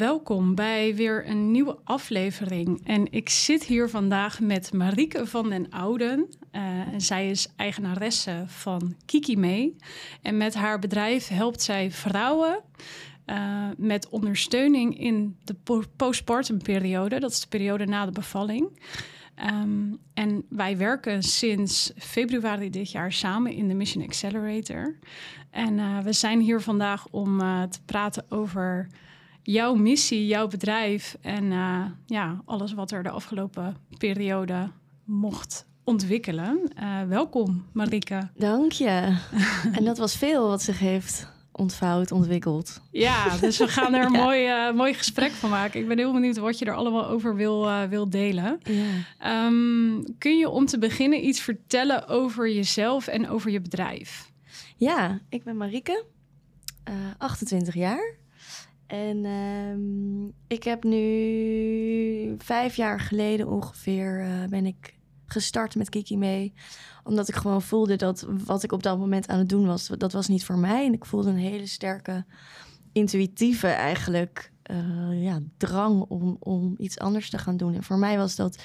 Welkom 0.00 0.54
bij 0.54 0.94
weer 0.94 1.28
een 1.28 1.50
nieuwe 1.50 1.78
aflevering. 1.84 2.86
En 2.86 3.12
ik 3.12 3.28
zit 3.28 3.64
hier 3.64 3.88
vandaag 3.88 4.40
met 4.40 4.72
Marieke 4.72 5.26
van 5.26 5.50
den 5.50 5.70
Ouden. 5.70 6.28
En 6.50 7.00
zij 7.00 7.30
is 7.30 7.48
eigenaresse 7.56 8.44
van 8.46 8.94
Kiki 9.06 9.36
Mee. 9.36 9.76
En 10.22 10.36
met 10.36 10.54
haar 10.54 10.78
bedrijf 10.78 11.28
helpt 11.28 11.62
zij 11.62 11.90
vrouwen 11.90 12.60
uh, 13.26 13.68
met 13.76 14.08
ondersteuning 14.08 14.98
in 14.98 15.36
de 15.44 15.84
postpartum 15.96 16.62
periode. 16.62 17.20
Dat 17.20 17.30
is 17.30 17.40
de 17.40 17.48
periode 17.48 17.86
na 17.86 18.04
de 18.04 18.12
bevalling. 18.12 18.80
Um, 19.44 19.98
en 20.14 20.44
wij 20.48 20.76
werken 20.76 21.22
sinds 21.22 21.92
februari 21.96 22.70
dit 22.70 22.90
jaar 22.90 23.12
samen 23.12 23.52
in 23.52 23.68
de 23.68 23.74
Mission 23.74 24.04
Accelerator. 24.04 24.98
En 25.50 25.78
uh, 25.78 25.98
we 25.98 26.12
zijn 26.12 26.40
hier 26.40 26.60
vandaag 26.60 27.06
om 27.10 27.38
te 27.70 27.82
praten 27.84 28.24
over 28.28 28.88
jouw 29.42 29.74
missie, 29.74 30.26
jouw 30.26 30.48
bedrijf 30.48 31.16
en 31.20 31.44
uh, 31.44 31.84
ja, 32.06 32.42
alles 32.44 32.72
wat 32.72 32.90
er 32.90 33.02
de 33.02 33.10
afgelopen 33.10 33.76
periode 33.98 34.70
mocht 35.04 35.66
ontwikkelen. 35.84 36.72
welkom, 37.08 37.64
Marike. 37.72 38.28
Dank 38.36 38.72
je. 38.72 39.16
en 39.76 39.84
dat 39.84 39.98
was 39.98 40.16
veel 40.16 40.48
wat 40.48 40.62
zich 40.62 40.78
heeft 40.78 41.28
ontvouwd, 41.60 42.12
ontwikkeld. 42.12 42.80
Ja, 42.90 43.36
dus 43.36 43.58
we 43.58 43.68
gaan 43.68 43.94
er 43.94 44.04
een 44.04 44.12
ja. 44.18 44.22
mooi, 44.22 44.68
uh, 44.68 44.74
mooi 44.74 44.94
gesprek 44.94 45.30
van 45.30 45.50
maken. 45.50 45.80
Ik 45.80 45.88
ben 45.88 45.98
heel 45.98 46.12
benieuwd 46.12 46.36
wat 46.36 46.58
je 46.58 46.64
er 46.64 46.74
allemaal 46.74 47.06
over 47.06 47.36
wil, 47.36 47.68
uh, 47.68 47.82
wil 47.82 48.10
delen. 48.10 48.60
Ja. 48.62 49.46
Um, 49.46 50.04
kun 50.18 50.38
je 50.38 50.48
om 50.48 50.66
te 50.66 50.78
beginnen 50.78 51.26
iets 51.26 51.40
vertellen 51.40 52.08
over 52.08 52.52
jezelf 52.52 53.06
en 53.06 53.28
over 53.28 53.50
je 53.50 53.60
bedrijf? 53.60 54.30
Ja, 54.76 55.20
ik 55.28 55.44
ben 55.44 55.56
Marieke, 55.56 56.04
uh, 56.88 56.94
28 57.18 57.74
jaar. 57.74 58.14
En 58.90 59.24
um, 59.24 60.32
ik 60.46 60.64
heb 60.64 60.84
nu 60.84 62.34
vijf 62.38 62.76
jaar 62.76 63.00
geleden 63.00 63.48
ongeveer 63.48 64.20
uh, 64.20 64.44
ben 64.48 64.66
ik 64.66 64.98
gestart 65.26 65.74
met 65.74 65.88
Kiki 65.88 66.16
mee. 66.16 66.52
Omdat 67.04 67.28
ik 67.28 67.34
gewoon 67.34 67.62
voelde 67.62 67.96
dat 67.96 68.26
wat 68.44 68.62
ik 68.62 68.72
op 68.72 68.82
dat 68.82 68.98
moment 68.98 69.28
aan 69.28 69.38
het 69.38 69.48
doen 69.48 69.66
was, 69.66 69.86
dat 69.86 70.12
was 70.12 70.28
niet 70.28 70.44
voor 70.44 70.58
mij. 70.58 70.86
En 70.86 70.92
ik 70.92 71.04
voelde 71.04 71.30
een 71.30 71.36
hele 71.36 71.66
sterke, 71.66 72.24
intuïtieve 72.92 73.66
eigenlijk 73.66 74.52
uh, 74.70 75.22
ja, 75.22 75.40
drang 75.56 76.00
om, 76.00 76.36
om 76.40 76.74
iets 76.78 76.98
anders 76.98 77.30
te 77.30 77.38
gaan 77.38 77.56
doen. 77.56 77.74
En 77.74 77.82
voor 77.82 77.98
mij 77.98 78.16
was 78.16 78.36
dat 78.36 78.62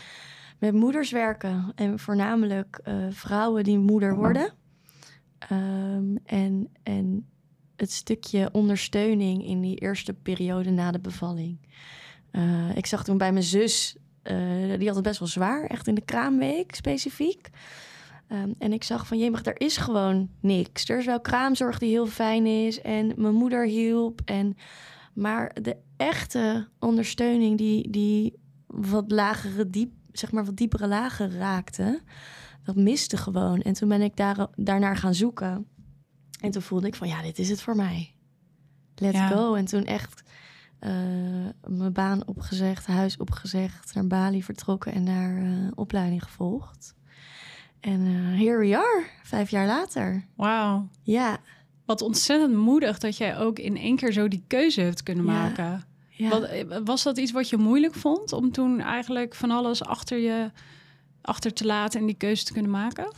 met 0.60 0.74
moeders 0.74 1.12
werken. 1.12 1.72
En 1.76 2.00
voornamelijk 2.00 2.80
uh, 2.84 3.06
vrouwen 3.10 3.64
die 3.64 3.80
moeder 3.80 4.16
worden. 4.16 4.54
Um, 5.52 6.18
en, 6.24 6.70
en 6.84 7.30
het 7.76 7.92
stukje 7.92 8.50
ondersteuning 8.52 9.46
in 9.46 9.62
die 9.62 9.76
eerste 9.76 10.14
periode 10.14 10.70
na 10.70 10.92
de 10.92 11.00
bevalling. 11.00 11.58
Uh, 12.32 12.76
ik 12.76 12.86
zag 12.86 13.04
toen 13.04 13.18
bij 13.18 13.32
mijn 13.32 13.44
zus 13.44 13.96
uh, 14.24 14.78
die 14.78 14.88
had 14.88 14.96
het 14.96 15.04
best 15.04 15.20
wel 15.20 15.28
zwaar, 15.28 15.66
echt 15.66 15.88
in 15.88 15.96
de 15.96 16.06
kraamweek 16.06 16.76
specifiek. 16.76 17.50
Um, 18.30 18.56
en 18.60 18.74
ik 18.74 18.84
zag 18.84 19.08
van, 19.08 19.18
jemig, 19.18 19.46
er 19.46 19.62
is 19.62 19.78
gewoon 19.78 20.30
niks. 20.40 20.90
Er 20.90 20.98
is 20.98 21.06
wel 21.06 21.22
kraamzorg 21.22 21.80
die 21.80 21.90
heel 21.90 22.08
fijn 22.08 22.46
is 22.46 22.82
en 22.82 23.14
mijn 23.16 23.34
moeder 23.34 23.66
hielp. 23.66 24.22
En, 24.26 24.58
maar 25.14 25.56
de 25.62 25.78
echte 25.98 26.68
ondersteuning 26.80 27.58
die, 27.58 27.90
die 27.90 28.34
wat 28.68 29.12
lagere, 29.12 29.70
diep, 29.70 29.92
zeg 30.12 30.32
maar 30.32 30.46
wat 30.46 30.58
diepere 30.58 30.88
lagen 30.88 31.32
raakte, 31.32 32.02
dat 32.64 32.76
miste 32.76 33.18
gewoon. 33.18 33.62
En 33.62 33.74
toen 33.74 33.90
ben 33.90 34.02
ik 34.02 34.16
daar, 34.16 34.48
daarnaar 34.56 34.98
gaan 34.98 35.14
zoeken. 35.14 35.68
En 36.46 36.52
toen 36.52 36.62
voelde 36.62 36.88
ik 36.88 36.96
van, 36.96 37.08
ja, 37.08 37.22
dit 37.22 37.40
is 37.40 37.50
het 37.50 37.62
voor 37.62 37.76
mij. 37.76 38.14
Let's 38.96 39.18
ja. 39.18 39.28
go. 39.28 39.54
En 39.54 39.66
toen 39.66 39.84
echt 39.86 40.24
uh, 40.82 40.92
mijn 41.68 41.94
baan 41.94 42.28
opgezegd, 42.28 42.86
huis 42.86 43.18
opgezegd, 43.18 43.94
naar 43.94 44.08
Bali 44.08 44.44
vertrokken 44.44 44.94
en 44.94 45.06
daar 45.06 45.38
uh, 45.38 45.68
opleiding 45.76 46.24
gevolgd. 46.24 46.96
En 47.80 48.00
uh, 48.06 48.40
here 48.40 48.58
we 48.58 48.78
are, 48.78 49.06
vijf 49.24 49.50
jaar 49.50 49.68
later. 49.68 50.26
Wauw. 50.36 50.88
Ja. 51.02 51.38
Wat 51.86 52.02
ontzettend 52.02 52.56
moedig 52.56 53.00
dat 53.00 53.18
jij 53.18 53.38
ook 53.38 53.60
in 53.60 53.78
één 53.78 53.96
keer 53.96 54.12
zo 54.12 54.28
die 54.28 54.44
keuze 54.48 54.82
hebt 54.82 55.04
kunnen 55.04 55.26
ja. 55.26 55.32
maken. 55.32 55.84
Ja. 56.10 56.30
Wat, 56.30 56.50
was 56.84 57.04
dat 57.04 57.18
iets 57.18 57.32
wat 57.32 57.50
je 57.50 57.58
moeilijk 57.58 57.94
vond 57.94 58.34
om 58.34 58.52
toen 58.52 58.80
eigenlijk 58.80 59.36
van 59.36 59.52
alles 59.52 59.84
achter 59.84 60.18
je 60.18 60.52
achter 61.22 61.54
te 61.54 61.66
laten 61.66 62.00
en 62.00 62.06
die 62.06 62.16
keuze 62.16 62.44
te 62.44 62.54
kunnen 62.54 62.72
maken? 62.72 63.12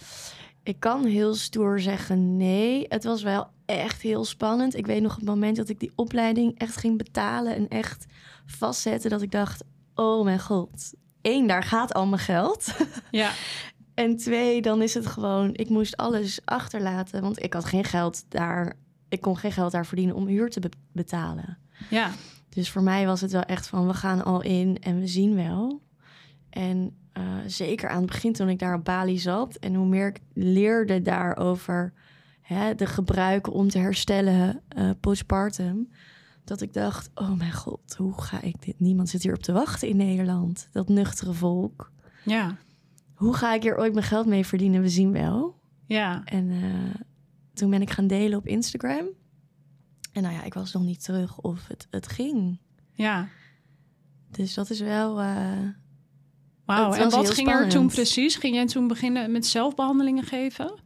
Ik 0.67 0.79
kan 0.79 1.05
heel 1.05 1.35
stoer 1.35 1.79
zeggen 1.79 2.37
nee. 2.37 2.85
Het 2.89 3.03
was 3.03 3.23
wel 3.23 3.49
echt 3.65 4.01
heel 4.01 4.25
spannend. 4.25 4.75
Ik 4.75 4.85
weet 4.85 5.01
nog 5.01 5.15
het 5.15 5.25
moment 5.25 5.55
dat 5.55 5.69
ik 5.69 5.79
die 5.79 5.91
opleiding 5.95 6.59
echt 6.59 6.77
ging 6.77 6.97
betalen 6.97 7.55
en 7.55 7.67
echt 7.67 8.05
vastzetten, 8.45 9.09
dat 9.09 9.21
ik 9.21 9.31
dacht: 9.31 9.63
oh 9.95 10.23
mijn 10.23 10.39
god, 10.39 10.93
één, 11.21 11.47
daar 11.47 11.63
gaat 11.63 11.93
al 11.93 12.05
mijn 12.05 12.21
geld. 12.21 12.73
Ja. 13.11 13.31
en 13.93 14.17
twee, 14.17 14.61
dan 14.61 14.81
is 14.81 14.93
het 14.93 15.07
gewoon, 15.07 15.49
ik 15.53 15.69
moest 15.69 15.97
alles 15.97 16.39
achterlaten, 16.45 17.21
want 17.21 17.43
ik 17.43 17.53
had 17.53 17.65
geen 17.65 17.83
geld 17.83 18.25
daar, 18.29 18.73
ik 19.09 19.21
kon 19.21 19.37
geen 19.37 19.51
geld 19.51 19.71
daar 19.71 19.85
verdienen 19.85 20.15
om 20.15 20.27
huur 20.27 20.49
te 20.49 20.59
be 20.59 20.69
betalen. 20.91 21.57
Ja. 21.89 22.11
Dus 22.49 22.69
voor 22.69 22.83
mij 22.83 23.05
was 23.05 23.21
het 23.21 23.31
wel 23.31 23.43
echt 23.43 23.67
van: 23.67 23.87
we 23.87 23.93
gaan 23.93 24.23
al 24.23 24.41
in 24.41 24.77
en 24.81 24.99
we 24.99 25.07
zien 25.07 25.35
wel. 25.35 25.81
En 26.49 26.95
uh, 27.17 27.23
zeker 27.45 27.89
aan 27.89 28.01
het 28.01 28.05
begin 28.05 28.33
toen 28.33 28.49
ik 28.49 28.59
daar 28.59 28.75
op 28.75 28.83
Bali 28.83 29.17
zat 29.17 29.55
en 29.55 29.73
hoe 29.73 29.87
meer 29.87 30.07
ik 30.07 30.19
leerde 30.33 31.01
daarover 31.01 31.93
hè, 32.41 32.75
de 32.75 32.85
gebruiken 32.85 33.53
om 33.53 33.69
te 33.69 33.77
herstellen 33.77 34.61
uh, 34.77 34.89
postpartum. 34.99 35.89
Dat 36.43 36.61
ik 36.61 36.73
dacht, 36.73 37.09
oh 37.15 37.33
mijn 37.33 37.53
god, 37.53 37.95
hoe 37.97 38.21
ga 38.21 38.41
ik 38.41 38.61
dit? 38.61 38.79
Niemand 38.79 39.09
zit 39.09 39.23
hier 39.23 39.33
op 39.33 39.41
te 39.41 39.51
wachten 39.51 39.87
in 39.87 39.97
Nederland. 39.97 40.69
Dat 40.71 40.89
nuchtere 40.89 41.33
volk. 41.33 41.91
Ja. 42.23 42.57
Hoe 43.13 43.33
ga 43.33 43.53
ik 43.53 43.61
hier 43.63 43.77
ooit 43.77 43.93
mijn 43.93 44.05
geld 44.05 44.25
mee 44.25 44.45
verdienen? 44.45 44.81
We 44.81 44.89
zien 44.89 45.11
wel. 45.11 45.59
Ja. 45.85 46.23
En 46.23 46.49
uh, 46.49 46.95
toen 47.53 47.69
ben 47.69 47.81
ik 47.81 47.89
gaan 47.89 48.07
delen 48.07 48.37
op 48.37 48.47
Instagram. 48.47 49.05
En 50.11 50.21
nou 50.21 50.33
ja, 50.33 50.43
ik 50.43 50.53
was 50.53 50.73
nog 50.73 50.83
niet 50.83 51.03
terug 51.03 51.37
of 51.39 51.67
het, 51.67 51.87
het 51.89 52.07
ging. 52.07 52.59
Ja. 52.91 53.27
Dus 54.31 54.53
dat 54.53 54.69
is 54.69 54.79
wel... 54.79 55.21
Uh, 55.21 55.67
Wauw, 56.67 56.93
en 56.93 57.09
wat 57.09 57.29
ging 57.29 57.47
spannend. 57.47 57.73
er 57.73 57.79
toen 57.79 57.87
precies? 57.87 58.35
Ging 58.35 58.55
jij 58.55 58.65
toen 58.65 58.87
beginnen 58.87 59.31
met 59.31 59.45
zelfbehandelingen 59.45 60.23
geven? 60.23 60.79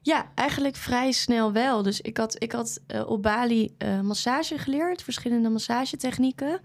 Ja, 0.00 0.30
eigenlijk 0.34 0.76
vrij 0.76 1.12
snel 1.12 1.52
wel. 1.52 1.82
Dus 1.82 2.00
ik 2.00 2.16
had, 2.16 2.36
ik 2.38 2.52
had 2.52 2.80
uh, 2.94 3.06
op 3.06 3.22
Bali 3.22 3.74
uh, 3.78 4.00
massage 4.00 4.58
geleerd, 4.58 5.02
verschillende 5.02 5.48
massagetechnieken. 5.48 6.60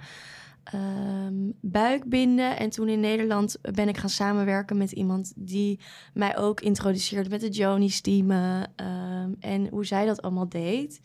Um, 0.73 1.53
buikbinden. 1.61 2.57
En 2.57 2.69
toen 2.69 2.89
in 2.89 2.99
Nederland 2.99 3.57
ben 3.61 3.87
ik 3.87 3.97
gaan 3.97 4.09
samenwerken 4.09 4.77
met 4.77 4.91
iemand 4.91 5.33
die 5.35 5.79
mij 6.13 6.37
ook 6.37 6.61
introduceerde 6.61 7.29
met 7.29 7.41
de 7.41 7.49
Joni-steamen. 7.49 8.71
Um, 8.75 9.35
en 9.39 9.67
hoe 9.69 9.85
zij 9.85 10.05
dat 10.05 10.21
allemaal 10.21 10.49
deed. 10.49 11.01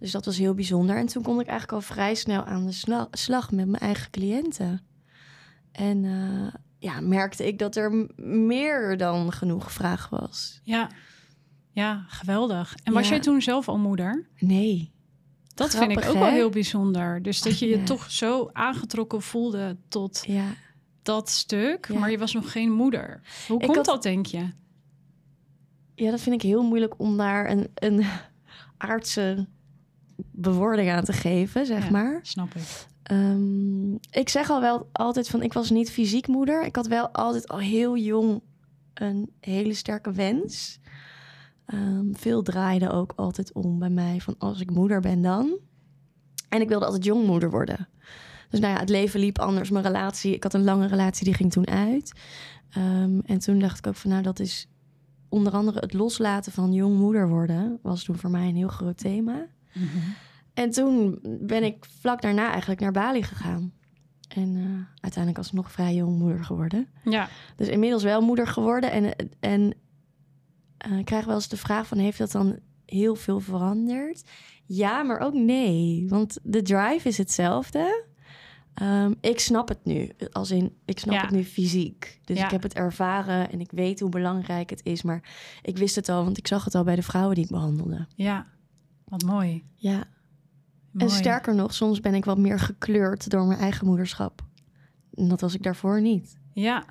Dus 0.00 0.10
dat 0.10 0.24
was 0.24 0.38
heel 0.38 0.54
bijzonder. 0.54 0.96
En 0.96 1.06
toen 1.06 1.22
kon 1.22 1.40
ik 1.40 1.46
eigenlijk 1.46 1.82
al 1.82 1.94
vrij 1.94 2.14
snel 2.14 2.44
aan 2.44 2.66
de 2.66 3.06
slag 3.10 3.50
met 3.50 3.68
mijn 3.68 3.82
eigen 3.82 4.10
cliënten. 4.10 4.80
En 5.72 6.04
uh, 6.04 6.54
ja, 6.82 7.00
merkte 7.00 7.46
ik 7.46 7.58
dat 7.58 7.76
er 7.76 8.06
meer 8.26 8.96
dan 8.96 9.32
genoeg 9.32 9.72
vraag 9.72 10.08
was. 10.08 10.60
Ja. 10.64 10.90
Ja, 11.72 12.04
geweldig. 12.08 12.74
En 12.84 12.92
was 12.92 13.02
Ja. 13.04 13.08
jij 13.10 13.20
toen 13.20 13.42
zelf 13.42 13.68
al 13.68 13.78
moeder? 13.78 14.28
Nee. 14.38 14.92
Dat 15.54 15.68
Grappig, 15.70 15.92
vind 15.92 16.04
ik 16.04 16.08
ook 16.08 16.14
hè? 16.14 16.20
wel 16.20 16.30
heel 16.30 16.50
bijzonder. 16.50 17.22
Dus 17.22 17.40
dat 17.42 17.58
je 17.58 17.68
je 17.68 17.78
Ja. 17.78 17.84
toch 17.84 18.10
zo 18.10 18.50
aangetrokken 18.52 19.22
voelde 19.22 19.76
tot 19.88 20.24
Ja. 20.26 20.44
dat 21.02 21.30
stuk, 21.30 21.88
maar 21.94 22.10
je 22.10 22.18
was 22.18 22.32
nog 22.32 22.52
geen 22.52 22.72
moeder. 22.72 23.20
Hoe 23.48 23.58
Ik 23.60 23.64
komt 23.64 23.76
had- 23.76 23.84
dat, 23.86 24.02
denk 24.02 24.26
je? 24.26 24.48
ja, 25.94 26.10
dat 26.10 26.20
vind 26.20 26.34
ik 26.34 26.42
heel 26.42 26.62
moeilijk 26.62 26.98
om 26.98 27.16
daar 27.16 27.50
een, 27.50 27.68
een 27.74 28.04
aardse 28.76 29.46
bewoording 30.16 30.90
aan 30.90 31.04
te 31.04 31.12
geven, 31.12 31.66
zeg 31.66 31.90
maar. 31.90 32.18
Snap 32.22 32.54
ik. 32.54 32.86
Ehm, 33.02 33.92
ik 33.94 34.28
zeg 34.28 34.50
al 34.50 34.60
wel 34.60 34.88
altijd 34.92 35.28
van, 35.28 35.42
ik 35.42 35.52
was 35.52 35.70
niet 35.70 35.90
fysiek 35.90 36.26
moeder. 36.26 36.64
Ik 36.64 36.76
had 36.76 36.86
wel 36.86 37.08
altijd 37.08 37.48
al 37.48 37.58
heel 37.58 37.96
jong 37.96 38.42
een 38.94 39.30
hele 39.40 39.74
sterke 39.74 40.12
wens. 40.12 40.80
Ehm, 41.66 42.12
veel 42.12 42.42
draaide 42.42 42.90
ook 42.90 43.12
altijd 43.16 43.52
om 43.52 43.78
bij 43.78 43.90
mij 43.90 44.20
van 44.20 44.34
als 44.38 44.60
ik 44.60 44.70
moeder 44.70 45.00
ben 45.00 45.22
dan. 45.22 45.58
En 46.48 46.60
ik 46.60 46.68
wilde 46.68 46.84
altijd 46.84 47.04
jongmoeder 47.04 47.50
worden. 47.50 47.88
Dus 48.50 48.60
nou 48.60 48.72
ja, 48.72 48.80
het 48.80 48.88
leven 48.88 49.20
liep 49.20 49.38
anders. 49.38 49.70
Mijn 49.70 49.84
relatie, 49.84 50.34
ik 50.34 50.42
had 50.42 50.54
een 50.54 50.64
lange 50.64 50.86
relatie, 50.86 51.24
die 51.24 51.34
ging 51.34 51.52
toen 51.52 51.66
uit. 51.66 52.12
Ehm, 52.70 53.20
en 53.24 53.38
toen 53.38 53.58
dacht 53.58 53.78
ik 53.78 53.86
ook 53.86 53.94
van, 53.94 54.10
nou 54.10 54.22
dat 54.22 54.38
is 54.40 54.68
onder 55.28 55.52
andere 55.52 55.78
het 55.78 55.92
loslaten 55.92 56.52
van 56.52 56.72
jongmoeder 56.72 57.28
worden. 57.28 57.78
Was 57.82 58.04
toen 58.04 58.18
voor 58.18 58.30
mij 58.30 58.48
een 58.48 58.56
heel 58.56 58.68
groot 58.68 58.98
thema. 58.98 59.46
En 60.54 60.70
toen 60.70 61.18
ben 61.40 61.62
ik 61.64 61.84
vlak 62.00 62.22
daarna 62.22 62.50
eigenlijk 62.50 62.80
naar 62.80 62.92
Bali 62.92 63.22
gegaan. 63.22 63.72
En 64.28 64.56
eh, 64.56 64.62
uiteindelijk 65.00 65.38
alsnog 65.38 65.72
vrij 65.72 65.94
jong 65.94 66.18
moeder 66.18 66.44
geworden. 66.44 66.88
Ja, 67.04 67.28
Dus 67.56 67.68
inmiddels 67.68 68.02
wel 68.02 68.20
moeder 68.20 68.46
geworden. 68.46 68.90
En, 68.90 69.14
en 69.40 69.74
eh, 70.78 70.98
ik 70.98 71.04
krijg 71.04 71.24
wel 71.24 71.34
eens 71.34 71.48
de 71.48 71.56
vraag 71.56 71.86
van... 71.86 71.98
heeft 71.98 72.18
dat 72.18 72.32
dan 72.32 72.58
heel 72.86 73.14
veel 73.14 73.40
veranderd? 73.40 74.22
Ja, 74.66 75.02
maar 75.02 75.18
ook 75.18 75.34
nee. 75.34 76.04
Want 76.08 76.38
de 76.42 76.62
drive 76.62 77.08
is 77.08 77.18
hetzelfde. 77.18 78.04
Ehm, 78.74 79.12
ik 79.20 79.40
snap 79.40 79.68
het 79.68 79.84
nu, 79.84 80.10
als 80.30 80.50
in, 80.50 80.76
ik 80.84 80.98
snap 80.98 81.14
Ja. 81.14 81.20
het 81.20 81.30
nu 81.30 81.44
fysiek. 81.44 82.20
Dus 82.24 82.38
Ja. 82.38 82.44
ik 82.44 82.50
heb 82.50 82.62
het 82.62 82.74
ervaren 82.74 83.50
en 83.50 83.60
ik 83.60 83.70
weet 83.70 84.00
hoe 84.00 84.08
belangrijk 84.10 84.70
het 84.70 84.80
is. 84.84 85.02
Maar 85.02 85.22
ik 85.62 85.78
wist 85.78 85.94
het 85.96 86.08
al, 86.08 86.24
want 86.24 86.38
ik 86.38 86.46
zag 86.46 86.64
het 86.64 86.74
al 86.74 86.84
bij 86.84 86.96
de 86.96 87.02
vrouwen 87.02 87.34
die 87.34 87.44
ik 87.44 87.50
behandelde. 87.50 88.06
Ja, 88.14 88.46
wat 89.04 89.22
mooi. 89.22 89.64
Ja, 89.74 90.04
mooi. 90.92 91.10
en 91.10 91.16
sterker 91.16 91.54
nog, 91.54 91.74
soms 91.74 92.00
ben 92.00 92.14
ik 92.14 92.24
wat 92.24 92.38
meer 92.38 92.58
gekleurd 92.58 93.30
door 93.30 93.46
mijn 93.46 93.58
eigen 93.58 93.86
moederschap. 93.86 94.42
En 95.14 95.28
dat 95.28 95.40
was 95.40 95.54
ik 95.54 95.62
daarvoor 95.62 96.00
niet. 96.00 96.38
Ja, 96.52 96.84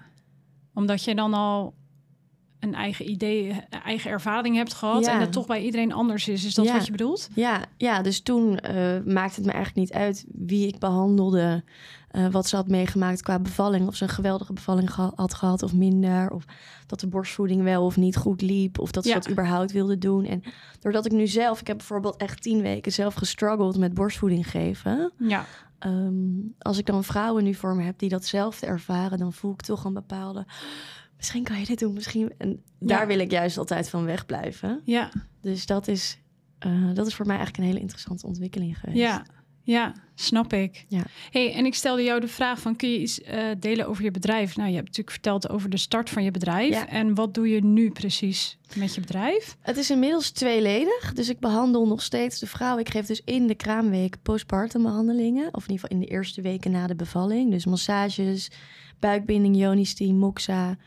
omdat 0.73 1.03
je 1.03 1.15
dan 1.15 1.33
al 1.33 1.73
een 2.61 2.73
eigen 2.75 3.09
idee, 3.09 3.61
eigen 3.83 4.11
ervaring 4.11 4.55
hebt 4.55 4.73
gehad 4.73 5.05
Ja. 5.05 5.13
en 5.13 5.19
het 5.19 5.31
toch 5.31 5.45
bij 5.47 5.63
iedereen 5.63 5.93
anders 5.93 6.27
is. 6.27 6.45
Is 6.45 6.53
dat 6.53 6.65
Ja. 6.65 6.73
wat 6.73 6.85
je 6.85 6.91
bedoelt? 6.91 7.29
Ja, 7.35 7.61
ja 7.77 8.01
dus 8.01 8.21
toen 8.21 8.57
eh, 8.59 8.73
maakte 9.05 9.35
het 9.35 9.45
me 9.45 9.51
eigenlijk 9.51 9.75
niet 9.75 9.93
uit 9.93 10.25
wie 10.27 10.67
ik 10.67 10.79
behandelde, 10.79 11.63
eh, 12.07 12.27
wat 12.27 12.47
ze 12.47 12.55
had 12.55 12.67
meegemaakt 12.67 13.21
qua 13.21 13.39
bevalling, 13.39 13.87
of 13.87 13.95
ze 13.95 14.03
een 14.03 14.09
geweldige 14.09 14.53
bevalling 14.53 14.89
had 15.15 15.33
gehad 15.33 15.63
of 15.63 15.73
minder, 15.73 16.31
of 16.31 16.45
dat 16.87 16.99
de 16.99 17.07
borstvoeding 17.07 17.63
wel 17.63 17.85
of 17.85 17.97
niet 17.97 18.17
goed 18.17 18.41
liep, 18.41 18.79
of 18.79 18.91
dat 18.91 19.03
ze 19.03 19.09
Ja. 19.09 19.15
dat 19.15 19.29
überhaupt 19.29 19.71
wilde 19.71 19.97
doen. 19.97 20.25
En 20.25 20.43
doordat 20.79 21.05
ik 21.05 21.11
nu 21.11 21.27
zelf, 21.27 21.59
ik 21.61 21.67
heb 21.67 21.77
bijvoorbeeld 21.77 22.17
echt 22.17 22.41
tien 22.41 22.61
weken 22.61 22.91
zelf 22.91 23.13
gestruggeld 23.13 23.77
met 23.77 23.93
borstvoeding 23.93 24.49
geven. 24.49 25.11
Ja, 25.17 25.45
Ehm, 25.79 26.13
als 26.59 26.77
ik 26.77 26.85
dan 26.85 27.03
vrouwen 27.03 27.43
nu 27.43 27.53
voor 27.53 27.75
me 27.75 27.83
heb 27.83 27.99
die 27.99 28.09
datzelfde 28.09 28.65
ervaren, 28.65 29.17
dan 29.17 29.33
voel 29.33 29.51
ik 29.51 29.61
toch 29.61 29.83
een 29.83 29.93
bepaalde. 29.93 30.45
Misschien 31.21 31.43
kan 31.43 31.59
je 31.59 31.65
dit 31.65 31.79
doen, 31.79 31.93
misschien. 31.93 32.31
En 32.37 32.63
daar 32.79 32.99
Ja. 33.01 33.07
wil 33.07 33.19
ik 33.19 33.31
juist 33.31 33.57
altijd 33.57 33.89
van 33.89 34.05
wegblijven. 34.05 34.81
ja, 34.85 35.11
Dus 35.41 35.65
dat 35.65 35.87
is, 35.87 36.17
eh, 36.59 36.93
dat 36.93 37.07
is 37.07 37.15
voor 37.15 37.25
mij 37.25 37.35
eigenlijk 37.35 37.63
een 37.63 37.69
hele 37.69 37.83
interessante 37.83 38.25
ontwikkeling 38.27 38.77
geweest. 38.79 38.97
ja, 38.99 39.25
ja, 39.63 39.93
snap 40.15 40.53
ik. 40.53 40.85
Ja. 40.87 41.01
Hey, 41.31 41.53
en 41.53 41.65
ik 41.65 41.75
stelde 41.75 42.03
jou 42.03 42.19
de 42.19 42.27
vraag 42.27 42.59
van, 42.59 42.75
kun 42.75 42.89
je 42.89 42.99
iets 42.99 43.21
eh, 43.21 43.45
delen 43.59 43.87
over 43.87 44.03
je 44.03 44.11
bedrijf? 44.11 44.55
Nou, 44.55 44.67
je 44.69 44.75
hebt 44.75 44.87
natuurlijk 44.87 45.15
verteld 45.15 45.49
over 45.49 45.69
de 45.69 45.77
start 45.77 46.09
van 46.09 46.23
je 46.23 46.31
bedrijf. 46.31 46.73
Ja. 46.73 46.87
En 46.87 47.15
wat 47.15 47.33
doe 47.33 47.49
je 47.49 47.63
nu 47.63 47.89
precies 47.91 48.57
met 48.75 48.95
je 48.95 49.01
bedrijf? 49.01 49.57
Het 49.59 49.77
is 49.77 49.89
inmiddels 49.91 50.31
tweeledig, 50.31 51.13
dus 51.13 51.29
ik 51.29 51.39
behandel 51.39 51.87
nog 51.87 52.01
steeds 52.01 52.39
de 52.39 52.47
vrouw. 52.47 52.77
Ik 52.77 52.89
geef 52.89 53.05
dus 53.05 53.21
in 53.25 53.47
de 53.47 53.55
kraamweek 53.55 54.15
postpartum 54.21 54.83
behandelingen, 54.83 55.53
of 55.53 55.63
in 55.67 55.71
ieder 55.71 55.87
geval 55.89 55.97
in 55.97 55.99
de 56.05 56.11
eerste 56.11 56.41
weken 56.41 56.71
na 56.71 56.87
de 56.87 56.95
bevalling. 56.95 57.51
Dus 57.51 57.65
massages, 57.65 58.51
buikbinding, 58.99 59.57
yoni-steam, 59.57 60.15
moxa. 60.15 60.77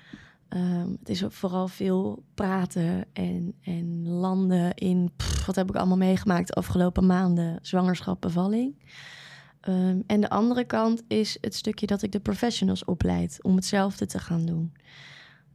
Ehm, 0.54 0.90
het 0.98 1.08
is 1.08 1.24
vooral 1.28 1.68
veel 1.68 2.24
praten 2.34 3.06
en, 3.12 3.54
en 3.60 4.08
landen 4.08 4.74
in... 4.74 5.12
wat 5.46 5.54
heb 5.54 5.68
ik 5.68 5.76
allemaal 5.76 5.96
meegemaakt 5.96 6.46
de 6.46 6.54
afgelopen 6.54 7.06
maanden? 7.06 7.58
Zwangerschap, 7.62 8.20
bevalling. 8.20 8.82
Ehm, 9.60 10.00
en 10.06 10.20
de 10.20 10.30
andere 10.30 10.64
kant 10.64 11.02
is 11.08 11.38
het 11.40 11.54
stukje 11.54 11.86
dat 11.86 12.02
ik 12.02 12.12
de 12.12 12.20
professionals 12.20 12.84
opleid 12.84 13.38
om 13.42 13.56
hetzelfde 13.56 14.06
te 14.06 14.18
gaan 14.18 14.46
doen. 14.46 14.72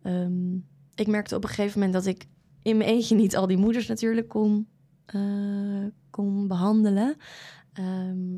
Ehm, 0.01 0.55
ik 0.95 1.07
merkte 1.07 1.35
op 1.35 1.43
een 1.43 1.49
gegeven 1.49 1.79
moment 1.79 1.93
dat 1.93 2.05
ik 2.05 2.27
in 2.61 2.77
mijn 2.77 2.89
eentje 2.89 3.15
niet 3.15 3.35
al 3.35 3.47
die 3.47 3.57
moeders 3.57 3.87
natuurlijk 3.87 4.27
kon, 4.27 4.67
eh, 5.05 5.85
kon 6.09 6.47
behandelen. 6.47 7.15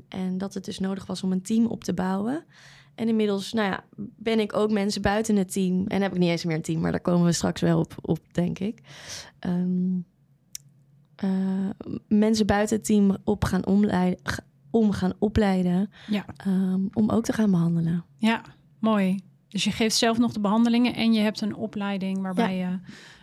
En 0.07 0.37
dat 0.37 0.53
het 0.53 0.65
dus 0.65 0.79
nodig 0.79 1.05
was 1.05 1.23
om 1.23 1.31
een 1.31 1.41
team 1.41 1.65
op 1.65 1.83
te 1.83 1.93
bouwen. 1.93 2.45
En 3.01 3.07
inmiddels 3.07 3.53
nou 3.53 3.67
ja, 3.71 3.83
ben 4.17 4.39
ik 4.39 4.55
ook 4.55 4.71
mensen 4.71 5.01
buiten 5.01 5.35
het 5.35 5.51
team. 5.51 5.87
En 5.87 6.01
heb 6.01 6.11
ik 6.13 6.19
niet 6.19 6.29
eens 6.29 6.43
meer 6.45 6.55
een 6.55 6.61
team, 6.61 6.81
maar 6.81 6.91
daar 6.91 7.01
komen 7.01 7.25
we 7.25 7.31
straks 7.31 7.61
wel 7.61 7.79
op, 7.79 7.95
op 8.01 8.19
denk 8.31 8.59
ik. 8.59 8.79
Ehm, 9.39 9.99
eh, 11.15 11.69
mensen 12.07 12.45
buiten 12.45 12.75
het 12.75 12.85
team 12.85 13.17
op 13.23 13.43
gaan 13.43 13.65
omleiden, 13.65 14.19
om 14.69 14.91
gaan 14.91 15.13
opleiden. 15.19 15.89
Ja. 16.07 16.25
ehm, 16.37 16.79
om 16.93 17.09
ook 17.09 17.23
te 17.23 17.33
gaan 17.33 17.51
behandelen. 17.51 18.03
Ja, 18.17 18.41
mooi. 18.79 19.19
Dus 19.47 19.63
je 19.63 19.71
geeft 19.71 19.95
zelf 19.95 20.17
nog 20.17 20.31
de 20.33 20.39
behandelingen 20.39 20.93
en 20.95 21.13
je 21.13 21.19
hebt 21.21 21.41
een 21.41 21.55
opleiding 21.55 22.21
waarbij 22.21 22.55
je 22.57 22.79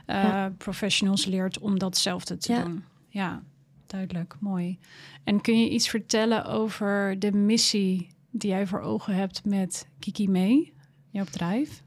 eh, 0.06 0.22
Ja. 0.22 0.52
professionals 0.58 1.24
leert 1.24 1.58
om 1.58 1.78
datzelfde 1.78 2.36
te 2.36 2.52
Ja. 2.52 2.62
doen. 2.62 2.84
Ja, 3.08 3.42
duidelijk, 3.86 4.36
mooi. 4.40 4.78
En 5.24 5.40
kun 5.40 5.60
je 5.60 5.68
iets 5.70 5.88
vertellen 5.88 6.44
over 6.44 7.18
de 7.18 7.32
missie 7.32 8.08
die 8.30 8.50
jij 8.50 8.66
voor 8.66 8.80
ogen 8.80 9.14
hebt 9.14 9.44
met 9.44 9.88
Kiki 9.98 10.28
Mee, 10.28 10.74
jouw 11.10 11.24
bedrijf? 11.24 11.82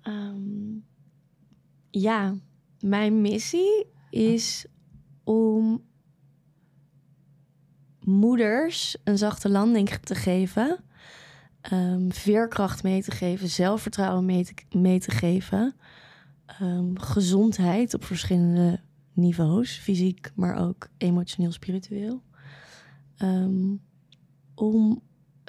Ehm, 0.00 0.78
ja, 1.90 2.34
mijn 2.80 3.20
missie 3.20 3.86
is 4.10 4.66
om 5.24 5.82
moeders 8.00 8.96
een 9.04 9.18
zachte 9.18 9.48
landing 9.48 9.88
te 9.88 10.14
geven, 10.14 10.84
ehm, 11.60 12.10
veerkracht 12.10 12.82
mee 12.82 13.02
te 13.02 13.10
geven, 13.10 13.48
zelfvertrouwen 13.48 14.24
mee 14.70 15.00
te, 15.00 15.10
geven, 15.10 15.74
ehm, 16.46 16.96
gezondheid 16.96 17.94
op 17.94 18.04
verschillende 18.04 18.80
niveaus, 19.12 19.78
fysiek, 19.78 20.32
maar 20.34 20.56
ook 20.56 20.88
emotioneel, 20.98 21.52
spiritueel. 21.52 22.22
Om 24.54 25.02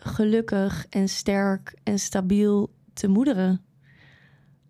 gelukkig 0.05 0.85
en 0.89 1.09
sterk 1.09 1.75
en 1.83 1.99
stabiel 1.99 2.73
te 2.93 3.07
moederen. 3.07 3.61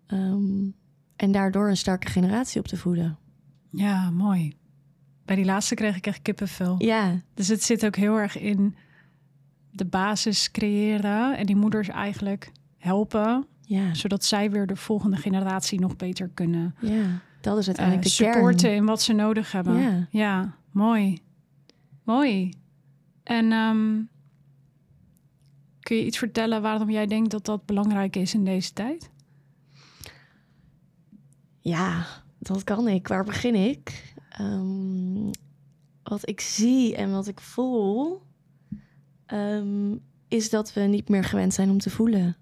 Ehm, 0.06 0.70
en 1.16 1.32
daardoor 1.32 1.68
een 1.68 1.76
sterke 1.76 2.06
generatie 2.06 2.60
op 2.60 2.66
te 2.68 2.76
voeden. 2.76 3.18
Ja, 3.70 4.10
mooi. 4.10 4.56
Bij 5.24 5.36
die 5.36 5.44
laatste 5.44 5.74
kreeg 5.74 5.96
ik 5.96 6.06
echt 6.06 6.22
kippenvel. 6.22 6.74
Ja, 6.78 7.20
Dus 7.34 7.48
het 7.48 7.62
zit 7.62 7.86
ook 7.86 7.96
heel 7.96 8.16
erg 8.16 8.38
in 8.38 8.76
de 9.70 9.84
basis 9.84 10.50
creëren 10.50 11.36
en 11.36 11.46
die 11.46 11.56
moeders 11.56 11.88
eigenlijk 11.88 12.52
helpen, 12.78 13.46
ja, 13.60 13.94
zodat 13.94 14.24
zij 14.24 14.50
weer 14.50 14.66
de 14.66 14.76
volgende 14.76 15.16
generatie 15.16 15.80
nog 15.80 15.96
beter 15.96 16.28
kunnen 16.34 16.74
ja. 16.80 17.04
Dat 17.40 17.58
is 17.58 17.62
eh, 17.62 17.66
uiteindelijk 17.66 18.06
de 18.06 18.10
supporten 18.12 18.56
kern. 18.56 18.74
in 18.74 18.84
wat 18.84 19.02
ze 19.02 19.12
nodig 19.12 19.52
hebben. 19.52 19.76
Ja. 19.76 20.06
Ja, 20.10 20.56
mooi. 20.70 21.18
Mooi. 22.04 22.52
En 23.22 23.52
ehm, 23.52 24.00
kun 25.82 25.96
je 25.96 26.04
iets 26.04 26.18
vertellen 26.18 26.62
waarom 26.62 26.90
jij 26.90 27.06
denkt 27.06 27.30
dat 27.30 27.44
dat 27.44 27.66
belangrijk 27.66 28.16
is 28.16 28.34
in 28.34 28.44
deze 28.44 28.72
tijd? 28.72 29.10
Ja, 31.60 32.06
dat 32.38 32.64
kan 32.64 32.88
ik. 32.88 33.08
Waar 33.08 33.24
begin 33.24 33.54
ik? 33.54 34.14
Ehm, 34.28 35.30
wat 36.02 36.28
ik 36.28 36.40
zie 36.40 36.96
en 36.96 37.10
wat 37.10 37.28
ik 37.28 37.40
voel, 37.40 38.22
ehm, 39.26 39.96
is 40.28 40.50
dat 40.50 40.72
we 40.72 40.80
niet 40.80 41.08
meer 41.08 41.24
gewend 41.24 41.54
zijn 41.54 41.70
om 41.70 41.78
te 41.78 41.90
voelen. 41.90 42.36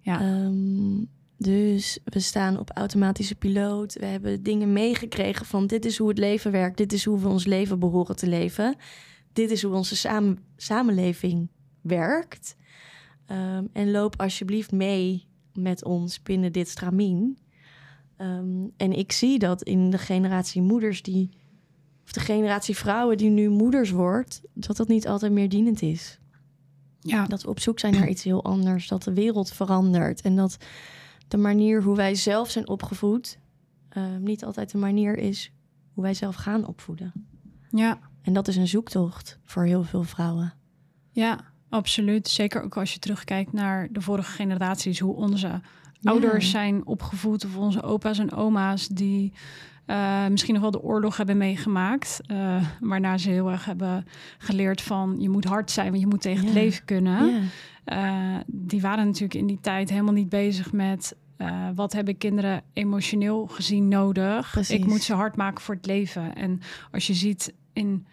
Ja. 0.00 0.20
Ehm, 0.20 1.04
dus 1.36 1.98
we 2.04 2.20
staan 2.20 2.58
op 2.58 2.70
automatische 2.70 3.34
piloot. 3.34 3.92
We 3.92 4.06
hebben 4.06 4.42
dingen 4.42 4.72
meegekregen 4.72 5.46
van 5.46 5.66
dit 5.66 5.84
is 5.84 5.98
hoe 5.98 6.08
het 6.08 6.18
leven 6.18 6.52
werkt. 6.52 6.76
Dit 6.76 6.92
is 6.92 7.04
hoe 7.04 7.20
we 7.20 7.28
ons 7.28 7.46
leven 7.46 7.78
behoren 7.78 8.16
te 8.16 8.26
leven. 8.26 8.76
Dit 9.32 9.50
is 9.50 9.62
hoe 9.62 9.74
onze 9.74 9.96
samen, 9.96 10.38
samenleving 10.56 11.48
werkt. 11.80 12.56
Ehm, 13.30 13.64
en 13.72 13.90
loop 13.90 14.20
alsjeblieft 14.20 14.72
mee 14.72 15.26
met 15.54 15.84
ons 15.84 16.22
binnen 16.22 16.52
dit 16.52 16.68
stramien. 16.68 17.38
Ehm, 18.16 18.66
en 18.76 18.92
ik 18.92 19.12
zie 19.12 19.38
dat 19.38 19.62
in 19.62 19.90
de 19.90 19.98
generatie 19.98 20.62
moeders 20.62 21.02
die... 21.02 21.30
of 22.04 22.12
de 22.12 22.20
generatie 22.20 22.76
vrouwen 22.76 23.16
die 23.16 23.30
nu 23.30 23.48
moeders 23.48 23.90
wordt... 23.90 24.42
dat 24.54 24.76
dat 24.76 24.88
niet 24.88 25.08
altijd 25.08 25.32
meer 25.32 25.48
dienend 25.48 25.82
is. 25.82 26.18
Ja, 27.00 27.26
Dat 27.26 27.42
we 27.42 27.48
op 27.48 27.60
zoek 27.60 27.78
zijn 27.78 27.94
naar 27.94 28.08
iets 28.08 28.22
heel 28.22 28.44
anders. 28.44 28.88
Dat 28.88 29.02
de 29.02 29.14
wereld 29.14 29.50
verandert. 29.52 30.20
En 30.20 30.36
dat 30.36 30.56
de 31.28 31.36
manier 31.36 31.82
hoe 31.82 31.96
wij 31.96 32.14
zelf 32.14 32.50
zijn 32.50 32.68
opgevoed... 32.68 33.38
ehm, 33.88 34.22
niet 34.22 34.44
altijd 34.44 34.70
de 34.70 34.78
manier 34.78 35.18
is 35.18 35.52
hoe 35.92 36.02
wij 36.02 36.14
zelf 36.14 36.34
gaan 36.34 36.66
opvoeden. 36.66 37.12
ja, 37.70 37.98
En 38.22 38.32
dat 38.32 38.48
is 38.48 38.56
een 38.56 38.68
zoektocht 38.68 39.38
voor 39.44 39.64
heel 39.64 39.82
veel 39.82 40.02
vrouwen. 40.02 40.54
ja, 41.10 41.49
absoluut. 41.70 42.28
Zeker 42.28 42.62
ook 42.62 42.76
als 42.76 42.92
je 42.92 42.98
terugkijkt 42.98 43.52
naar 43.52 43.88
de 43.90 44.00
vorige 44.00 44.32
generaties, 44.32 44.98
hoe 44.98 45.14
onze 45.14 45.60
ouders 46.02 46.50
zijn 46.50 46.86
opgevoed 46.86 47.44
of 47.44 47.56
onze 47.56 47.82
opa's 47.82 48.18
en 48.18 48.32
oma's 48.32 48.88
die 48.88 49.32
eh, 49.86 50.26
misschien 50.26 50.52
nog 50.52 50.62
wel 50.62 50.70
de 50.70 50.82
oorlog 50.82 51.16
hebben 51.16 51.36
meegemaakt, 51.36 52.20
eh, 52.26 52.64
waarna 52.80 53.18
ze 53.18 53.30
heel 53.30 53.50
erg 53.50 53.64
hebben 53.64 54.06
geleerd 54.38 54.82
van 54.82 55.16
je 55.18 55.28
moet 55.28 55.44
hard 55.44 55.70
zijn, 55.70 55.88
want 55.88 56.00
je 56.00 56.06
moet 56.06 56.20
tegen 56.20 56.44
het 56.44 56.54
leven 56.54 56.84
kunnen. 56.84 57.26
Ja, 57.26 57.40
Eh, 57.84 58.40
die 58.46 58.80
waren 58.80 59.04
natuurlijk 59.04 59.34
in 59.34 59.46
die 59.46 59.58
tijd 59.60 59.90
helemaal 59.90 60.12
niet 60.12 60.28
bezig 60.28 60.72
met 60.72 61.16
wat 61.74 61.92
hebben 61.92 62.18
kinderen 62.18 62.62
emotioneel 62.72 63.46
gezien 63.46 63.88
nodig. 63.88 64.50
Precies. 64.50 64.76
Ik 64.76 64.86
moet 64.86 65.02
ze 65.02 65.14
hard 65.14 65.36
maken 65.36 65.62
voor 65.62 65.74
het 65.74 65.86
leven. 65.86 66.34
En 66.34 66.60
als 66.90 67.06
je 67.06 67.14
ziet 67.14 67.54
in 67.72 68.06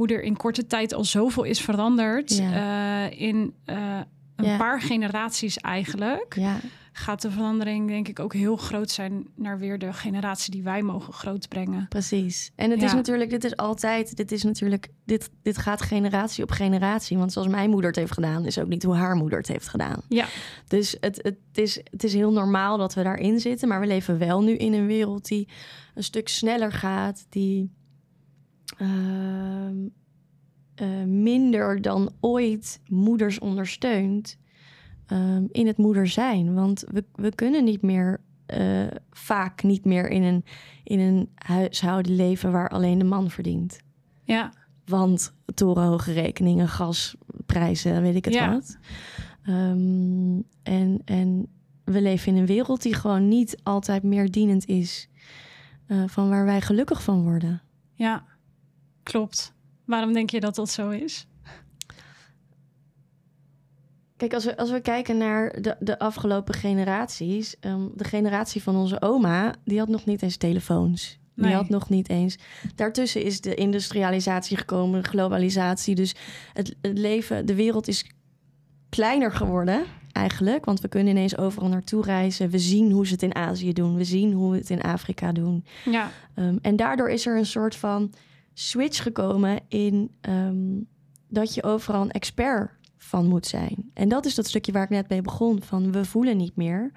hoe 0.00 0.08
er 0.08 0.22
in 0.22 0.36
korte 0.36 0.66
tijd 0.66 0.94
al 0.94 1.04
zoveel 1.04 1.42
is 1.44 1.60
veranderd 1.60 2.36
Ja. 2.36 3.06
eh, 3.10 3.20
in 3.20 3.54
eh, 3.64 4.00
een 4.36 4.44
Ja. 4.46 4.56
paar 4.56 4.80
generaties 4.80 5.56
eigenlijk, 5.56 6.34
Ja, 6.36 6.56
gaat 6.92 7.22
de 7.22 7.30
verandering 7.30 7.88
denk 7.88 8.08
ik 8.08 8.18
ook 8.18 8.32
heel 8.32 8.56
groot 8.56 8.90
zijn 8.90 9.26
naar 9.36 9.58
weer 9.58 9.78
de 9.78 9.92
generatie 9.92 10.50
die 10.52 10.62
wij 10.62 10.82
mogen 10.82 11.12
grootbrengen. 11.12 11.86
precies. 11.88 12.50
En 12.56 12.70
het 12.70 12.82
is 12.82 12.92
natuurlijk, 12.92 13.30
dit 13.30 13.44
is 13.44 13.56
altijd, 13.56 14.16
dit 14.16 14.32
is 14.32 14.42
natuurlijk, 14.42 14.88
dit, 15.04 15.30
dit 15.42 15.58
gaat 15.58 15.82
generatie 15.82 16.42
op 16.44 16.50
generatie. 16.50 17.18
Want 17.18 17.32
zoals 17.32 17.48
mijn 17.48 17.70
moeder 17.70 17.90
het 17.90 17.98
heeft 17.98 18.12
gedaan, 18.12 18.44
is 18.46 18.58
ook 18.58 18.68
niet 18.68 18.82
hoe 18.82 18.94
haar 18.94 19.16
moeder 19.16 19.38
het 19.38 19.48
heeft 19.48 19.68
gedaan. 19.68 20.00
Ja, 20.08 20.26
Dus 20.68 20.96
het, 21.00 21.16
het, 21.22 21.36
is, 21.54 21.80
het 21.90 22.04
is 22.04 22.14
heel 22.14 22.32
normaal 22.32 22.76
dat 22.78 22.94
we 22.94 23.02
daarin 23.02 23.40
zitten. 23.40 23.68
Maar 23.68 23.80
we 23.80 23.86
leven 23.86 24.18
wel 24.18 24.42
nu 24.42 24.52
in 24.56 24.72
een 24.72 24.86
wereld 24.86 25.28
die 25.28 25.48
een 25.94 26.04
stuk 26.04 26.28
sneller 26.28 26.72
gaat. 26.72 27.26
Die 27.28 27.70
ehm, 28.78 29.76
eh, 30.74 31.02
minder 31.06 31.82
dan 31.82 32.10
ooit 32.20 32.80
moeders 32.88 33.38
ondersteunt 33.38 34.38
ehm, 35.06 35.44
in 35.50 35.66
het 35.66 35.76
moeder 35.76 36.06
zijn. 36.06 36.54
Want 36.54 36.84
we, 36.88 37.04
we 37.14 37.34
kunnen 37.34 37.64
niet 37.64 37.82
meer, 37.82 38.20
eh, 38.46 38.86
vaak 39.10 39.62
niet 39.62 39.84
meer 39.84 40.08
in 40.08 40.22
een, 40.22 40.44
in 40.84 40.98
een 41.00 41.28
huishouden 41.34 42.14
leven 42.14 42.52
waar 42.52 42.68
alleen 42.68 42.98
de 42.98 43.04
man 43.04 43.30
verdient. 43.30 43.80
ja, 44.24 44.52
Want 44.84 45.34
torenhoge 45.54 46.12
rekeningen, 46.12 46.68
gasprijzen, 46.68 48.02
weet 48.02 48.14
ik 48.14 48.24
het 48.24 48.34
Ja. 48.34 48.52
wat. 48.52 48.78
Ehm, 49.42 50.40
en, 50.62 51.02
en 51.04 51.46
we 51.84 52.02
leven 52.02 52.32
in 52.34 52.40
een 52.40 52.46
wereld 52.46 52.82
die 52.82 52.94
gewoon 52.94 53.28
niet 53.28 53.60
altijd 53.62 54.02
meer 54.02 54.30
dienend 54.30 54.66
is 54.66 55.08
eh, 55.86 56.02
van 56.06 56.28
waar 56.28 56.44
wij 56.44 56.60
gelukkig 56.60 57.02
van 57.02 57.22
worden. 57.22 57.62
ja, 57.94 58.24
klopt. 59.10 59.52
Waarom 59.84 60.12
denk 60.12 60.30
je 60.30 60.40
dat 60.40 60.54
dat 60.54 60.70
zo 60.70 60.90
is? 60.90 61.26
Kijk, 64.16 64.34
als 64.34 64.44
we, 64.44 64.56
als 64.56 64.70
we 64.70 64.80
kijken 64.80 65.16
naar 65.18 65.60
de, 65.62 65.76
de 65.80 65.98
afgelopen 65.98 66.54
generaties, 66.54 67.56
ehm, 67.60 67.86
de 67.94 68.04
generatie 68.04 68.62
van 68.62 68.76
onze 68.76 69.02
oma, 69.02 69.54
die 69.64 69.78
had 69.78 69.88
nog 69.88 70.04
niet 70.04 70.22
eens 70.22 70.36
telefoons. 70.36 71.18
Die 71.34 71.44
Nee. 71.44 71.54
had 71.54 71.68
nog 71.68 71.88
niet 71.88 72.08
eens. 72.08 72.36
Daartussen 72.74 73.22
is 73.22 73.40
de 73.40 73.54
industrialisatie 73.54 74.56
gekomen, 74.56 75.02
de 75.02 75.08
globalisatie. 75.08 75.94
Dus 75.94 76.14
het, 76.52 76.74
het 76.80 76.98
leven, 76.98 77.46
de 77.46 77.54
wereld 77.54 77.88
is 77.88 78.10
kleiner 78.88 79.32
geworden 79.32 79.84
eigenlijk. 80.12 80.64
Want 80.64 80.80
we 80.80 80.88
kunnen 80.88 81.10
ineens 81.16 81.36
overal 81.38 81.68
naartoe 81.68 82.02
reizen. 82.02 82.50
We 82.50 82.58
zien 82.58 82.90
hoe 82.90 83.06
ze 83.06 83.12
het 83.12 83.22
in 83.22 83.34
Azië 83.34 83.72
doen. 83.72 83.96
We 83.96 84.04
zien 84.04 84.32
hoe 84.32 84.50
we 84.50 84.56
het 84.58 84.70
in 84.70 84.82
Afrika 84.82 85.32
doen. 85.32 85.64
Ja, 85.84 86.10
Ehm, 86.34 86.56
en 86.62 86.76
daardoor 86.76 87.10
is 87.10 87.26
er 87.26 87.36
een 87.38 87.46
soort 87.46 87.76
van 87.76 88.12
switch 88.60 89.02
gekomen 89.02 89.60
in 89.68 90.10
ehm, 90.20 90.80
dat 91.28 91.54
je 91.54 91.62
overal 91.62 92.02
een 92.02 92.10
expert 92.10 92.70
van 92.96 93.26
moet 93.26 93.46
zijn. 93.46 93.90
En 93.94 94.08
dat 94.08 94.26
is 94.26 94.34
dat 94.34 94.46
stukje 94.46 94.72
waar 94.72 94.82
ik 94.82 94.88
net 94.88 95.08
mee 95.08 95.22
begon. 95.22 95.62
Van 95.62 95.92
we 95.92 96.04
voelen 96.04 96.36
niet 96.36 96.56
meer. 96.56 96.92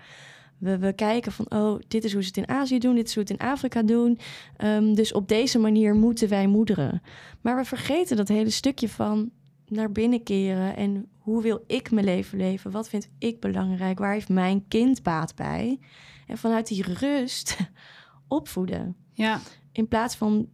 We, 0.57 0.77
we 0.77 0.93
kijken 0.93 1.31
van, 1.31 1.51
oh, 1.51 1.79
dit 1.87 2.03
is 2.03 2.13
hoe 2.13 2.21
ze 2.21 2.27
het 2.27 2.37
in 2.37 2.49
Azië 2.49 2.79
doen, 2.79 2.95
dit 2.95 3.07
is 3.07 3.13
hoe 3.13 3.23
het 3.23 3.31
in 3.31 3.47
Afrika 3.47 3.83
doen. 3.83 4.19
Ehm, 4.57 4.93
dus 4.93 5.13
op 5.13 5.27
deze 5.27 5.59
manier 5.59 5.95
moeten 5.95 6.29
wij 6.29 6.47
moederen. 6.47 7.01
Maar 7.41 7.55
we 7.55 7.65
vergeten 7.65 8.17
dat 8.17 8.27
hele 8.27 8.49
stukje 8.49 8.89
van 8.89 9.31
naar 9.67 9.91
binnen 9.91 10.23
keren 10.23 10.75
en 10.75 11.07
hoe 11.17 11.41
wil 11.41 11.63
ik 11.67 11.91
mijn 11.91 12.05
leven 12.05 12.37
leven? 12.37 12.71
Wat 12.71 12.89
vind 12.89 13.09
ik 13.19 13.39
belangrijk? 13.39 13.99
Waar 13.99 14.13
heeft 14.13 14.29
mijn 14.29 14.67
kind 14.67 15.03
baat 15.03 15.35
bij? 15.35 15.79
En 16.27 16.37
vanuit 16.37 16.67
die 16.67 16.83
rust 16.93 17.57
opvoeden. 18.27 18.95
ja, 19.13 19.39
In 19.71 19.87
plaats 19.87 20.15
van 20.15 20.47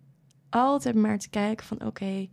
altijd 0.49 0.95
maar 0.95 1.17
te 1.19 1.29
kijken 1.29 1.65
van 1.65 1.85
oké, 1.85 2.27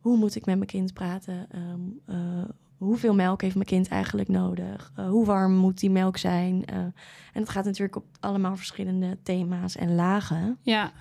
hoe 0.00 0.16
moet 0.16 0.34
ik 0.34 0.46
met 0.46 0.54
mijn 0.56 0.68
kind 0.68 0.92
praten? 0.92 1.46
Ehm, 1.50 1.80
eh, 2.06 2.44
hoeveel 2.76 3.14
melk 3.14 3.42
heeft 3.42 3.54
mijn 3.54 3.66
kind 3.66 3.88
eigenlijk 3.88 4.28
nodig? 4.28 4.92
Eh, 4.96 5.08
hoe 5.08 5.24
warm 5.26 5.54
moet 5.56 5.80
die 5.80 5.90
melk 5.90 6.16
zijn? 6.16 6.64
Eh, 6.64 6.76
en 6.76 6.94
het 7.32 7.48
gaat 7.48 7.64
natuurlijk 7.64 7.96
op 7.96 8.04
allemaal 8.20 8.56
verschillende 8.56 9.18
thema's 9.22 9.76
en 9.76 9.94
lagen. 9.94 10.58
ja, 10.62 10.92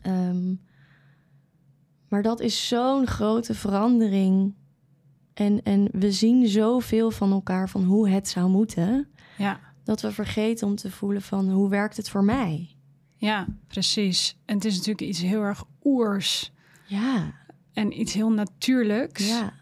Ehm, 0.00 0.54
maar 2.08 2.22
dat 2.22 2.40
is 2.40 2.68
zo'n 2.68 3.06
grote 3.06 3.54
verandering. 3.54 4.54
En, 5.34 5.62
en 5.62 5.88
we 5.92 6.12
zien 6.12 6.48
zoveel 6.48 7.10
van 7.10 7.32
elkaar 7.32 7.68
van 7.68 7.84
hoe 7.84 8.08
het 8.08 8.28
zou 8.28 8.50
moeten. 8.50 9.08
ja. 9.38 9.60
Dat 9.84 10.00
we 10.00 10.12
vergeten 10.12 10.66
om 10.66 10.74
te 10.76 10.90
voelen 10.90 11.22
van 11.22 11.50
hoe 11.50 11.68
werkt 11.68 11.96
het 11.96 12.08
voor 12.08 12.24
mij? 12.24 12.76
Ja, 13.16 13.46
precies. 13.66 14.38
En 14.44 14.54
het 14.54 14.64
is 14.64 14.72
natuurlijk 14.76 15.00
iets 15.08 15.20
heel 15.20 15.42
erg 15.42 15.64
oers 15.88 16.52
Ja, 16.86 17.34
en 17.72 18.00
iets 18.00 18.12
heel 18.12 18.30
natuurlijks 18.32 19.28
ja. 19.28 19.52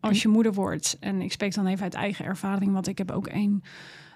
als 0.00 0.22
je 0.22 0.28
moeder 0.28 0.52
wordt. 0.52 0.96
En 1.00 1.20
ik 1.20 1.32
spreek 1.32 1.54
dan 1.54 1.66
even 1.66 1.82
uit 1.82 1.94
eigen 1.94 2.24
ervaring, 2.24 2.72
want 2.72 2.86
ik 2.86 2.98
heb 2.98 3.10
ook 3.10 3.26
één 3.26 3.62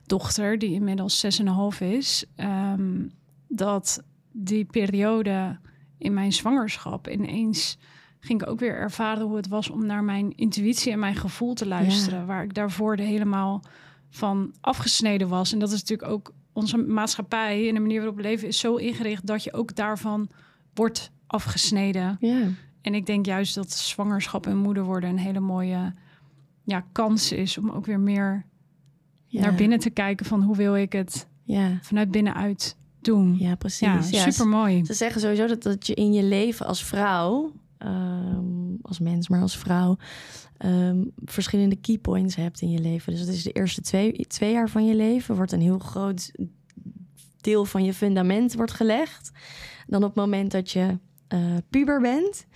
dochter 0.06 0.58
die 0.58 0.72
inmiddels 0.72 1.20
6,5 1.20 1.80
is. 1.80 2.24
Ehm, 2.36 3.08
dat 3.48 4.02
die 4.32 4.64
periode 4.64 5.58
in 5.98 6.14
mijn 6.14 6.32
zwangerschap 6.32 7.08
ineens 7.08 7.78
ging 8.20 8.42
ik 8.42 8.48
ook 8.48 8.58
weer 8.58 8.74
ervaren 8.74 9.26
hoe 9.26 9.36
het 9.36 9.48
was 9.48 9.70
om 9.70 9.86
naar 9.86 10.04
mijn 10.04 10.36
intuïtie 10.36 10.92
en 10.92 10.98
mijn 10.98 11.16
gevoel 11.16 11.54
te 11.54 11.66
luisteren, 11.66 12.26
waar 12.26 12.42
ik 12.42 12.54
daarvoor 12.54 12.96
de 12.96 13.02
helemaal 13.02 13.62
van 14.10 14.54
afgesneden 14.60 15.28
was. 15.28 15.52
En 15.52 15.58
dat 15.58 15.72
is 15.72 15.80
natuurlijk 15.80 16.10
ook 16.10 16.32
onze 16.52 16.76
maatschappij 16.76 17.68
en 17.68 17.74
de 17.74 17.80
manier 17.80 17.96
waarop 17.96 18.16
we 18.16 18.22
leven 18.22 18.48
is 18.48 18.58
zo 18.58 18.76
ingericht 18.76 19.26
dat 19.26 19.44
je 19.44 19.52
ook 19.52 19.74
daarvan 19.74 20.28
wordt 20.74 21.10
afgesneden. 21.28 22.16
Ja, 22.20 22.40
En 22.80 22.94
ik 22.94 23.06
denk 23.06 23.26
juist 23.26 23.54
dat 23.54 23.72
zwangerschap 23.72 24.46
en 24.46 24.56
moeder 24.56 24.84
worden 24.84 25.10
een 25.10 25.18
hele 25.18 25.40
mooie 25.40 25.94
ja, 26.64 26.84
kans 26.92 27.32
is 27.32 27.58
om 27.58 27.70
ook 27.70 27.86
weer 27.86 28.00
meer 28.00 28.46
ja. 29.26 29.40
naar 29.40 29.54
binnen 29.54 29.78
te 29.78 29.90
kijken 29.90 30.26
van 30.26 30.42
hoe 30.42 30.56
wil 30.56 30.76
ik 30.76 30.92
het 30.92 31.26
Ja, 31.42 31.78
vanuit 31.82 32.10
binnenuit 32.10 32.76
doen. 33.00 33.36
ja 33.38 33.54
precies. 33.54 33.80
Ja, 33.86 34.00
Ja, 34.10 34.30
super 34.30 34.48
mooi. 34.48 34.84
Ze 34.84 34.94
zeggen 34.94 35.20
sowieso 35.20 35.46
dat, 35.46 35.62
dat 35.62 35.86
je 35.86 35.94
in 35.94 36.12
je 36.12 36.22
leven 36.22 36.66
als 36.66 36.84
vrouw, 36.84 37.52
ehm, 37.78 38.74
als 38.82 38.98
mens, 38.98 39.28
maar 39.28 39.40
als 39.40 39.58
vrouw, 39.58 39.96
ehm, 40.56 41.04
verschillende 41.24 41.76
keypoints 41.76 42.34
hebt 42.36 42.60
in 42.60 42.70
je 42.70 42.78
leven. 42.78 43.12
Dus 43.12 43.24
dat 43.24 43.34
is 43.34 43.42
de 43.42 43.52
eerste 43.52 43.80
twee, 43.80 44.26
twee 44.26 44.52
jaar 44.52 44.68
van 44.68 44.86
je 44.86 44.94
leven, 44.94 45.36
wordt 45.36 45.52
een 45.52 45.60
heel 45.60 45.78
groot 45.78 46.32
deel 47.40 47.64
van 47.64 47.84
je 47.84 47.94
fundament 47.94 48.54
wordt 48.54 48.72
gelegd. 48.72 49.30
Dan 49.86 50.02
op 50.02 50.08
het 50.08 50.24
moment 50.24 50.50
dat 50.50 50.70
je 50.70 50.98
eh, 51.28 51.40
puber 51.70 52.00
bent, 52.00 52.46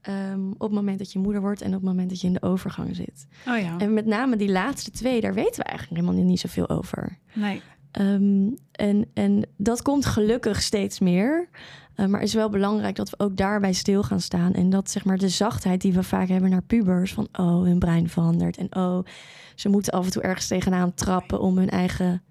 ehm, 0.00 0.50
op 0.50 0.60
het 0.60 0.70
moment 0.72 0.98
dat 0.98 1.12
je 1.12 1.18
moeder 1.18 1.40
wordt 1.40 1.60
en 1.62 1.68
op 1.68 1.74
het 1.74 1.82
moment 1.82 2.08
dat 2.08 2.20
je 2.20 2.26
in 2.26 2.32
de 2.32 2.42
overgang 2.42 2.96
zit. 2.96 3.26
Oh 3.48 3.58
ja, 3.58 3.78
En 3.78 3.94
met 3.94 4.06
name 4.06 4.36
die 4.36 4.50
laatste 4.50 4.90
twee, 4.90 5.20
daar 5.20 5.34
weten 5.34 5.56
we 5.56 5.62
eigenlijk 5.62 6.00
helemaal 6.00 6.24
niet 6.24 6.40
zoveel 6.40 6.68
over. 6.68 7.18
nee. 7.34 7.60
Ehm, 7.92 8.48
en, 8.72 9.06
en 9.14 9.42
dat 9.56 9.82
komt 9.82 10.06
gelukkig 10.06 10.62
steeds 10.62 10.98
meer. 11.00 11.48
Uh, 11.96 12.06
maar 12.06 12.22
is 12.22 12.34
wel 12.34 12.48
belangrijk 12.48 12.96
dat 12.96 13.10
we 13.10 13.18
ook 13.18 13.36
daarbij 13.36 13.72
stil 13.72 14.02
gaan 14.02 14.20
staan. 14.20 14.52
En 14.52 14.70
dat 14.70 14.90
zeg 14.90 15.04
maar 15.04 15.18
de 15.18 15.28
zachtheid 15.28 15.80
die 15.80 15.92
we 15.92 16.02
vaak 16.02 16.28
hebben 16.28 16.50
naar 16.50 16.62
pubers. 16.62 17.12
Van 17.14 17.28
oh, 17.32 17.62
hun 17.62 17.78
brein 17.78 18.08
verandert. 18.08 18.56
En 18.56 18.76
oh, 18.76 19.04
ze 19.54 19.68
moeten 19.68 19.92
af 19.92 20.04
en 20.04 20.10
toe 20.10 20.22
ergens 20.22 20.46
tegenaan 20.46 20.94
trappen 20.94 21.40
om 21.40 21.58
hun 21.58 21.70
eigen 21.70 22.22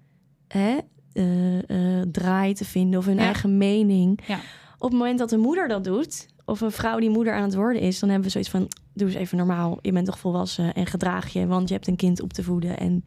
hè, 0.48 0.78
eh, 1.12 1.58
eh, 2.00 2.06
draai 2.12 2.54
te 2.54 2.64
vinden. 2.64 2.98
Of 2.98 3.06
hun 3.06 3.16
Ja. 3.16 3.22
eigen 3.22 3.58
mening. 3.58 4.20
Ja. 4.26 4.38
Op 4.82 4.90
het 4.90 4.98
moment 4.98 5.18
dat 5.18 5.32
een 5.32 5.40
moeder 5.40 5.68
dat 5.68 5.84
doet. 5.84 6.28
Of 6.44 6.60
een 6.60 6.72
vrouw 6.72 6.98
die 6.98 7.10
moeder 7.10 7.32
aan 7.32 7.42
het 7.42 7.54
worden 7.54 7.82
is. 7.82 7.98
Dan 7.98 8.08
hebben 8.08 8.26
we 8.26 8.32
zoiets 8.32 8.50
van, 8.50 8.68
doe 8.92 9.08
eens 9.08 9.16
even 9.16 9.36
normaal. 9.36 9.78
Je 9.82 9.92
bent 9.92 10.06
toch 10.06 10.18
volwassen 10.18 10.74
en 10.74 10.86
gedraag 10.86 11.32
je. 11.32 11.46
Want 11.46 11.68
je 11.68 11.74
hebt 11.74 11.86
een 11.86 11.96
kind 11.96 12.22
op 12.22 12.32
te 12.32 12.42
voeden. 12.42 12.78
En 12.78 13.04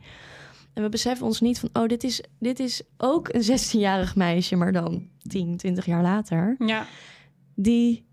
en 0.75 0.83
we 0.83 0.89
beseffen 0.89 1.25
ons 1.25 1.41
niet 1.41 1.59
van, 1.59 1.69
oh, 1.73 1.87
dit 1.87 2.03
is, 2.03 2.23
dit 2.39 2.59
is 2.59 2.81
ook 2.97 3.29
een 3.33 3.41
16-jarig 3.41 4.15
meisje, 4.15 4.55
maar 4.55 4.71
dan 4.71 5.07
10, 5.21 5.57
20 5.57 5.85
jaar 5.85 6.01
later, 6.01 6.55
Ja, 6.59 6.85
die, 7.53 8.05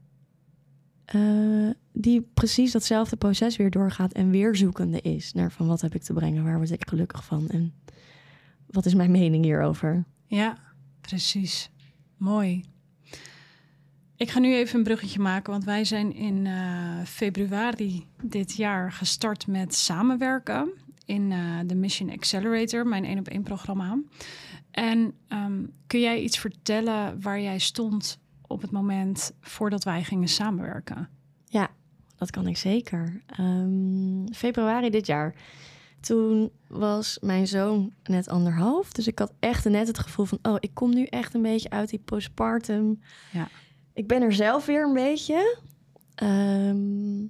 eh, 1.04 1.70
die 1.92 2.20
precies 2.34 2.72
datzelfde 2.72 3.16
proces 3.16 3.56
weer 3.56 3.70
doorgaat 3.70 4.12
en 4.12 4.30
weer 4.30 4.56
zoekende 4.56 5.00
is 5.00 5.32
naar 5.32 5.52
van 5.52 5.66
wat 5.66 5.80
heb 5.80 5.94
ik 5.94 6.02
te 6.02 6.12
brengen, 6.12 6.44
waar 6.44 6.56
word 6.56 6.70
ik 6.70 6.88
gelukkig 6.88 7.24
van 7.24 7.48
en 7.48 7.74
wat 8.66 8.86
is 8.86 8.94
mijn 8.94 9.10
mening 9.10 9.44
hierover. 9.44 10.04
ja, 10.26 10.58
precies. 11.00 11.70
Mooi. 12.16 12.64
Ik 14.22 14.30
ga 14.30 14.38
nu 14.38 14.54
even 14.54 14.78
een 14.78 14.84
bruggetje 14.84 15.20
maken, 15.20 15.52
want 15.52 15.64
wij 15.64 15.84
zijn 15.84 16.14
in 16.14 16.46
eh, 16.46 17.04
februari 17.04 18.06
dit 18.22 18.56
jaar 18.56 18.92
gestart 18.92 19.46
met 19.46 19.74
samenwerken 19.74 20.72
in 21.04 21.32
eh, 21.32 21.58
de 21.66 21.74
Mission 21.74 22.10
Accelerator, 22.10 22.86
mijn 22.86 23.04
één 23.04 23.18
op 23.18 23.28
één 23.28 23.42
programma. 23.42 23.98
En 24.70 25.14
ehm, 25.28 25.64
kun 25.86 26.00
jij 26.00 26.20
iets 26.20 26.38
vertellen 26.38 27.20
waar 27.20 27.40
jij 27.40 27.58
stond 27.58 28.18
op 28.46 28.60
het 28.60 28.70
moment 28.70 29.32
voordat 29.40 29.84
wij 29.84 30.04
gingen 30.04 30.28
samenwerken? 30.28 31.08
Ja, 31.44 31.70
dat 32.16 32.30
kan 32.30 32.46
ik 32.46 32.56
zeker. 32.56 33.22
Ehm, 33.26 34.26
februari 34.32 34.90
dit 34.90 35.06
jaar. 35.06 35.34
Toen 36.00 36.50
was 36.66 37.18
mijn 37.20 37.46
zoon 37.46 37.92
net 38.04 38.28
anderhalf. 38.28 38.92
Dus 38.92 39.06
ik 39.06 39.18
had 39.18 39.32
echt 39.38 39.64
net 39.64 39.86
het 39.86 39.98
gevoel 39.98 40.24
van... 40.24 40.38
oh, 40.42 40.56
ik 40.60 40.70
kom 40.74 40.94
nu 40.94 41.04
echt 41.04 41.34
een 41.34 41.42
beetje 41.42 41.70
uit 41.70 41.90
die 41.90 42.02
postpartum. 42.04 43.00
Ja. 43.32 43.48
Ik 43.94 44.06
ben 44.06 44.22
er 44.22 44.32
zelf 44.32 44.66
weer 44.66 44.84
een 44.84 44.94
beetje. 44.94 45.58
Ehm, 46.14 47.22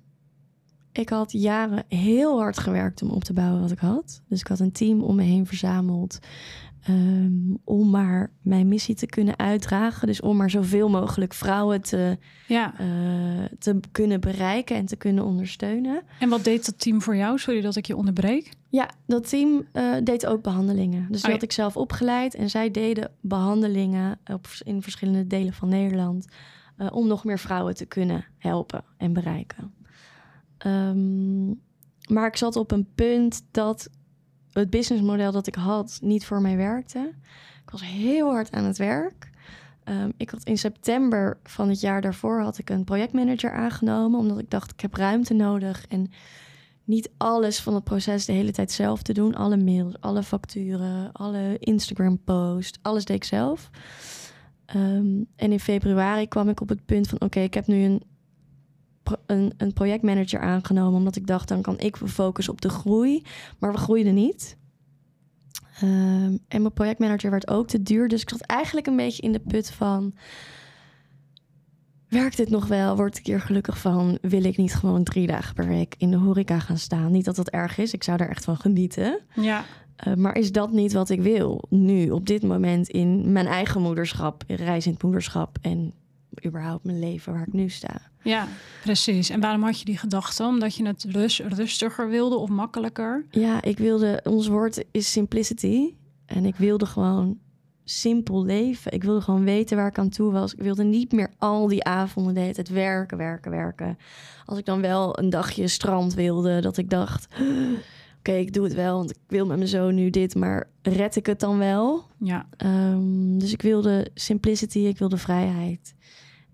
ik 0.93 1.09
had 1.09 1.33
jaren 1.33 1.85
heel 1.89 2.39
hard 2.39 2.59
gewerkt 2.59 3.03
om 3.03 3.11
op 3.11 3.25
te 3.25 3.33
bouwen 3.33 3.61
wat 3.61 3.71
ik 3.71 3.79
had. 3.79 4.23
Dus 4.29 4.41
ik 4.41 4.47
had 4.47 4.61
een 4.61 4.73
team 4.73 5.03
om 5.03 5.17
me 5.17 5.23
heen 5.23 5.47
verzameld. 5.47 6.19
Ehm, 6.83 7.55
om 7.65 7.91
maar 7.91 8.33
mijn 8.43 8.69
missie 8.69 8.95
te 8.95 9.07
kunnen 9.07 9.39
uitdragen. 9.39 10.07
Dus 10.07 10.21
om 10.21 10.37
maar 10.37 10.51
zoveel 10.51 10.89
mogelijk 10.89 11.35
vrouwen 11.35 11.81
te, 11.81 12.19
Ja. 12.47 12.75
eh, 12.79 13.45
te 13.59 13.81
kunnen 13.93 14.21
bereiken 14.21 14.77
en 14.77 14.87
te 14.87 14.97
kunnen 14.97 15.25
ondersteunen. 15.25 16.03
En 16.21 16.29
wat 16.29 16.45
deed 16.45 16.67
dat 16.67 16.79
team 16.81 17.03
voor 17.03 17.17
jou? 17.17 17.39
Sorry 17.39 17.61
dat 17.61 17.77
ik 17.77 17.87
je 17.87 17.97
onderbreek. 17.97 18.53
Ja, 18.69 18.91
dat 19.07 19.29
team 19.29 19.67
eh, 19.73 19.95
deed 20.05 20.27
ook 20.27 20.43
behandelingen. 20.43 21.01
Dus 21.01 21.17
die 21.17 21.19
Oh 21.21 21.27
ja. 21.27 21.33
had 21.33 21.43
ik 21.43 21.53
zelf 21.53 21.77
opgeleid. 21.77 22.35
En 22.35 22.51
zij 22.51 22.71
deden 22.71 23.11
behandelingen 23.21 24.19
op, 24.33 24.47
in 24.65 24.83
verschillende 24.83 25.27
delen 25.27 25.53
van 25.53 25.69
Nederland. 25.69 26.27
eh, 26.77 26.89
om 26.93 27.07
nog 27.07 27.25
meer 27.25 27.39
vrouwen 27.39 27.75
te 27.75 27.87
kunnen 27.87 28.25
helpen 28.39 28.85
en 28.97 29.13
bereiken. 29.13 29.73
Ehm, 30.59 31.47
maar 32.09 32.27
ik 32.27 32.37
zat 32.37 32.57
op 32.57 32.71
een 32.71 32.87
punt 32.95 33.45
dat 33.51 33.91
het 34.53 34.71
businessmodel 34.71 35.33
dat 35.33 35.47
ik 35.47 35.55
had 35.55 35.99
niet 36.03 36.25
voor 36.25 36.41
mij 36.41 36.57
werkte. 36.57 37.13
Ik 37.65 37.71
was 37.71 37.85
heel 37.85 38.31
hard 38.31 38.53
aan 38.53 38.65
het 38.65 38.79
werk. 38.79 39.31
Ehm, 39.85 40.11
ik 40.17 40.31
had 40.31 40.45
in 40.45 40.59
september 40.59 41.39
van 41.45 41.69
het 41.69 41.81
jaar 41.81 42.01
daarvoor 42.01 42.41
had 42.41 42.59
ik 42.59 42.71
een 42.71 42.85
projectmanager 42.85 43.53
aangenomen, 43.53 44.21
omdat 44.21 44.39
ik 44.39 44.51
dacht 44.51 44.73
ik 44.73 44.81
heb 44.81 44.95
ruimte 44.95 45.35
nodig 45.35 45.87
en 45.89 46.11
niet 46.85 47.11
alles 47.17 47.61
van 47.61 47.75
het 47.75 47.85
proces 47.85 48.25
de 48.25 48.33
hele 48.33 48.53
tijd 48.53 48.73
zelf 48.73 49.03
te 49.03 49.13
doen. 49.13 49.35
Alle 49.35 49.57
mails, 49.57 50.01
alle 50.01 50.23
facturen, 50.23 51.13
alle 51.13 51.57
Instagram 51.59 52.19
posts, 52.19 52.79
alles 52.83 53.05
deed 53.05 53.17
ik 53.17 53.25
zelf. 53.25 53.71
Ehm, 54.67 55.23
en 55.37 55.53
in 55.53 55.61
februari 55.61 56.29
kwam 56.29 56.49
ik 56.49 56.61
op 56.61 56.69
het 56.69 56.85
punt 56.85 57.09
van 57.09 57.21
oké, 57.21 57.41
ik 57.41 57.55
heb 57.55 57.67
nu 57.67 57.85
een, 57.85 58.03
een, 59.27 59.53
een 59.57 59.73
projectmanager 59.73 60.41
aangenomen, 60.41 60.99
omdat 60.99 61.17
ik 61.17 61.27
dacht 61.27 61.49
dan 61.49 61.63
kan 61.63 61.79
ik 61.79 61.97
focussen 61.97 62.53
op 62.53 62.61
de 62.61 62.69
groei, 62.69 63.23
maar 63.59 63.73
we 63.73 63.79
groeiden 63.79 64.15
niet. 64.15 64.57
Ehm, 65.81 66.37
en 66.49 66.63
mijn 66.63 66.73
projectmanager 66.73 67.31
werd 67.31 67.49
ook 67.49 67.69
te 67.69 67.83
duur, 67.83 68.09
dus 68.09 68.23
ik 68.23 68.31
zat 68.31 68.41
eigenlijk 68.41 68.87
een 68.87 68.97
beetje 68.97 69.23
in 69.23 69.33
de 69.33 69.41
put 69.41 69.71
van 69.71 70.15
werkt 72.13 72.37
dit 72.37 72.51
nog 72.51 72.67
wel? 72.67 72.97
Word 72.97 73.19
ik 73.19 73.27
hier 73.27 73.41
gelukkig 73.41 73.79
van? 73.79 74.19
Wil 74.21 74.45
ik 74.45 74.57
niet 74.57 74.75
gewoon 74.75 75.03
drie 75.03 75.27
dagen 75.27 75.55
per 75.55 75.67
week 75.67 75.95
in 75.99 76.11
de 76.11 76.17
horeca 76.17 76.59
gaan 76.59 76.79
staan? 76.79 77.13
Niet 77.13 77.25
dat 77.25 77.37
dat 77.37 77.49
erg 77.49 77.79
is, 77.79 77.93
ik 77.93 78.03
zou 78.03 78.17
daar 78.17 78.29
echt 78.29 78.45
van 78.45 78.57
genieten. 78.57 79.21
Ja. 79.35 79.65
Uh, 80.07 80.15
maar 80.15 80.37
is 80.37 80.53
dat 80.53 80.73
niet 80.73 80.93
wat 80.93 81.11
ik 81.11 81.21
wil 81.21 81.65
nu, 81.69 82.11
op 82.11 82.27
dit 82.27 82.43
moment 82.43 82.89
in 82.89 83.33
mijn 83.33 83.47
eigen 83.47 83.83
moederschap, 83.83 84.45
in 84.47 84.57
reizend 84.57 85.03
moederschap 85.03 85.59
en 85.61 85.93
überhaupt 86.47 86.85
mijn 86.85 86.99
leven 86.99 87.33
waar 87.33 87.47
ik 87.47 87.53
nu 87.53 87.69
sta? 87.69 88.12
Ja, 88.23 88.49
precies. 88.83 89.31
En 89.31 89.41
waarom 89.41 89.63
had 89.63 89.79
je 89.79 89.85
die 89.85 89.99
gedachte? 89.99 90.45
Omdat 90.45 90.75
je 90.75 90.87
het 90.87 91.05
rust, 91.05 91.39
rustiger 91.39 92.09
wilde 92.09 92.37
of 92.37 92.49
makkelijker? 92.49 93.27
Ja, 93.31 93.63
ik 93.63 93.79
wilde, 93.79 94.21
ons 94.25 94.47
woord 94.47 94.85
is 94.91 95.13
simplicity. 95.13 95.95
En 96.27 96.45
ik 96.45 96.57
wilde 96.57 96.87
gewoon 96.87 97.39
simpel 97.85 98.45
leven. 98.45 98.93
Ik 98.93 99.05
wilde 99.05 99.21
gewoon 99.21 99.45
weten 99.45 99.77
waar 99.77 99.87
ik 99.87 99.99
aan 99.99 100.09
toe 100.09 100.33
was. 100.33 100.53
Ik 100.53 100.63
wilde 100.63 100.85
niet 100.85 101.13
meer 101.13 101.31
al 101.39 101.69
die 101.69 101.85
avonden 101.85 102.35
de 102.35 102.41
hele 102.41 102.55
tijd 102.55 102.69
werken, 102.69 103.19
werken, 103.19 103.51
werken. 103.51 103.99
Als 104.45 104.59
ik 104.59 104.65
dan 104.65 104.81
wel 104.81 105.19
een 105.19 105.31
dagje 105.31 105.69
strand 105.69 106.15
wilde, 106.15 106.61
dat 106.61 106.77
ik 106.77 106.91
dacht... 106.91 107.27
Oké, 108.19 108.33
ik 108.33 108.53
doe 108.53 108.65
het 108.65 108.75
wel, 108.75 108.97
want 108.97 109.11
ik 109.11 109.17
wil 109.27 109.47
met 109.47 109.57
mijn 109.57 109.69
zoon 109.69 109.95
nu 109.95 110.11
dit, 110.11 110.35
maar 110.35 110.69
red 110.83 111.17
ik 111.17 111.27
het 111.27 111.41
dan 111.41 111.59
wel? 111.59 112.05
Ja. 112.19 112.47
Um, 112.65 113.39
dus 113.39 113.53
ik 113.53 113.63
wilde 113.63 114.07
simplicity, 114.15 114.79
ik 114.79 114.99
wilde 114.99 115.17
vrijheid. 115.17 115.95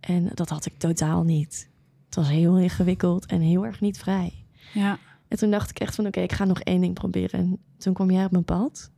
En 0.08 0.30
dat 0.34 0.48
had 0.48 0.66
ik 0.66 0.78
totaal 0.78 1.22
niet. 1.22 1.68
Het 2.06 2.14
was 2.14 2.28
heel 2.28 2.58
ingewikkeld 2.58 3.26
en 3.26 3.40
heel 3.40 3.64
erg 3.66 3.80
niet 3.80 3.98
vrij. 3.98 4.44
Ja. 4.74 4.98
En 5.28 5.38
toen 5.38 5.50
dacht 5.50 5.70
ik 5.70 5.80
echt 5.80 5.94
van 5.94 6.06
oké, 6.06 6.20
ik 6.20 6.32
ga 6.32 6.44
nog 6.44 6.60
één 6.60 6.80
ding 6.80 6.94
proberen. 6.94 7.40
En 7.40 7.58
toen 7.76 7.94
kwam 7.94 8.10
jij 8.10 8.24
op 8.24 8.30
mijn 8.30 8.44
pad. 8.44 8.90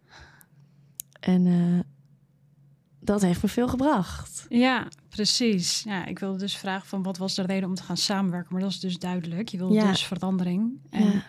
En 1.20 1.46
uh, 1.46 1.80
dat 3.00 3.22
heeft 3.22 3.42
me 3.42 3.48
veel 3.48 3.68
gebracht. 3.68 4.46
Ja, 4.48 4.88
precies. 5.08 5.82
Ja, 5.82 6.06
ik 6.06 6.18
wilde 6.18 6.38
dus 6.38 6.56
vragen 6.56 6.86
van 6.88 7.02
wat 7.02 7.18
was 7.18 7.34
de 7.34 7.42
reden 7.42 7.68
om 7.68 7.74
te 7.74 7.82
gaan 7.82 7.96
samenwerken. 7.96 8.52
Maar 8.52 8.62
dat 8.62 8.70
is 8.70 8.80
dus 8.80 8.98
duidelijk. 8.98 9.48
Je 9.48 9.58
wilde 9.58 9.74
Ja. 9.74 9.90
dus 9.90 10.06
verandering. 10.06 10.72
En, 10.90 11.04
Ja. 11.12 11.22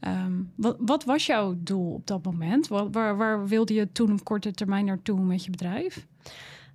ehm, 0.00 0.32
wat, 0.56 0.76
wat 0.80 1.04
was 1.04 1.26
jouw 1.26 1.54
doel 1.58 1.92
op 1.92 2.06
dat 2.06 2.24
moment? 2.24 2.68
Waar, 2.68 3.16
waar 3.16 3.46
wilde 3.48 3.74
je 3.74 3.92
toen 3.92 4.12
op 4.12 4.24
korte 4.24 4.50
termijn 4.52 4.84
naartoe 4.84 5.20
met 5.20 5.44
je 5.44 5.50
bedrijf? 5.50 6.06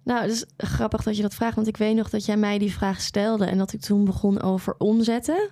Nou, 0.07 0.21
het 0.21 0.31
is 0.31 0.45
grappig 0.57 1.03
dat 1.03 1.15
je 1.15 1.21
dat 1.21 1.33
vraagt, 1.33 1.55
want 1.55 1.67
ik 1.67 1.77
weet 1.77 1.95
nog 1.95 2.09
dat 2.09 2.25
jij 2.25 2.37
mij 2.37 2.57
die 2.57 2.71
vraag 2.71 3.01
stelde 3.01 3.45
en 3.45 3.57
dat 3.57 3.73
ik 3.73 3.81
toen 3.81 4.05
begon 4.05 4.41
over 4.41 4.75
omzetten. 4.77 5.49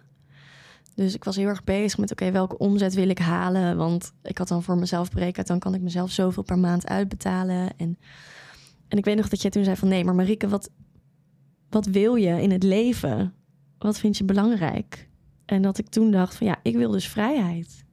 Dus 0.94 1.14
ik 1.14 1.24
was 1.24 1.36
heel 1.36 1.48
erg 1.48 1.64
bezig 1.64 2.00
met, 2.00 2.12
oké, 2.12 2.32
welke 2.32 2.58
omzet 2.58 2.94
wil 2.94 3.10
ik 3.10 3.20
halen? 3.20 3.78
Want 3.78 4.14
ik 4.24 4.38
had 4.38 4.48
dan 4.48 4.64
voor 4.64 4.78
mezelf 4.78 5.10
berekend, 5.10 5.48
dan 5.48 5.60
kan 5.60 5.74
ik 5.74 5.82
mezelf 5.82 6.12
zoveel 6.12 6.44
per 6.44 6.60
maand 6.60 6.88
uitbetalen. 6.88 7.78
En, 7.78 7.98
en 8.88 8.98
ik 8.98 9.06
weet 9.06 9.16
nog 9.16 9.30
dat 9.30 9.42
jij 9.42 9.52
toen 9.52 9.64
zei 9.64 9.76
van, 9.76 9.88
nee, 9.88 10.04
maar 10.04 10.16
Marieke, 10.16 10.48
wat, 10.48 10.70
wat 11.70 11.86
wil 11.86 12.16
je 12.16 12.42
in 12.42 12.52
het 12.52 12.64
leven? 12.64 13.34
Wat 13.78 14.00
vind 14.00 14.18
je 14.18 14.24
belangrijk? 14.24 15.10
En 15.46 15.62
dat 15.62 15.78
ik 15.78 15.90
toen 15.90 16.12
dacht 16.12 16.36
van, 16.36 16.48
ja, 16.48 16.60
ik 16.62 16.76
wil 16.76 16.92
dus 16.92 17.08
vrijheid. 17.08 17.86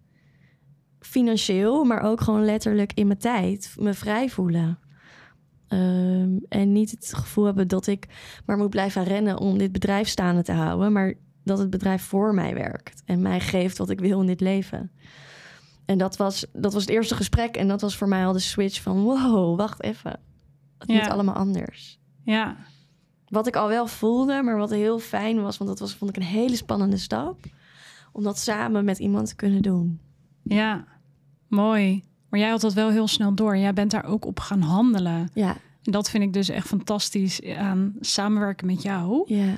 Financieel, 1.01 1.85
maar 1.85 2.01
ook 2.03 2.21
gewoon 2.21 2.45
letterlijk 2.45 2.93
in 2.95 3.07
mijn 3.07 3.19
tijd, 3.19 3.75
me 3.79 3.95
vrij 3.95 4.29
voelen. 4.29 4.79
Um, 5.73 6.45
en 6.49 6.73
niet 6.73 6.91
het 6.91 7.15
gevoel 7.15 7.45
hebben 7.45 7.69
dat 7.69 7.87
ik 7.87 8.07
maar 8.47 8.57
moet 8.57 8.71
blijven 8.71 9.05
rennen 9.05 9.39
om 9.39 9.59
dit 9.59 9.73
bedrijf 9.73 10.09
staande 10.09 10.43
te 10.43 10.53
houden, 10.53 10.93
maar 10.93 11.15
dat 11.45 11.59
het 11.59 11.71
bedrijf 11.71 12.03
voor 12.03 12.35
mij 12.35 12.55
werkt 12.55 13.03
en 13.05 13.23
mij 13.23 13.41
geeft 13.41 13.79
wat 13.79 13.91
ik 13.91 14.01
wil 14.01 14.21
in 14.21 14.27
dit 14.27 14.41
leven. 14.41 14.91
En 15.85 15.99
dat 15.99 16.17
was, 16.17 16.47
dat 16.53 16.73
was 16.73 16.83
het 16.83 16.91
eerste 16.91 17.15
gesprek 17.15 17.57
en 17.57 17.69
dat 17.69 17.81
was 17.81 17.97
voor 17.97 18.09
mij 18.09 18.27
al 18.27 18.33
de 18.33 18.39
switch 18.39 18.83
van 18.83 19.03
wow, 19.03 19.57
wacht 19.59 19.83
even. 19.83 20.21
Het 20.79 20.89
Ja. 20.91 20.95
moet 20.95 21.09
allemaal 21.09 21.35
anders. 21.35 22.01
Ja, 22.25 22.57
Wat 23.29 23.47
ik 23.47 23.57
al 23.57 23.69
wel 23.69 23.87
voelde, 23.87 24.43
maar 24.43 24.57
wat 24.57 24.71
heel 24.71 24.99
fijn 24.99 25.43
was, 25.43 25.59
want 25.59 25.71
dat 25.71 25.79
was 25.79 25.95
vond 25.95 26.11
ik 26.11 26.17
een 26.17 26.29
hele 26.29 26.57
spannende 26.57 26.97
stap, 26.97 27.39
om 28.13 28.23
dat 28.23 28.39
samen 28.39 28.85
met 28.85 28.99
iemand 28.99 29.27
te 29.29 29.35
kunnen 29.37 29.63
doen. 29.63 30.01
ja, 30.43 30.85
mooi. 31.49 32.05
Maar 32.33 32.41
jij 32.41 32.51
had 32.51 32.61
dat 32.61 32.73
wel 32.73 32.91
heel 32.91 33.09
snel 33.09 33.35
door. 33.35 33.57
Jij 33.57 33.73
bent 33.73 33.91
daar 33.91 34.05
ook 34.05 34.25
op 34.25 34.41
gaan 34.41 34.61
handelen. 34.61 35.31
Ja, 35.35 35.57
En 35.83 35.93
dat 35.93 36.11
vind 36.11 36.23
ik 36.25 36.33
dus 36.33 36.49
echt 36.49 36.67
fantastisch 36.67 37.45
aan 37.45 37.95
samenwerken 38.01 38.67
met 38.67 38.83
jou. 38.83 39.35
ja, 39.35 39.57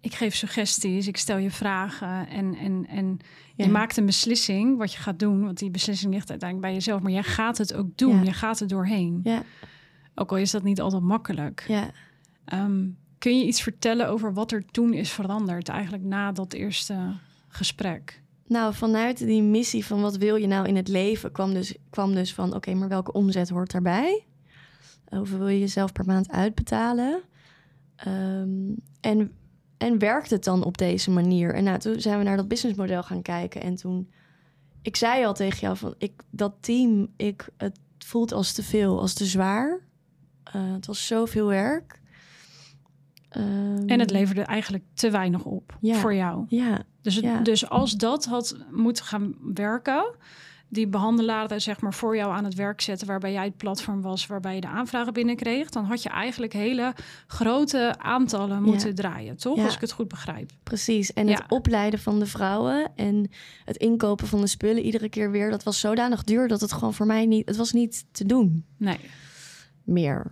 Ik 0.00 0.14
geef 0.14 0.34
suggesties, 0.34 1.06
ik 1.06 1.16
stel 1.16 1.36
je 1.36 1.50
vragen 1.50 2.28
en, 2.28 2.54
en, 2.54 2.86
en 2.88 3.18
ja. 3.56 3.64
je 3.64 3.70
maakt 3.70 3.96
een 3.96 4.06
beslissing 4.06 4.78
wat 4.78 4.92
je 4.92 4.98
gaat 4.98 5.18
doen. 5.18 5.44
Want 5.44 5.58
die 5.58 5.70
beslissing 5.70 6.12
ligt 6.12 6.30
uiteindelijk 6.30 6.68
bij 6.70 6.78
jezelf. 6.78 7.02
Maar 7.02 7.12
jij 7.12 7.22
gaat 7.22 7.58
het 7.58 7.74
ook 7.74 7.96
doen. 7.96 8.16
Ja. 8.16 8.22
Je 8.22 8.32
gaat 8.32 8.60
er 8.60 8.68
doorheen. 8.68 9.20
Ja, 9.22 9.42
Ook 10.14 10.30
al 10.30 10.36
is 10.36 10.50
dat 10.50 10.62
niet 10.62 10.80
altijd 10.80 11.02
makkelijk. 11.02 11.64
ja. 11.68 11.90
Ehm, 12.44 12.86
kun 13.18 13.38
je 13.38 13.44
iets 13.46 13.62
vertellen 13.62 14.08
over 14.08 14.32
wat 14.34 14.52
er 14.52 14.64
toen 14.70 14.92
is 14.92 15.10
veranderd? 15.10 15.68
Eigenlijk 15.68 16.04
na 16.04 16.32
dat 16.32 16.52
eerste 16.52 17.12
gesprek. 17.48 18.22
Nou, 18.54 18.74
vanuit 18.74 19.18
die 19.18 19.42
missie 19.42 19.86
van 19.86 20.00
wat 20.00 20.16
wil 20.16 20.36
je 20.36 20.46
nou 20.46 20.68
in 20.68 20.76
het 20.76 20.88
leven, 20.88 21.32
kwam 21.32 21.54
dus, 21.54 21.74
kwam 21.90 22.14
dus 22.14 22.34
van 22.34 22.54
oké, 22.54 22.74
maar 22.74 22.88
welke 22.88 23.12
omzet 23.12 23.48
hoort 23.48 23.70
daarbij? 23.72 24.24
Hoeveel 25.08 25.38
wil 25.38 25.48
je 25.48 25.58
jezelf 25.58 25.92
per 25.92 26.04
maand 26.04 26.30
uitbetalen? 26.30 27.22
Ehm, 27.96 28.72
en, 29.00 29.32
en 29.78 29.98
werkt 29.98 30.30
het 30.30 30.44
dan 30.44 30.64
op 30.64 30.78
deze 30.78 31.10
manier? 31.10 31.54
En 31.54 31.64
nou, 31.64 31.78
toen 31.78 32.00
zijn 32.00 32.18
we 32.18 32.24
naar 32.24 32.36
dat 32.36 32.48
businessmodel 32.48 33.02
gaan 33.02 33.22
kijken. 33.22 33.62
En 33.62 33.74
toen, 33.74 34.10
ik 34.82 34.96
zei 34.96 35.24
al 35.24 35.34
tegen 35.34 35.60
jou 35.60 35.76
van 35.76 35.94
ik, 35.98 36.12
dat 36.30 36.54
team, 36.60 37.08
ik, 37.16 37.48
het 37.56 37.78
voelt 37.98 38.32
als 38.32 38.52
te 38.52 38.62
veel, 38.62 39.00
als 39.00 39.14
te 39.14 39.24
zwaar. 39.24 39.80
Eh, 40.44 40.72
het 40.72 40.86
was 40.86 41.06
zoveel 41.06 41.46
werk. 41.46 42.00
Ehm, 43.28 43.86
En 43.86 44.00
het 44.00 44.10
leverde 44.10 44.42
eigenlijk 44.42 44.84
te 44.94 45.10
weinig 45.10 45.44
op 45.44 45.76
Ja. 45.80 45.94
voor 45.94 46.14
jou. 46.14 46.44
Ja, 46.48 46.82
Dus, 47.04 47.14
het- 47.14 47.24
Ja. 47.24 47.40
dus 47.40 47.68
als 47.68 47.92
dat 47.92 48.24
had 48.24 48.56
moeten 48.70 49.04
gaan 49.04 49.34
werken, 49.54 50.04
die 50.68 50.86
behandelaren 50.88 51.60
zeg 51.60 51.80
maar 51.80 51.94
voor 51.94 52.16
jou 52.16 52.32
aan 52.32 52.44
het 52.44 52.54
werk 52.54 52.80
zetten, 52.80 53.06
waarbij 53.06 53.32
jij 53.32 53.44
het 53.44 53.56
platform 53.56 54.00
was, 54.02 54.26
waarbij 54.26 54.54
je 54.54 54.60
de 54.60 54.66
aanvragen 54.66 55.12
binnenkreeg, 55.12 55.68
dan 55.70 55.84
had 55.84 56.02
je 56.02 56.08
eigenlijk 56.08 56.52
hele 56.52 56.94
grote 57.26 57.94
aantallen 57.98 58.62
moeten 58.62 58.94
draaien, 58.94 59.36
toch? 59.36 59.56
Ja. 59.56 59.64
Als 59.64 59.74
ik 59.74 59.80
het 59.80 59.92
goed 59.92 60.08
begrijp. 60.08 60.50
Precies. 60.62 61.12
En 61.12 61.26
Ja. 61.26 61.34
het 61.34 61.44
opleiden 61.48 61.98
van 62.00 62.18
de 62.18 62.26
vrouwen 62.26 62.92
en 62.96 63.30
het 63.64 63.76
inkopen 63.76 64.26
van 64.26 64.40
de 64.40 64.46
spullen 64.46 64.82
iedere 64.82 65.08
keer 65.08 65.30
weer, 65.30 65.50
dat 65.50 65.62
was 65.62 65.80
zodanig 65.80 66.24
duur 66.24 66.48
dat 66.48 66.60
het 66.60 66.72
gewoon 66.72 66.94
voor 66.94 67.06
mij 67.06 67.26
niet, 67.26 67.46
het 67.48 67.56
was 67.56 67.72
niet 67.72 68.04
te 68.10 68.24
doen 68.26 68.64
Nee. 68.76 68.98
meer. 69.84 70.26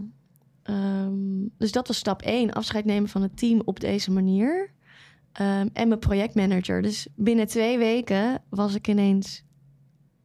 Ehm, 0.62 1.12
dus 1.58 1.72
dat 1.72 1.86
was 1.88 1.96
stap 1.96 2.22
één, 2.22 2.52
afscheid 2.52 2.84
nemen 2.84 3.08
van 3.08 3.22
het 3.22 3.36
team 3.36 3.62
op 3.64 3.80
deze 3.80 4.10
manier. 4.10 4.70
Ehm, 5.32 5.68
en 5.72 5.88
mijn 5.88 6.00
projectmanager. 6.00 6.82
Dus 6.82 7.06
binnen 7.14 7.46
twee 7.46 7.78
weken 7.78 8.42
was 8.48 8.74
ik 8.74 8.88
ineens 8.88 9.44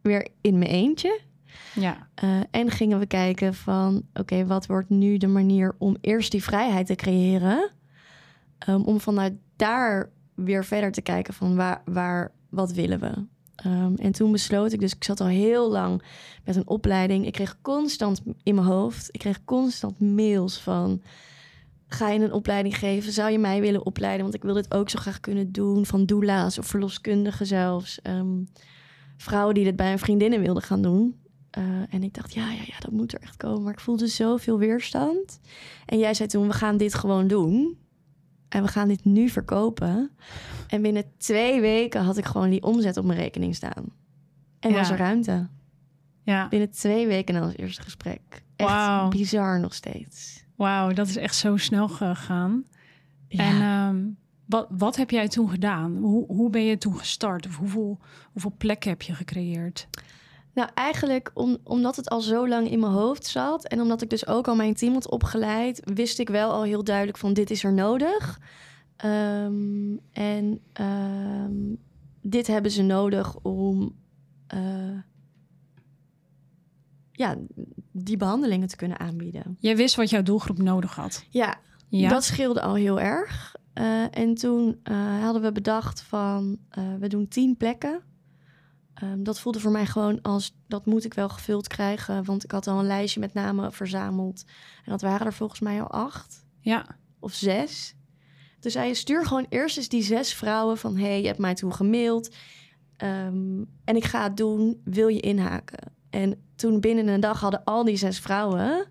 weer 0.01 0.27
in 0.41 0.57
mijn 0.57 0.71
eentje. 0.71 1.19
Ja. 1.75 2.07
Eh, 2.13 2.39
en 2.51 2.71
gingen 2.71 2.99
we 2.99 3.05
kijken 3.05 3.53
van, 3.53 4.03
oké, 4.13 4.45
wat 4.45 4.65
wordt 4.65 4.89
nu 4.89 5.17
de 5.17 5.27
manier 5.27 5.75
om 5.77 5.97
eerst 6.01 6.31
die 6.31 6.43
vrijheid 6.43 6.85
te 6.85 6.95
creëren? 6.95 7.71
Ehm, 8.57 8.81
om 8.81 8.99
vanuit 8.99 9.33
daar 9.55 10.09
weer 10.35 10.65
verder 10.65 10.91
te 10.91 11.01
kijken 11.01 11.33
van 11.33 11.55
waar, 11.55 11.81
waar 11.85 12.31
wat 12.49 12.71
willen 12.71 12.99
we. 12.99 13.25
Ehm, 13.55 13.93
en 13.95 14.11
toen 14.11 14.31
besloot 14.31 14.71
ik, 14.71 14.79
dus 14.79 14.95
ik 14.95 15.03
zat 15.03 15.21
al 15.21 15.27
heel 15.27 15.71
lang 15.71 16.03
met 16.43 16.55
een 16.55 16.67
opleiding. 16.67 17.25
Ik 17.25 17.33
kreeg 17.33 17.61
constant 17.61 18.21
in 18.43 18.55
mijn 18.55 18.67
hoofd, 18.67 19.09
ik 19.11 19.19
kreeg 19.19 19.43
constant 19.43 19.99
mails 19.99 20.59
van... 20.59 21.01
Ga 21.87 22.09
je 22.09 22.19
een 22.19 22.31
opleiding 22.31 22.77
geven? 22.77 23.11
Zou 23.11 23.31
je 23.31 23.39
mij 23.39 23.61
willen 23.61 23.85
opleiden? 23.85 24.21
Want 24.21 24.33
ik 24.35 24.43
wil 24.43 24.53
dit 24.53 24.73
ook 24.73 24.89
zo 24.89 24.99
graag 24.99 25.19
kunnen 25.19 25.51
doen. 25.51 25.85
Van 25.85 26.05
doula's 26.05 26.57
of 26.57 26.65
verloskundigen 26.65 27.45
zelfs. 27.45 28.01
Ehm, 28.01 28.43
vrouwen 29.17 29.53
die 29.55 29.63
dit 29.63 29.75
bij 29.75 29.89
hun 29.89 29.99
vriendinnen 29.99 30.41
wilden 30.41 30.63
gaan 30.63 30.81
doen. 30.81 31.19
Uh, 31.57 31.63
en 31.93 32.03
ik 32.03 32.13
dacht, 32.13 32.33
ja, 32.33 32.51
ja, 32.51 32.61
ja, 32.65 32.79
dat 32.79 32.91
moet 32.91 33.13
er 33.13 33.19
echt 33.21 33.37
komen. 33.37 33.63
Maar 33.63 33.73
ik 33.73 33.79
voelde 33.79 34.07
zoveel 34.07 34.57
weerstand. 34.57 35.39
En 35.85 35.97
jij 35.99 36.13
zei 36.13 36.29
toen, 36.29 36.47
we 36.47 36.53
gaan 36.53 36.77
dit 36.77 36.93
gewoon 36.93 37.27
doen. 37.27 37.77
En 38.49 38.61
we 38.63 38.67
gaan 38.67 38.87
dit 38.87 39.05
nu 39.05 39.29
verkopen. 39.29 40.11
En 40.67 40.81
binnen 40.81 41.03
twee 41.17 41.61
weken 41.61 42.01
had 42.03 42.17
ik 42.17 42.25
gewoon 42.25 42.49
die 42.49 42.63
omzet 42.63 42.97
op 42.97 43.05
mijn 43.05 43.19
rekening 43.19 43.55
staan. 43.55 43.91
En 44.59 44.69
Ja. 44.71 44.75
was 44.77 44.89
er 44.89 44.97
ruimte. 44.97 45.47
Ja, 46.23 46.47
Binnen 46.47 46.71
twee 46.71 47.07
weken 47.07 47.33
na 47.33 47.43
ons 47.43 47.55
eerste 47.57 47.81
gesprek. 47.81 48.43
Echt 48.55 48.69
Wauw. 48.69 49.09
bizar 49.09 49.59
nog 49.59 49.73
steeds. 49.73 50.45
Wauw, 50.57 50.91
dat 50.91 51.07
is 51.07 51.17
echt 51.17 51.35
zo 51.35 51.57
snel 51.57 51.87
gegaan. 51.87 52.65
Ja. 53.27 53.43
En 53.43 53.61
ehm, 53.61 54.05
wat, 54.45 54.67
wat 54.69 54.95
heb 54.95 55.09
jij 55.09 55.27
toen 55.27 55.49
gedaan? 55.49 55.97
Hoe, 55.97 56.25
hoe 56.27 56.49
ben 56.49 56.63
je 56.63 56.77
toen 56.77 56.97
gestart? 56.97 57.47
Of 57.47 57.55
hoeveel, 57.57 57.99
hoeveel 58.31 58.53
plekken 58.57 58.89
heb 58.89 59.01
je 59.01 59.13
gecreëerd? 59.13 59.87
Nou, 60.53 60.69
eigenlijk 60.73 61.31
om, 61.33 61.57
omdat 61.63 61.95
het 61.95 62.09
al 62.09 62.21
zo 62.21 62.47
lang 62.47 62.69
in 62.69 62.79
mijn 62.79 62.91
hoofd 62.91 63.25
zat... 63.25 63.67
en 63.67 63.81
omdat 63.81 64.01
ik 64.01 64.09
dus 64.09 64.27
ook 64.27 64.47
al 64.47 64.55
mijn 64.55 64.73
team 64.73 64.93
had 64.93 65.09
opgeleid... 65.09 65.81
wist 65.93 66.19
ik 66.19 66.29
wel 66.29 66.51
al 66.51 66.63
heel 66.63 66.83
duidelijk 66.83 67.17
van 67.17 67.33
dit 67.33 67.51
is 67.51 67.63
er 67.63 67.73
nodig. 67.73 68.39
Ehm, 68.95 69.95
en 70.11 70.59
ehm, 70.73 71.75
dit 72.21 72.47
hebben 72.47 72.71
ze 72.71 72.81
nodig 72.81 73.35
om... 73.41 73.95
eh, 74.47 74.59
ja, 77.17 77.35
die 77.91 78.17
behandelingen 78.17 78.67
te 78.67 78.75
kunnen 78.75 78.99
aanbieden. 78.99 79.57
Jij 79.59 79.75
wist 79.75 79.95
wat 79.95 80.09
jouw 80.09 80.23
doelgroep 80.23 80.57
nodig 80.57 80.95
had. 80.95 81.25
Ja, 81.29 81.59
Ja, 81.87 82.09
dat 82.09 82.23
scheelde 82.23 82.61
al 82.61 82.73
heel 82.75 82.99
erg. 82.99 83.55
Eh, 83.73 84.17
en 84.17 84.35
toen 84.35 84.79
eh, 84.83 85.21
hadden 85.21 85.41
we 85.41 85.51
bedacht 85.51 86.01
van, 86.01 86.57
eh, 86.69 86.83
we 86.99 87.07
doen 87.07 87.27
tien 87.27 87.57
plekken. 87.57 88.01
Ehm, 88.93 89.23
dat 89.23 89.39
voelde 89.39 89.59
voor 89.59 89.71
mij 89.71 89.85
gewoon 89.85 90.21
als, 90.21 90.55
dat 90.67 90.85
moet 90.85 91.05
ik 91.05 91.13
wel 91.13 91.29
gevuld 91.29 91.67
krijgen. 91.67 92.23
Want 92.23 92.43
ik 92.43 92.51
had 92.51 92.67
al 92.67 92.79
een 92.79 92.85
lijstje 92.85 93.19
met 93.19 93.33
namen 93.33 93.73
verzameld. 93.73 94.43
En 94.85 94.91
dat 94.91 95.01
waren 95.01 95.25
er 95.25 95.33
volgens 95.33 95.59
mij 95.59 95.81
al 95.81 95.91
acht 95.91 96.45
ja, 96.59 96.85
of 97.19 97.33
zes. 97.33 97.95
Toen 98.59 98.71
zei 98.71 98.87
je, 98.87 98.93
stuur 98.93 99.25
gewoon 99.25 99.45
eerst 99.49 99.77
eens 99.77 99.89
die 99.89 100.03
zes 100.03 100.33
vrouwen 100.33 100.77
van... 100.77 100.97
hey, 100.97 101.21
je 101.21 101.27
hebt 101.27 101.39
mij 101.39 101.55
toen 101.55 101.73
gemaild 101.73 102.35
ehm, 102.97 103.63
en 103.83 103.95
ik 103.95 104.03
ga 104.03 104.23
het 104.23 104.37
doen, 104.37 104.81
wil 104.83 105.07
je 105.07 105.19
inhaken? 105.19 105.96
En 106.09 106.41
toen 106.55 106.79
binnen 106.79 107.07
een 107.07 107.19
dag 107.19 107.39
hadden 107.39 107.63
al 107.63 107.83
die 107.83 107.97
zes 107.97 108.19
vrouwen... 108.19 108.85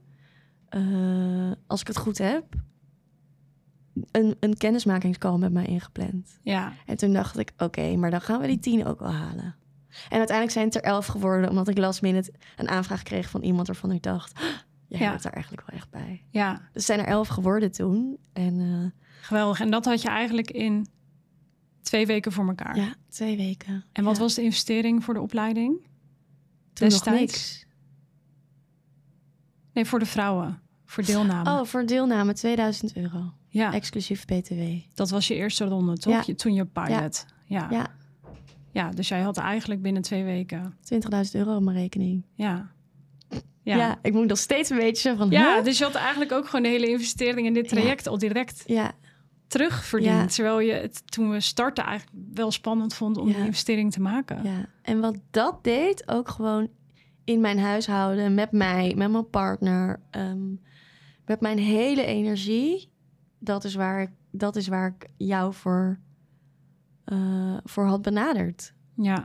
eh, 0.68 1.50
als 1.66 1.81
ik 1.81 1.87
het 1.87 1.96
goed 1.96 2.18
heb... 2.18 2.44
een, 4.11 4.37
een 4.40 4.57
kennismakingscall 4.57 5.38
met 5.38 5.52
mij 5.52 5.64
ingepland. 5.66 6.38
ja, 6.42 6.72
En 6.87 6.96
toen 6.96 7.12
dacht 7.12 7.38
ik, 7.38 7.52
oké, 7.59 7.96
maar 7.96 8.11
dan 8.11 8.20
gaan 8.20 8.40
we 8.40 8.46
die 8.46 8.59
tien 8.59 8.87
ook 8.87 8.98
wel 9.00 9.12
halen. 9.12 9.55
En 10.09 10.18
uiteindelijk 10.18 10.50
zijn 10.50 10.64
het 10.66 10.74
er 10.74 10.83
elf 10.83 11.07
geworden... 11.07 11.50
omdat 11.50 11.68
ik 11.68 11.79
last 11.79 12.02
minute 12.02 12.33
een 12.57 12.68
aanvraag 12.68 13.02
kreeg 13.02 13.31
van 13.31 13.42
iemand... 13.42 13.66
waarvan 13.66 13.92
ik 13.92 14.02
dacht, 14.02 14.40
jij 14.88 15.00
Ja. 15.00 15.09
hoort 15.11 15.22
daar 15.22 15.33
eigenlijk 15.33 15.66
wel 15.70 15.79
echt 15.79 15.90
bij. 15.90 16.24
ja. 16.31 16.68
Dus 16.72 16.85
zijn 16.87 16.98
er 17.00 17.07
elf 17.07 17.29
geworden 17.29 17.72
toen. 17.72 18.16
En 18.33 18.61
eh, 18.61 19.05
Geweldig. 19.20 19.61
En 19.61 19.70
dat 19.70 19.85
had 19.85 20.02
je 20.02 20.09
eigenlijk 20.09 20.50
in 20.50 20.87
twee 21.83 22.07
weken 22.07 22.33
voor 22.33 22.46
elkaar. 22.48 22.76
ja, 22.76 22.94
twee 23.09 23.37
weken. 23.37 23.85
En 23.92 24.05
wat 24.05 24.16
Ja. 24.16 24.22
was 24.22 24.35
de 24.35 24.42
investering 24.42 25.05
voor 25.05 25.14
de 25.14 25.20
opleiding? 25.20 25.87
Toen 26.77 26.89
nog 26.89 27.03
destijds? 27.03 27.33
niks? 27.33 27.67
Nee, 29.73 29.85
voor 29.85 29.99
de 29.99 30.07
vrouwen. 30.07 30.61
Voor 30.85 31.05
deelname. 31.05 31.51
Oh, 31.51 31.67
voor 31.67 31.87
deelname 31.87 32.33
2000 32.33 32.97
euro. 32.97 33.33
ja, 33.49 33.73
Exclusief 33.73 34.25
BTW. 34.25 34.62
dat 34.95 35.11
was 35.11 35.29
je 35.29 35.35
eerste 35.35 35.65
ronde, 35.65 35.99
toch? 35.99 36.12
Ja. 36.12 36.23
Je, 36.27 36.35
toen 36.35 36.55
je 36.55 36.65
pilot. 36.65 37.27
Ja. 37.47 37.67
Ja. 37.71 37.95
Ja, 38.73 38.91
dus 38.91 39.09
jij 39.09 39.21
had 39.21 39.37
eigenlijk 39.37 39.83
binnen 39.83 40.03
twee 40.03 40.25
weken. 40.25 40.77
20.000 40.95 41.31
euro 41.33 41.57
op 41.57 41.62
mijn 41.62 41.77
rekening. 41.77 42.25
Ja. 42.35 42.71
Ja. 43.62 43.77
Ja. 43.77 43.99
ik 44.03 44.12
moet 44.12 44.27
nog 44.27 44.39
steeds 44.39 44.71
een 44.71 44.77
beetje 44.77 45.17
van... 45.17 45.31
Ja, 45.31 45.55
huh? 45.55 45.65
dus 45.65 45.79
je 45.79 45.85
had 45.85 45.95
eigenlijk 45.95 46.33
ook 46.33 46.45
gewoon 46.45 46.62
de 46.62 46.69
hele 46.69 46.89
investering 46.89 47.47
in 47.47 47.55
dit 47.55 47.69
traject 47.69 48.07
al 48.07 48.19
direct 48.19 48.62
ja, 48.67 48.93
terugverdiend. 49.46 50.14
Ja. 50.14 50.26
Terwijl 50.26 50.61
je 50.61 50.72
het 50.72 51.02
toen 51.12 51.30
we 51.30 51.40
starten 51.40 51.85
eigenlijk 51.85 52.18
wel 52.35 52.50
spannend 52.50 52.94
vond 52.94 53.16
om 53.16 53.28
Ja. 53.28 53.35
die 53.35 53.44
investering 53.44 53.92
te 53.92 54.00
maken. 54.00 54.42
ja. 54.44 54.66
En 54.82 55.00
wat 55.00 55.16
dat 55.30 55.64
deed, 55.64 56.09
ook 56.09 56.28
gewoon 56.28 56.68
in 57.24 57.40
mijn 57.40 57.59
huishouden, 57.59 58.35
met 58.35 58.52
mij, 58.52 58.94
met 58.96 59.11
mijn 59.11 59.30
partner, 59.30 60.00
ehm, 60.11 60.48
met 61.26 61.40
mijn 61.40 61.59
hele 61.59 62.04
energie. 62.04 62.90
Dat 63.38 63.64
is 63.64 63.74
waar 63.74 64.00
ik, 64.02 64.11
dat 64.30 64.56
is 64.56 64.68
waar 64.68 64.87
ik 64.98 65.09
jou 65.16 65.52
voor, 65.54 65.98
eh, 67.04 67.56
voor 67.64 67.85
had 67.85 68.02
benaderd. 68.02 68.74
Ja. 68.96 69.24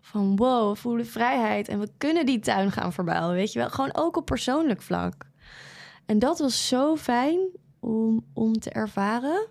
van 0.00 0.36
wow, 0.36 0.72
we 0.72 0.76
voelen 0.80 1.06
vrijheid 1.06 1.68
en 1.68 1.78
we 1.80 1.88
kunnen 1.98 2.26
die 2.26 2.38
tuin 2.38 2.72
gaan 2.72 2.92
verbouwen, 2.92 3.34
weet 3.34 3.52
je 3.52 3.58
wel. 3.58 3.70
Gewoon 3.70 3.94
ook 3.94 4.16
op 4.16 4.24
persoonlijk 4.26 4.82
vlak. 4.82 5.26
En 6.06 6.18
dat 6.18 6.38
was 6.38 6.68
zo 6.68 6.96
fijn 6.96 7.38
om, 7.80 8.24
om 8.34 8.52
te 8.58 8.70
ervaren. 8.70 9.46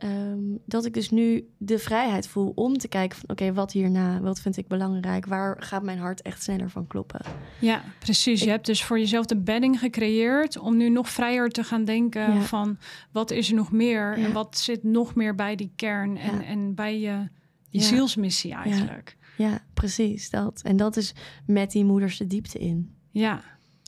Ehm, 0.00 0.38
dat 0.66 0.84
ik 0.84 0.94
dus 0.94 1.10
nu 1.10 1.48
de 1.58 1.78
vrijheid 1.78 2.26
voel 2.28 2.52
om 2.54 2.78
te 2.78 2.88
kijken 2.88 3.18
van... 3.18 3.28
oké, 3.28 3.52
wat 3.52 3.72
hierna, 3.72 4.20
wat 4.20 4.40
vind 4.40 4.56
ik 4.56 4.68
belangrijk? 4.68 5.26
Waar 5.26 5.62
gaat 5.62 5.82
mijn 5.82 5.98
hart 5.98 6.22
echt 6.22 6.42
sneller 6.42 6.70
van 6.70 6.86
kloppen? 6.86 7.20
Ja, 7.60 7.82
precies. 7.98 8.42
Je 8.42 8.50
hebt 8.50 8.66
dus 8.66 8.84
voor 8.84 8.98
jezelf 8.98 9.26
de 9.26 9.36
bedding 9.36 9.78
gecreëerd 9.78 10.58
om 10.58 10.76
nu 10.76 10.88
nog 10.90 11.08
vrijer 11.08 11.48
te 11.48 11.64
gaan 11.64 11.84
denken 11.84 12.34
Ja. 12.34 12.40
van 12.40 12.78
wat 13.12 13.30
is 13.30 13.48
er 13.48 13.54
nog 13.54 13.72
meer 13.72 14.18
Ja. 14.18 14.24
en 14.26 14.32
wat 14.32 14.58
zit 14.58 14.82
nog 14.82 15.14
meer 15.14 15.34
bij 15.34 15.56
die 15.56 15.72
kern 15.76 16.16
en, 16.16 16.34
Ja. 16.36 16.44
en 16.44 16.74
bij 16.74 17.00
je, 17.00 17.28
je 17.68 17.78
Ja. 17.78 17.84
zielsmissie 17.84 18.52
eigenlijk. 18.54 19.16
Ja, 19.36 19.62
precies, 19.74 20.30
dat. 20.30 20.60
En 20.62 20.76
dat 20.76 20.96
is 20.96 21.14
met 21.46 21.70
die 21.70 21.84
moeders 21.84 22.18
de 22.18 22.26
diepte 22.26 22.58
in. 22.58 22.94
Ja, 23.10 23.42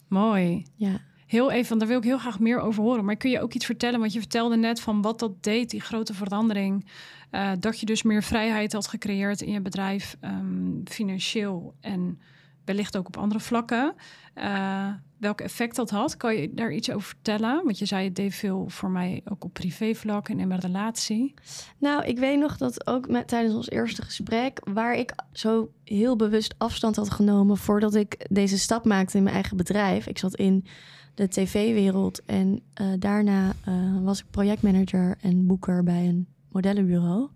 mooi. 0.09 0.67
Ja, 0.77 1.01
Heel 1.33 1.51
even, 1.51 1.69
want 1.69 1.81
daar 1.81 1.89
wil 1.89 1.99
ik 1.99 2.05
heel 2.05 2.19
graag 2.19 2.39
meer 2.39 2.61
over 2.61 2.83
horen. 2.83 3.05
Maar 3.05 3.17
kun 3.17 3.31
je 3.31 3.41
ook 3.41 3.53
iets 3.53 3.67
vertellen? 3.67 4.01
Want 4.01 4.13
je 4.13 4.19
vertelde 4.19 4.57
net 4.57 4.81
van 4.81 5.03
wat 5.03 5.19
dat 5.19 5.43
deed, 5.43 5.71
die 5.71 5.81
grote 5.81 6.15
verandering. 6.15 6.87
Eh, 7.31 7.51
dat 7.59 7.81
je 7.81 7.87
dus 7.87 8.03
meer 8.03 8.23
vrijheid 8.23 8.73
had 8.73 8.89
gecreëerd 8.89 9.41
in 9.41 9.53
je 9.53 9.61
bedrijf, 9.61 10.17
ehm, 10.21 10.85
financieel 10.85 11.75
en 11.81 12.21
wellicht 12.65 12.97
ook 12.97 13.07
op 13.07 13.17
andere 13.17 13.41
vlakken. 13.41 13.95
Eh, 14.35 14.89
welk 15.19 15.41
effect 15.41 15.77
dat 15.77 15.91
had, 15.91 16.17
kan 16.17 16.37
je 16.37 16.55
daar 16.55 16.73
iets 16.73 16.91
over 16.91 17.09
vertellen? 17.09 17.65
Want 17.65 17.79
je 17.79 17.87
zei 17.87 18.05
het 18.05 18.17
deed 18.17 18.35
veel 18.35 18.69
voor 18.69 18.91
mij 18.91 19.21
ook 19.25 19.45
op 19.45 19.53
privévlak 19.53 20.29
en 20.29 20.41
in 20.41 20.49
mijn 20.49 20.61
relatie. 20.61 21.35
Nou, 21.79 22.05
ik 22.05 22.19
weet 22.19 22.39
nog 22.39 22.57
dat 22.57 22.87
ook 22.87 23.09
met, 23.09 23.29
tijdens 23.29 23.55
ons 23.55 23.71
eerste 23.71 24.03
gesprek, 24.03 24.61
waar 24.65 24.95
ik 24.95 25.15
zo 25.33 25.71
heel 25.85 26.17
bewust 26.17 26.55
afstand 26.59 26.97
had 26.97 27.11
genomen 27.11 27.57
voordat 27.57 27.95
ik 27.95 28.27
deze 28.31 28.59
stap 28.59 28.85
maakte 28.85 29.17
in 29.17 29.23
mijn 29.23 29.35
eigen 29.35 29.57
bedrijf. 29.57 30.07
Ik 30.07 30.19
zat 30.19 30.37
in 30.37 30.67
de 31.15 31.29
tv-wereld 31.29 32.25
en 32.25 32.63
eh, 32.75 32.87
daarna 32.99 33.53
eh, 33.65 33.75
was 34.03 34.21
ik 34.21 34.27
projectmanager 34.31 35.17
en 35.21 35.47
boeker 35.47 35.83
bij 35.83 36.09
een 36.09 36.27
modellenbureau. 36.49 37.29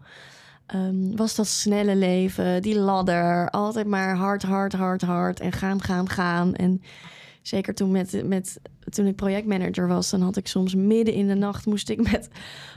Ehm, 0.67 1.17
was 1.17 1.35
dat 1.35 1.47
snelle 1.47 1.97
leven, 1.97 2.63
die 2.63 2.79
ladder, 2.79 3.51
altijd 3.51 3.87
maar 3.87 4.17
hard, 4.17 4.43
hard, 4.43 4.73
hard, 4.73 5.03
hard 5.03 5.41
en 5.41 5.53
gaan, 5.53 5.83
gaan, 5.83 6.09
gaan. 6.09 6.55
En 6.55 6.83
zeker 7.43 7.75
toen, 7.75 7.91
met, 7.91 8.23
met, 8.25 8.61
toen 8.89 9.07
ik 9.07 9.17
projectmanager 9.17 9.89
was, 9.89 10.11
dan 10.11 10.21
had 10.21 10.37
ik 10.37 10.47
soms 10.47 10.75
midden 10.75 11.15
in 11.15 11.27
de 11.27 11.35
nacht 11.35 11.67
moest 11.67 11.89
ik 11.89 12.11
met 12.11 12.29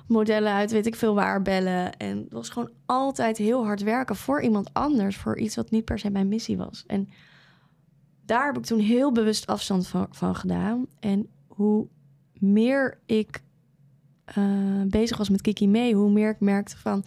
modellen 0.07 0.53
uit 0.53 0.71
weet 0.71 0.85
ik 0.85 0.95
veel 0.95 1.13
waar 1.13 1.41
bellen. 1.41 1.97
En 1.97 2.17
het 2.17 2.31
was 2.31 2.49
gewoon 2.49 2.71
altijd 2.85 3.37
heel 3.37 3.65
hard 3.65 3.81
werken 3.81 4.15
voor 4.15 4.41
iemand 4.41 4.73
anders, 4.73 5.17
voor 5.17 5.37
iets 5.37 5.55
wat 5.55 5.71
niet 5.71 5.85
per 5.85 5.99
se 5.99 6.09
mijn 6.09 6.27
missie 6.27 6.57
was. 6.57 6.83
En 6.87 7.09
daar 8.29 8.45
heb 8.45 8.57
ik 8.57 8.65
toen 8.65 8.79
heel 8.79 9.11
bewust 9.11 9.47
afstand 9.47 9.87
van, 9.87 10.07
van 10.11 10.35
gedaan. 10.35 10.85
En 10.99 11.27
hoe 11.47 11.87
meer 12.33 12.99
ik 13.05 13.43
eh, 14.25 14.81
bezig 14.87 15.17
was 15.17 15.29
met 15.29 15.41
Kiki 15.41 15.67
mee, 15.67 15.95
hoe 15.95 16.11
meer 16.11 16.29
ik 16.29 16.39
merkte 16.39 16.77
van, 16.77 17.03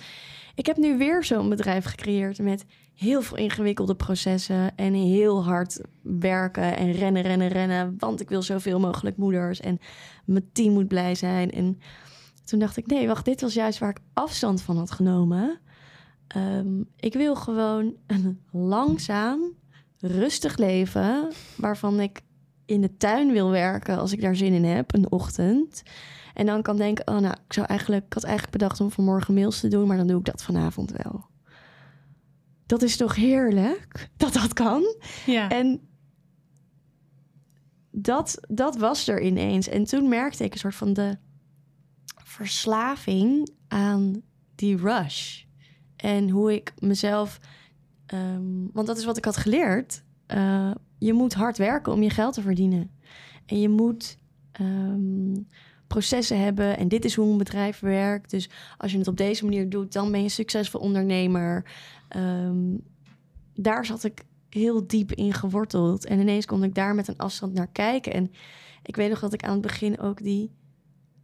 ik 0.55 0.67
heb 0.67 0.77
nu 0.77 0.99
weer 0.99 1.25
zo'n 1.25 1.49
bedrijf 1.49 1.85
gecreëerd 1.85 2.39
met 2.39 2.65
heel 2.95 3.23
veel 3.23 3.37
ingewikkelde 3.37 3.95
processen 3.95 4.77
en 4.77 4.95
heel 4.95 5.45
hard 5.45 5.81
werken 6.03 6.77
en 6.77 6.93
rennen, 6.93 7.23
rennen, 7.23 7.49
rennen, 7.49 7.95
want 7.99 8.21
ik 8.21 8.29
wil 8.29 8.43
zoveel 8.43 8.81
mogelijk 8.81 9.17
moeders 9.17 9.61
en 9.61 9.79
mijn 10.25 10.51
team 10.53 10.73
moet 10.73 10.89
blij 10.89 11.15
zijn. 11.15 11.51
En 11.51 11.79
toen 12.45 12.59
dacht 12.59 12.77
ik, 12.77 12.87
nee, 12.87 13.07
wacht, 13.07 13.25
dit 13.25 13.41
was 13.41 13.55
juist 13.55 13.79
waar 13.79 13.91
ik 13.91 14.01
afstand 14.13 14.63
van 14.63 14.77
had 14.77 14.91
genomen. 14.91 15.61
Ehm, 16.27 16.81
ik 16.97 17.13
wil 17.15 17.37
gewoon 17.37 17.95
langzaam, 18.51 19.41
rustig 20.03 20.57
leven, 20.57 21.33
waarvan 21.57 22.01
ik 22.01 22.21
in 22.65 22.81
de 22.81 22.97
tuin 22.97 23.33
wil 23.33 23.51
werken 23.51 23.99
als 23.99 24.13
ik 24.13 24.21
daar 24.21 24.37
zin 24.37 24.53
in 24.53 24.65
heb, 24.65 24.95
een 24.95 25.11
ochtend. 25.11 25.83
En 26.35 26.47
dan 26.47 26.63
kan 26.63 26.77
denken, 26.77 27.07
oh 27.07 27.19
nou, 27.19 27.35
ik, 27.47 27.53
zou 27.53 27.67
eigenlijk, 27.67 28.05
ik 28.05 28.13
had 28.13 28.25
eigenlijk 28.25 28.59
bedacht 28.59 28.81
om 28.81 28.91
vanmorgen 28.91 29.35
mails 29.35 29.61
te 29.61 29.69
doen, 29.69 29.87
maar 29.87 29.97
dan 29.97 30.07
doe 30.07 30.19
ik 30.19 30.25
dat 30.25 30.43
vanavond 30.43 30.93
wel. 31.03 31.27
Dat 32.67 32.83
is 32.83 32.97
toch 32.97 33.15
heerlijk 33.15 34.09
dat 34.17 34.33
dat 34.33 34.53
kan? 34.53 34.97
Ja. 35.27 35.51
En 35.51 35.81
dat, 37.91 38.39
dat 38.49 38.77
was 38.77 39.09
er 39.09 39.23
ineens. 39.23 39.69
En 39.69 39.85
toen 39.85 40.09
merkte 40.09 40.45
ik 40.45 40.53
een 40.53 40.59
soort 40.59 40.75
van 40.75 40.93
de 40.93 41.17
verslaving 42.25 43.51
aan 43.69 44.23
die 44.55 44.77
rush. 44.77 45.43
En 45.97 46.29
hoe 46.29 46.55
ik 46.55 46.73
mezelf. 46.79 47.41
Ehm, 48.13 48.67
want 48.73 48.87
dat 48.87 48.99
is 48.99 49.05
wat 49.05 49.17
ik 49.17 49.25
had 49.25 49.37
geleerd. 49.37 50.03
Eh, 50.27 50.71
je 50.99 51.13
moet 51.13 51.35
hard 51.35 51.59
werken 51.59 51.93
om 51.93 52.03
je 52.03 52.11
geld 52.11 52.35
te 52.35 52.43
verdienen. 52.43 52.91
En 53.47 53.61
je 53.61 53.69
moet 53.69 54.19
ehm, 54.53 55.35
processen 55.87 56.41
hebben. 56.41 56.79
En 56.79 56.89
dit 56.89 57.05
is 57.05 57.15
hoe 57.15 57.31
een 57.31 57.39
bedrijf 57.39 57.81
werkt. 57.81 58.31
Dus 58.31 58.51
als 58.79 58.93
je 58.93 58.99
het 58.99 59.09
op 59.09 59.17
deze 59.17 59.45
manier 59.45 59.69
doet, 59.69 59.93
dan 59.93 60.11
ben 60.11 60.19
je 60.19 60.25
een 60.25 60.31
succesvol 60.31 60.81
ondernemer. 60.81 61.65
Ehm, 62.09 62.77
daar 63.55 63.87
zat 63.87 64.05
ik 64.05 64.25
heel 64.49 64.87
diep 64.87 65.13
in 65.13 65.33
geworteld. 65.33 66.07
En 66.07 66.21
ineens 66.21 66.47
kon 66.47 66.65
ik 66.65 66.75
daar 66.75 66.95
met 66.95 67.09
een 67.09 67.17
afstand 67.17 67.53
naar 67.53 67.69
kijken. 67.73 68.13
En 68.13 68.31
ik 68.83 68.97
weet 68.97 69.11
nog 69.11 69.21
dat 69.21 69.33
ik 69.33 69.43
aan 69.43 69.53
het 69.53 69.61
begin 69.61 69.99
ook 70.01 70.23
die 70.23 70.51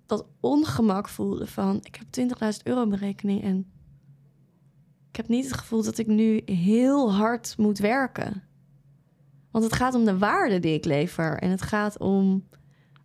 dat 0.06 0.26
ongemak 0.40 1.08
voelde 1.08 1.46
van... 1.46 1.80
ik 1.82 1.94
heb 1.94 2.28
20.000 2.52 2.62
euro 2.62 2.82
in 2.82 2.88
mijn 2.88 3.00
rekening 3.00 3.42
en 3.42 3.66
heb 5.18 5.28
niet 5.28 5.44
het 5.44 5.56
gevoel 5.56 5.82
dat 5.82 5.98
ik 5.98 6.06
nu 6.06 6.42
heel 6.44 7.12
hard 7.12 7.54
moet 7.56 7.78
werken. 7.78 8.42
Want 9.50 9.64
het 9.64 9.72
gaat 9.72 9.94
om 9.94 10.04
de 10.04 10.18
waarde 10.18 10.58
die 10.58 10.74
ik 10.74 10.84
lever. 10.84 11.38
En 11.38 11.50
het 11.50 11.62
gaat 11.62 11.98
om 11.98 12.48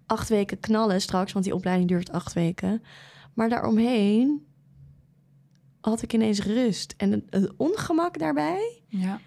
acht 0.06 0.30
weken 0.30 0.60
knallen 0.60 1.02
straks, 1.02 1.32
want 1.32 1.46
die 1.46 1.56
opleiding 1.56 1.90
duurt 1.90 2.12
acht 2.12 2.34
weken. 2.34 2.84
Maar 3.34 3.50
daaromheen 3.50 4.46
had 5.82 6.02
ik 6.02 6.14
ineens 6.14 6.42
rust. 6.44 6.94
En 6.98 7.12
het, 7.12 7.24
het 7.30 7.54
ongemak 7.58 8.20
daarbij, 8.20 8.82
ja. 8.88 9.20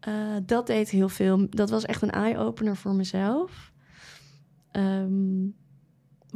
eh, 0.00 0.36
dat 0.46 0.66
deed 0.66 0.90
heel 0.90 1.08
veel. 1.08 1.46
Dat 1.50 1.70
was 1.70 1.84
echt 1.84 2.02
een 2.02 2.10
eye-opener 2.10 2.76
voor 2.76 2.94
mezelf. 2.94 3.72
Ehm, 4.70 5.44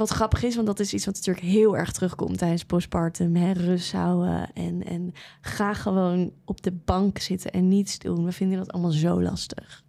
wat 0.01 0.17
grappig 0.17 0.43
is, 0.43 0.55
want 0.55 0.67
dat 0.67 0.81
is 0.81 0.95
iets 0.95 1.05
wat 1.05 1.15
natuurlijk 1.15 1.47
heel 1.47 1.77
erg 1.77 1.93
terugkomt 1.93 2.39
tijdens 2.39 2.65
postpartum. 2.65 3.37
Hè? 3.37 3.53
Rust 3.53 3.93
houden 3.93 4.53
en, 4.53 4.85
en 4.85 5.13
ga 5.41 5.75
gewoon 5.75 6.33
op 6.45 6.63
de 6.63 6.73
bank 6.73 7.19
zitten 7.19 7.51
en 7.51 7.69
niets 7.69 7.99
doen. 7.99 8.25
We 8.25 8.33
vinden 8.33 8.59
dat 8.59 8.73
allemaal 8.73 8.91
zo 8.91 9.23
lastig. 9.23 9.85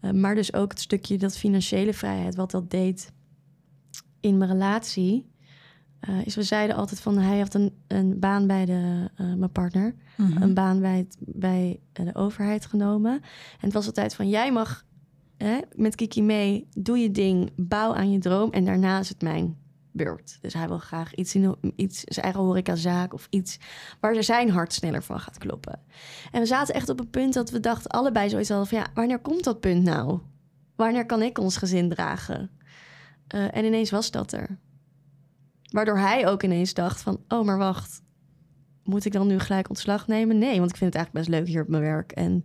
Eh, 0.00 0.10
maar 0.10 0.34
dus 0.34 0.52
ook 0.54 0.70
het 0.70 0.80
stukje 0.80 1.18
dat 1.18 1.36
financiële 1.36 1.94
vrijheid, 1.94 2.34
wat 2.34 2.50
dat 2.50 2.70
deed 2.70 3.12
in 4.20 4.38
mijn 4.38 4.50
relatie. 4.50 5.34
eh, 6.00 6.26
is 6.26 6.34
we 6.34 6.42
zeiden 6.42 6.76
altijd 6.76 7.00
van 7.00 7.18
hij 7.18 7.38
had 7.38 7.54
een, 7.54 7.72
een 7.86 8.18
baan 8.18 8.46
bij 8.46 8.64
de, 8.64 9.10
eh, 9.16 9.34
mijn 9.34 9.52
partner 9.52 9.94
Mhm. 10.16 10.42
een 10.42 10.54
baan 10.54 10.80
bij, 10.80 10.96
het, 10.98 11.16
bij 11.18 11.80
de 11.92 12.14
overheid 12.14 12.66
genomen. 12.66 13.12
En 13.12 13.20
het 13.60 13.72
was 13.72 13.86
altijd 13.86 14.14
van, 14.14 14.28
jij 14.28 14.52
mag 14.52 14.84
hè, 15.36 15.58
met 15.74 15.94
Kiki 15.94 16.22
mee, 16.22 16.68
doe 16.76 16.98
je 16.98 17.10
ding, 17.10 17.50
bouw 17.56 17.94
aan 17.94 18.12
je 18.12 18.18
droom 18.18 18.50
en 18.50 18.64
daarna 18.64 18.98
is 18.98 19.08
het 19.08 19.22
mijn 19.22 19.56
beurt. 19.92 20.38
Dus 20.40 20.52
hij 20.54 20.68
wil 20.68 20.78
graag 20.78 21.14
iets 21.14 21.34
in 21.34 21.56
iets, 21.76 22.00
zijn 22.00 22.24
eigen 22.24 22.42
horecazaak 22.42 23.14
of 23.14 23.26
iets 23.30 23.58
waar 24.00 24.24
zijn 24.24 24.50
hart 24.50 24.72
sneller 24.72 25.02
van 25.02 25.20
gaat 25.20 25.38
kloppen. 25.38 25.80
En 26.32 26.40
we 26.40 26.46
zaten 26.46 26.74
echt 26.74 26.88
op 26.88 27.00
een 27.00 27.10
punt 27.10 27.34
dat 27.34 27.50
we 27.50 27.60
dachten 27.60 27.90
allebei 27.90 28.28
zoiets 28.28 28.48
hadden 28.48 28.68
van, 28.68 28.78
ja, 28.78 28.86
wanneer 28.94 29.18
komt 29.18 29.44
dat 29.44 29.60
punt 29.60 29.82
nou? 29.82 30.20
Wanneer 30.76 31.06
kan 31.06 31.22
ik 31.22 31.38
ons 31.38 31.56
gezin 31.56 31.88
dragen? 31.88 32.50
Eh, 33.26 33.56
en 33.56 33.64
ineens 33.64 33.90
was 33.90 34.10
dat 34.10 34.32
er. 34.32 34.58
Waardoor 35.70 35.98
hij 35.98 36.28
ook 36.28 36.42
ineens 36.42 36.74
dacht 36.74 37.00
van, 37.00 37.20
oh, 37.28 37.44
maar 37.44 37.58
wacht, 37.58 38.02
moet 38.84 39.04
ik 39.04 39.12
dan 39.12 39.26
nu 39.26 39.38
gelijk 39.38 39.68
ontslag 39.68 40.06
nemen? 40.06 40.38
Nee, 40.38 40.58
want 40.58 40.70
ik 40.70 40.76
vind 40.76 40.94
het 40.94 41.02
eigenlijk 41.02 41.26
best 41.26 41.38
leuk 41.38 41.48
hier 41.48 41.62
op 41.62 41.68
mijn 41.68 41.82
werk. 41.82 42.12
En 42.12 42.44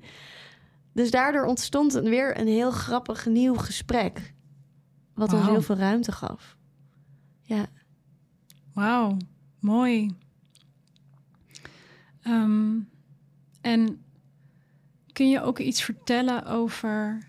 dus 0.93 1.11
daardoor 1.11 1.45
ontstond 1.45 1.93
een- 1.93 2.03
weer 2.09 2.39
een 2.39 2.47
heel 2.47 2.71
grappig 2.71 3.25
nieuw 3.25 3.55
gesprek. 3.55 4.33
Wat 5.13 5.33
ons 5.33 5.45
heel 5.45 5.61
veel 5.61 5.75
ruimte 5.75 6.11
gaf. 6.11 6.57
Ja, 7.41 7.65
Wauw, 8.73 9.17
mooi. 9.59 10.15
Ehm, 12.21 12.79
en 13.61 14.01
kun 15.13 15.29
je 15.29 15.41
ook 15.41 15.59
iets 15.59 15.83
vertellen 15.83 16.45
over 16.45 17.27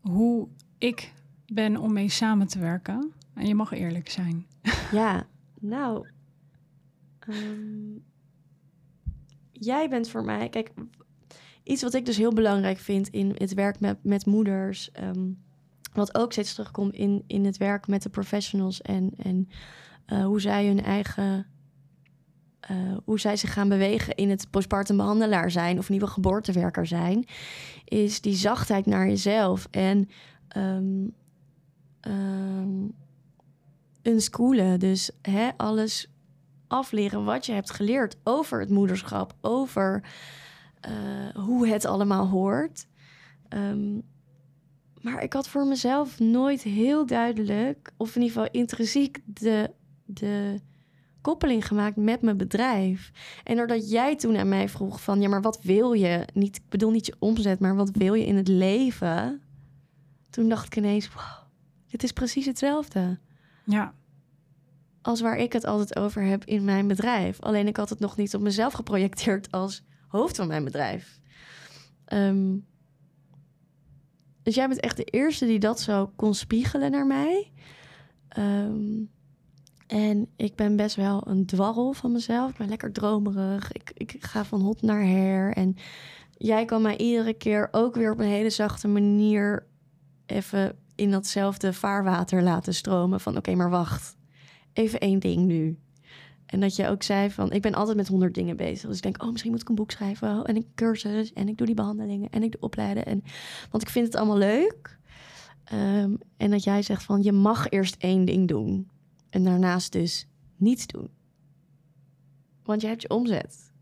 hoe 0.00 0.48
ik 0.78 1.12
ben 1.46 1.76
om 1.76 1.92
mee 1.92 2.08
samen 2.08 2.46
te 2.46 2.58
werken? 2.58 3.12
En 3.34 3.46
je 3.46 3.54
mag 3.54 3.72
eerlijk 3.72 4.08
zijn. 4.10 4.46
ja. 4.92 5.26
nou. 5.60 6.08
ehm, 7.18 7.96
jij 9.52 9.88
bent 9.88 10.08
voor 10.08 10.24
mij. 10.24 10.48
Kijk, 10.48 10.70
iets 11.68 11.82
wat 11.82 11.94
ik 11.94 12.06
dus 12.06 12.16
heel 12.16 12.32
belangrijk 12.32 12.78
vind 12.78 13.08
in 13.08 13.34
het 13.36 13.54
werk 13.54 13.80
met, 13.80 14.04
met 14.04 14.26
moeders. 14.26 14.90
ehm, 14.92 15.30
wat 15.92 16.14
ook 16.18 16.32
steeds 16.32 16.54
terugkomt 16.54 16.94
in, 16.94 17.24
in 17.26 17.44
het 17.44 17.56
werk 17.56 17.86
met 17.86 18.02
de 18.02 18.08
professionals 18.08 18.82
en, 18.82 19.10
en 19.16 19.48
eh, 20.06 20.24
hoe 20.24 20.40
zij 20.40 20.66
hun 20.66 20.82
eigen. 20.82 21.46
eh, 22.60 22.96
hoe 23.04 23.20
zij 23.20 23.36
zich 23.36 23.52
gaan 23.52 23.68
bewegen 23.68 24.14
in 24.14 24.30
het 24.30 24.50
postpartum 24.50 24.96
behandelaar 24.96 25.50
zijn 25.50 25.78
of 25.78 25.88
nieuwe 25.88 26.06
geboortewerker 26.06 26.86
zijn, 26.86 27.24
is 27.84 28.20
die 28.20 28.34
zachtheid 28.34 28.86
naar 28.86 29.08
jezelf 29.08 29.68
en 29.70 30.08
ehm 30.48 31.06
ehm, 32.00 32.88
unschoolen. 34.02 34.80
Dus 34.80 35.10
hè, 35.22 35.48
alles 35.56 36.08
afleren 36.68 37.24
wat 37.24 37.46
je 37.46 37.52
hebt 37.52 37.70
geleerd 37.70 38.16
over 38.24 38.60
het 38.60 38.70
moederschap, 38.70 39.34
over 39.40 40.02
eh, 40.80 40.92
hoe 41.34 41.68
het 41.68 41.84
allemaal 41.84 42.26
hoort. 42.26 42.86
Ehm, 43.48 44.00
maar 45.00 45.22
ik 45.22 45.32
had 45.32 45.48
voor 45.48 45.66
mezelf 45.66 46.18
nooit 46.18 46.62
heel 46.62 47.06
duidelijk, 47.06 47.92
of 47.96 48.16
in 48.16 48.22
ieder 48.22 48.36
geval 48.36 48.60
intrinsiek, 48.60 49.20
de, 49.24 49.70
de 50.04 50.60
koppeling 51.20 51.66
gemaakt 51.66 51.96
met 51.96 52.22
mijn 52.22 52.36
bedrijf. 52.36 53.10
En 53.44 53.56
doordat 53.56 53.90
jij 53.90 54.16
toen 54.16 54.36
aan 54.36 54.48
mij 54.48 54.68
vroeg 54.68 55.02
van, 55.02 55.20
ja, 55.20 55.28
maar 55.28 55.42
wat 55.42 55.62
wil 55.62 55.92
je? 55.92 56.24
Niet, 56.34 56.56
ik 56.56 56.68
bedoel 56.68 56.90
niet 56.90 57.06
je 57.06 57.16
omzet, 57.18 57.60
maar 57.60 57.76
wat 57.76 57.90
wil 57.90 58.14
je 58.14 58.26
in 58.26 58.36
het 58.36 58.48
leven? 58.48 59.42
Toen 60.30 60.48
dacht 60.48 60.66
ik 60.66 60.76
ineens, 60.76 61.12
wow, 61.12 61.38
dit 61.86 62.02
is 62.02 62.12
precies 62.12 62.46
hetzelfde 62.46 63.18
Ja, 63.64 63.94
als 65.02 65.20
waar 65.20 65.36
ik 65.36 65.52
het 65.52 65.64
altijd 65.64 65.96
over 65.96 66.22
heb 66.22 66.44
in 66.44 66.64
mijn 66.64 66.86
bedrijf. 66.86 67.40
Alleen 67.40 67.66
ik 67.66 67.76
had 67.76 67.88
het 67.88 67.98
nog 67.98 68.16
niet 68.16 68.34
op 68.34 68.40
mezelf 68.40 68.72
geprojecteerd 68.72 69.50
als 69.50 69.82
hoofd 70.08 70.36
van 70.36 70.46
mijn 70.46 70.64
bedrijf. 70.64 71.20
Ehm, 72.04 72.56
dus 74.42 74.54
jij 74.54 74.68
bent 74.68 74.80
echt 74.80 74.96
de 74.96 75.04
eerste 75.04 75.46
die 75.46 75.58
dat 75.58 75.80
zo 75.80 76.12
kon 76.16 76.34
spiegelen 76.34 76.90
naar 76.90 77.06
mij. 77.06 77.52
Ehm, 78.28 79.04
en 79.86 80.28
ik 80.36 80.54
ben 80.54 80.76
best 80.76 80.96
wel 80.96 81.26
een 81.26 81.46
dwarrel 81.46 81.92
van 81.92 82.12
mezelf. 82.12 82.50
Ik 82.50 82.56
ben 82.56 82.68
lekker 82.68 82.92
dromerig. 82.92 83.72
Ik, 83.72 83.90
ik 83.94 84.16
ga 84.20 84.44
van 84.44 84.60
hot 84.60 84.82
naar 84.82 85.02
her. 85.02 85.52
En 85.52 85.76
jij 86.36 86.64
kan 86.64 86.82
mij 86.82 86.96
iedere 86.96 87.34
keer 87.34 87.68
ook 87.70 87.94
weer 87.94 88.12
op 88.12 88.18
een 88.18 88.26
hele 88.26 88.50
zachte 88.50 88.88
manier 88.88 89.66
even 90.26 90.78
in 90.94 91.10
datzelfde 91.10 91.72
vaarwater 91.72 92.42
laten 92.42 92.74
stromen. 92.74 93.20
Van 93.20 93.36
oké, 93.36 93.54
maar 93.54 93.70
wacht 93.70 94.16
even 94.72 95.00
één 95.00 95.18
ding 95.18 95.46
nu. 95.46 95.78
En 96.48 96.60
dat 96.60 96.76
je 96.76 96.88
ook 96.88 97.02
zei 97.02 97.30
van, 97.30 97.52
ik 97.52 97.62
ben 97.62 97.74
altijd 97.74 97.96
met 97.96 98.08
honderd 98.08 98.34
dingen 98.34 98.56
bezig. 98.56 98.88
Dus 98.88 98.96
ik 98.96 99.02
denk, 99.02 99.22
oh, 99.22 99.30
misschien 99.30 99.50
moet 99.50 99.60
ik 99.60 99.68
een 99.68 99.74
boek 99.74 99.90
schrijven. 99.90 100.38
Oh, 100.38 100.40
en 100.48 100.56
een 100.56 100.66
cursus. 100.74 101.32
En 101.32 101.48
ik 101.48 101.56
doe 101.56 101.66
die 101.66 101.74
behandelingen. 101.76 102.30
En 102.30 102.42
ik 102.42 102.52
doe 102.52 102.60
opleiden. 102.60 103.06
En, 103.06 103.22
want 103.70 103.82
ik 103.82 103.88
vind 103.88 104.06
het 104.06 104.14
allemaal 104.16 104.38
leuk. 104.38 104.98
Ehm, 105.64 106.14
en 106.36 106.50
dat 106.50 106.64
jij 106.64 106.82
zegt 106.82 107.02
van, 107.02 107.22
je 107.22 107.32
mag 107.32 107.68
eerst 107.68 107.96
één 107.98 108.24
ding 108.24 108.48
doen. 108.48 108.88
En 109.30 109.44
daarnaast 109.44 109.92
dus 109.92 110.26
niets 110.56 110.86
doen. 110.86 111.08
Want 112.64 112.80
je 112.80 112.86
hebt 112.86 113.02
je 113.02 113.10
omzet. 113.10 113.72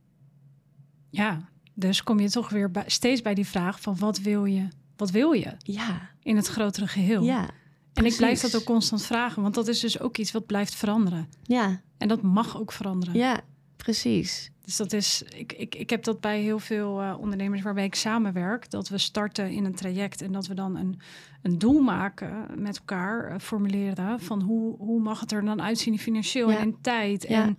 ja. 1.11 1.49
Dus 1.79 2.03
kom 2.03 2.21
je 2.21 2.31
toch 2.31 2.49
weer 2.49 2.71
bij, 2.71 2.85
steeds 2.87 3.23
bij 3.23 3.35
die 3.35 3.47
vraag 3.47 3.81
van 3.81 3.99
wat 3.99 4.19
wil 4.19 4.45
je? 4.45 4.69
Wat 4.97 5.11
wil 5.11 5.33
je 5.33 5.53
Ja, 5.59 6.11
in 6.23 6.37
het 6.37 6.47
grotere 6.47 6.87
geheel? 6.87 7.23
ja. 7.23 7.51
En 7.97 8.05
ik 8.07 8.17
blijf 8.17 8.41
dat 8.41 8.57
ook 8.57 8.65
constant 8.65 9.03
vragen, 9.03 9.43
want 9.43 9.55
dat 9.55 9.69
is 9.69 9.81
dus 9.81 10.01
ook 10.01 10.17
iets 10.17 10.33
wat 10.33 10.47
blijft 10.47 10.75
veranderen. 10.75 11.29
Ja, 11.43 11.81
En 11.99 12.09
dat 12.09 12.23
mag 12.23 12.59
ook 12.61 12.73
veranderen. 12.73 13.15
ja, 13.15 13.41
precies. 13.77 14.51
Dus 14.65 14.77
dat 14.77 14.93
is, 14.93 15.23
ik, 15.37 15.53
ik, 15.53 15.75
ik 15.75 15.91
heb 15.91 16.05
dat 16.05 16.21
bij 16.21 16.41
heel 16.41 16.59
veel 16.59 17.01
eh, 17.03 17.15
ondernemers 17.21 17.63
waarbij 17.63 17.85
ik 17.85 17.95
samenwerk. 17.95 18.71
Dat 18.71 18.89
we 18.89 18.99
starten 18.99 19.51
in 19.51 19.65
een 19.65 19.75
traject 19.75 20.23
en 20.23 20.33
dat 20.33 20.47
we 20.47 20.55
dan 20.55 20.77
een, 20.77 21.01
een 21.43 21.59
doel 21.59 21.81
maken 21.81 22.47
met 22.57 22.79
elkaar, 22.79 23.31
eh, 23.31 23.39
formuleren 23.39 24.21
van 24.21 24.41
hoe, 24.43 24.77
hoe 24.79 25.01
mag 25.01 25.21
het 25.21 25.33
er 25.33 25.45
dan 25.45 25.63
uitzien 25.63 25.99
financieel 25.99 26.51
Ja. 26.51 26.57
en 26.59 26.63
in 26.67 26.77
tijd. 26.81 27.27
Ja. 27.29 27.43
En 27.43 27.59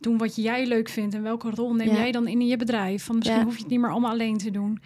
doen 0.00 0.18
wat 0.18 0.36
jij 0.36 0.66
leuk 0.66 0.88
vindt 0.88 1.14
en 1.14 1.22
welke 1.22 1.50
rol 1.50 1.74
neem 1.74 1.88
Ja. 1.88 1.94
jij 1.94 2.12
dan 2.12 2.26
in 2.28 2.46
je 2.46 2.56
bedrijf. 2.56 3.04
Van 3.04 3.16
misschien 3.18 3.42
hoef 3.42 3.54
je 3.54 3.60
het 3.62 3.70
niet 3.70 3.80
meer 3.80 3.90
allemaal 3.90 4.10
alleen 4.10 4.36
te 4.38 4.50
doen. 4.50 4.80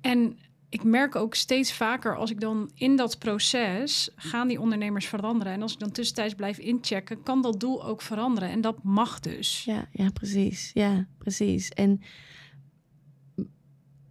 En 0.00 0.38
ik 0.68 0.84
merk 0.84 1.14
ook 1.16 1.34
steeds 1.34 1.72
vaker 1.72 2.16
als 2.16 2.30
ik 2.30 2.40
dan 2.40 2.70
in 2.74 2.96
dat 2.96 3.18
proces 3.18 4.10
gaan 4.16 4.48
die 4.48 4.60
ondernemers 4.60 5.06
veranderen. 5.06 5.52
En 5.52 5.62
als 5.62 5.72
ik 5.72 5.78
dan 5.78 5.90
tussentijds 5.90 6.34
blijf 6.34 6.58
inchecken, 6.58 7.22
kan 7.22 7.42
dat 7.42 7.60
doel 7.60 7.84
ook 7.84 8.02
veranderen. 8.02 8.48
En 8.50 8.60
dat 8.60 8.82
mag 8.82 9.20
dus. 9.20 9.64
Ja, 9.64 9.88
ja, 9.92 10.10
precies. 10.10 10.70
Ja, 10.74 11.06
precies. 11.18 11.68
En 11.68 12.00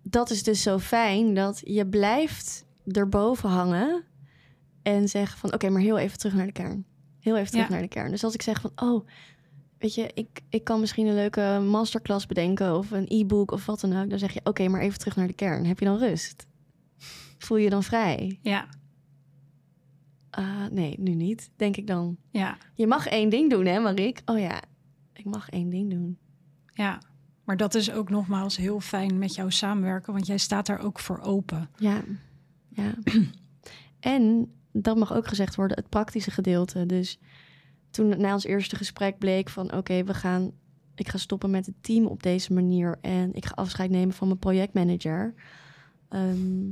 dat 0.04 0.30
is 0.30 0.44
dus 0.44 0.62
zo 0.62 0.80
fijn 0.80 1.34
dat 1.34 1.62
je 1.64 1.88
blijft 1.88 2.66
erboven 2.92 3.50
hangen 3.50 4.04
en 4.84 5.10
zeggen 5.10 5.38
van 5.40 5.54
oké, 5.54 5.70
maar 5.70 5.82
heel 5.82 5.98
even 5.98 6.18
terug 6.18 6.36
naar 6.36 6.46
de 6.46 6.52
kern. 6.52 6.86
Heel 7.20 7.38
even 7.38 7.52
terug 7.52 7.66
Ja. 7.68 7.72
naar 7.72 7.82
de 7.82 7.88
kern. 7.88 8.12
Dus 8.12 8.24
als 8.24 8.34
ik 8.34 8.42
zeg 8.42 8.62
van 8.62 8.72
oh, 8.76 9.08
weet 9.78 9.96
je, 9.96 10.12
ik, 10.14 10.42
ik 10.50 10.64
kan 10.64 10.80
misschien 10.80 11.08
een 11.08 11.16
leuke 11.16 11.64
masterclass 11.70 12.26
bedenken 12.26 12.78
of 12.78 12.92
een 12.92 13.06
e-book 13.08 13.52
of 13.52 13.66
wat 13.66 13.80
dan 13.80 14.02
ook. 14.02 14.10
Dan 14.10 14.20
zeg 14.20 14.34
je 14.34 14.40
oké, 14.44 14.68
maar 14.68 14.82
even 14.82 15.00
terug 15.00 15.16
naar 15.16 15.28
de 15.28 15.34
kern. 15.34 15.66
Heb 15.66 15.80
je 15.80 15.86
dan 15.86 15.98
rust? 15.98 16.46
Voel 17.38 17.58
je 17.58 17.70
dan 17.70 17.84
vrij? 17.84 18.40
Ja, 18.42 18.68
Ah, 20.30 20.66
nee, 20.72 20.96
nu 21.00 21.14
niet, 21.14 21.50
denk 21.56 21.78
ik 21.78 21.88
dan. 21.88 22.18
ja, 22.32 22.58
Je 22.74 22.88
mag 22.88 23.08
één 23.08 23.30
ding 23.30 23.50
doen, 23.50 23.66
hè, 23.66 23.80
Marik? 23.80 24.22
Oh 24.26 24.40
ja, 24.40 24.62
ik 25.14 25.26
mag 25.26 25.50
één 25.50 25.70
ding 25.70 25.90
doen. 25.90 26.18
ja. 26.74 27.02
Maar 27.44 27.58
dat 27.58 27.76
is 27.76 27.92
ook 27.92 28.10
nogmaals 28.10 28.58
heel 28.58 28.80
fijn 28.80 29.18
met 29.18 29.36
jou 29.36 29.52
samenwerken, 29.52 30.14
want 30.14 30.28
jij 30.28 30.38
staat 30.38 30.66
daar 30.66 30.80
ook 30.80 31.00
voor 31.00 31.20
open. 31.20 31.70
Ja, 31.78 32.04
ja. 32.70 32.94
en 34.00 34.52
dat 34.72 34.98
mag 34.98 35.14
ook 35.14 35.28
gezegd 35.28 35.56
worden, 35.56 35.78
het 35.78 35.90
praktische 35.90 36.32
gedeelte. 36.32 36.86
Dus 36.86 37.20
toen 37.90 38.22
na 38.22 38.34
ons 38.34 38.44
eerste 38.46 38.76
gesprek 38.76 39.18
bleek 39.18 39.50
van... 39.50 39.74
oké, 39.74 40.04
we 40.04 40.14
gaan, 40.14 40.52
ik 40.96 41.08
ga 41.10 41.18
stoppen 41.18 41.50
met 41.50 41.66
het 41.66 41.76
team 41.84 42.06
op 42.06 42.24
deze 42.24 42.54
manier... 42.54 42.98
en 43.02 43.34
ik 43.34 43.46
ga 43.46 43.54
afscheid 43.56 43.90
nemen 43.90 44.16
van 44.16 44.28
mijn 44.28 44.40
projectmanager... 44.40 45.34
ehm, 46.10 46.70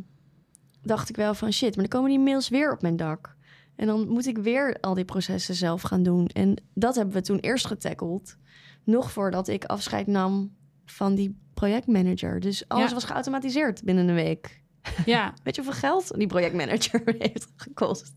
dacht 0.85 1.09
ik 1.09 1.15
wel 1.15 1.33
van 1.33 1.51
shit, 1.53 1.75
maar 1.75 1.87
dan 1.89 1.99
komen 2.01 2.09
die 2.09 2.19
mails 2.19 2.49
weer 2.49 2.71
op 2.71 2.81
mijn 2.81 2.95
dak. 2.97 3.35
En 3.75 3.87
dan 3.87 4.07
moet 4.07 4.25
ik 4.25 4.37
weer 4.37 4.77
al 4.81 4.93
die 4.93 5.05
processen 5.05 5.55
zelf 5.55 5.81
gaan 5.81 6.03
doen. 6.03 6.27
En 6.27 6.55
dat 6.73 6.95
hebben 6.95 7.13
we 7.13 7.21
toen 7.21 7.39
eerst 7.39 7.67
getackled. 7.67 8.37
Nog 8.83 9.11
voordat 9.11 9.47
ik 9.47 9.65
afscheid 9.65 10.07
nam 10.07 10.55
van 10.85 11.15
die 11.15 11.37
projectmanager. 11.53 12.39
Dus 12.39 12.67
alles 12.67 12.87
Ja. 12.87 12.93
was 12.93 13.03
geautomatiseerd 13.03 13.83
binnen 13.83 14.07
een 14.07 14.15
week. 14.15 14.61
Ja, 15.05 15.33
Weet 15.43 15.55
je 15.55 15.61
hoeveel 15.63 15.79
geld 15.79 16.17
die 16.17 16.27
projectmanager 16.27 17.01
heeft 17.19 17.47
gekost? 17.55 18.13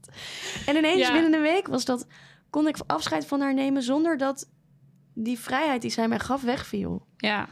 En 0.66 0.76
ineens 0.76 0.98
Ja. 1.06 1.12
binnen 1.12 1.34
een 1.34 1.40
week 1.42 1.66
was 1.66 1.84
dat, 1.84 2.06
kon 2.50 2.68
ik 2.68 2.76
afscheid 2.86 3.26
van 3.26 3.40
haar 3.40 3.54
nemen 3.54 3.82
zonder 3.82 4.16
dat 4.16 4.50
die 5.14 5.38
vrijheid 5.38 5.82
die 5.82 5.90
zij 5.90 6.08
mij 6.08 6.18
gaf 6.18 6.42
wegviel. 6.42 7.06
Ja. 7.16 7.48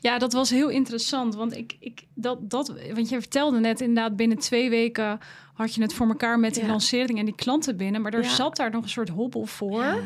Ja, 0.00 0.18
dat 0.18 0.32
was 0.32 0.50
heel 0.50 0.68
interessant. 0.68 1.34
Want 1.34 1.56
ik, 1.56 1.76
ik 1.80 2.02
dat, 2.14 2.50
dat, 2.50 2.72
want 2.94 3.08
je 3.08 3.20
vertelde 3.20 3.58
net 3.60 3.80
inderdaad, 3.80 4.16
binnen 4.16 4.38
twee 4.38 4.70
weken 4.70 5.18
had 5.54 5.74
je 5.74 5.82
het 5.82 5.94
voor 5.94 6.06
elkaar 6.08 6.38
met 6.38 6.54
die 6.54 6.62
Ja. 6.64 6.68
lancering 6.70 7.18
en 7.18 7.24
die 7.24 7.34
klanten 7.34 7.76
binnen. 7.76 8.02
Maar 8.02 8.14
er 8.14 8.22
Ja. 8.22 8.28
zat 8.34 8.56
daar 8.56 8.70
nog 8.70 8.82
een 8.82 8.88
soort 8.88 9.08
hobbel 9.08 9.46
voor. 9.46 9.82
Ja. 9.82 9.98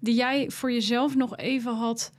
Die 0.00 0.14
jij 0.14 0.50
voor 0.50 0.72
jezelf 0.72 1.14
nog 1.16 1.36
even 1.36 1.74
had 1.74 2.12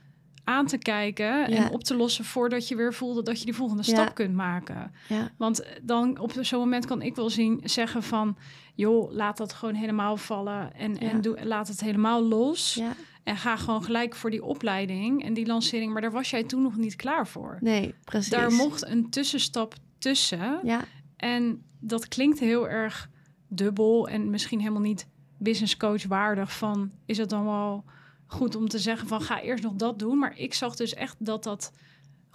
aan 0.44 0.66
te 0.66 0.78
kijken 0.78 1.46
en 1.46 1.70
op 1.70 1.84
te 1.84 1.96
lossen 1.96 2.24
voordat 2.24 2.68
je 2.68 2.76
weer 2.76 2.94
voelde 2.94 3.22
dat 3.22 3.38
je 3.38 3.44
die 3.44 3.54
volgende 3.54 3.82
stap 3.82 4.14
kunt 4.14 4.34
maken. 4.34 4.92
Want 5.38 5.64
dan 5.82 6.18
op 6.18 6.32
zo'n 6.40 6.58
moment 6.58 6.86
kan 6.86 7.02
ik 7.02 7.16
wel 7.16 7.30
zien 7.30 7.60
zeggen 7.64 8.02
van 8.02 8.36
joh, 8.74 9.12
laat 9.12 9.36
dat 9.36 9.52
gewoon 9.52 9.74
helemaal 9.74 10.16
vallen 10.16 10.74
en, 10.74 10.98
en 10.98 11.20
doe, 11.20 11.44
laat 11.44 11.68
het 11.68 11.80
helemaal 11.80 12.22
los. 12.24 12.80
En 13.24 13.36
ga 13.36 13.56
gewoon 13.56 13.84
gelijk 13.84 14.14
voor 14.14 14.30
die 14.30 14.44
opleiding 14.44 15.24
en 15.24 15.34
die 15.34 15.46
lancering. 15.46 15.92
Maar 15.92 16.02
daar 16.02 16.12
was 16.12 16.30
jij 16.30 16.44
toen 16.44 16.62
nog 16.62 16.76
niet 16.76 16.96
klaar 16.96 17.26
voor. 17.26 17.58
nee, 17.60 17.94
precies. 18.04 18.30
Daar 18.30 18.52
mocht 18.52 18.86
een 18.86 19.10
tussenstap 19.10 19.74
tussen. 19.98 20.60
Ja, 20.62 20.84
En 21.16 21.62
dat 21.80 22.08
klinkt 22.08 22.38
heel 22.38 22.68
erg 22.68 23.10
dubbel 23.48 24.08
en 24.08 24.30
misschien 24.30 24.58
helemaal 24.58 24.80
niet 24.80 25.06
business 25.38 25.76
coach 25.76 26.04
waardig. 26.06 26.56
Van 26.56 26.90
is 27.06 27.18
het 27.18 27.30
dan 27.30 27.44
wel 27.44 27.84
goed 28.26 28.54
om 28.54 28.68
te 28.68 28.78
zeggen 28.78 29.08
van 29.08 29.20
ga 29.20 29.40
eerst 29.40 29.62
nog 29.62 29.72
dat 29.72 29.98
doen. 29.98 30.18
Maar 30.18 30.38
ik 30.38 30.54
zag 30.54 30.76
dus 30.76 30.94
echt 30.94 31.16
dat 31.18 31.42
dat 31.42 31.72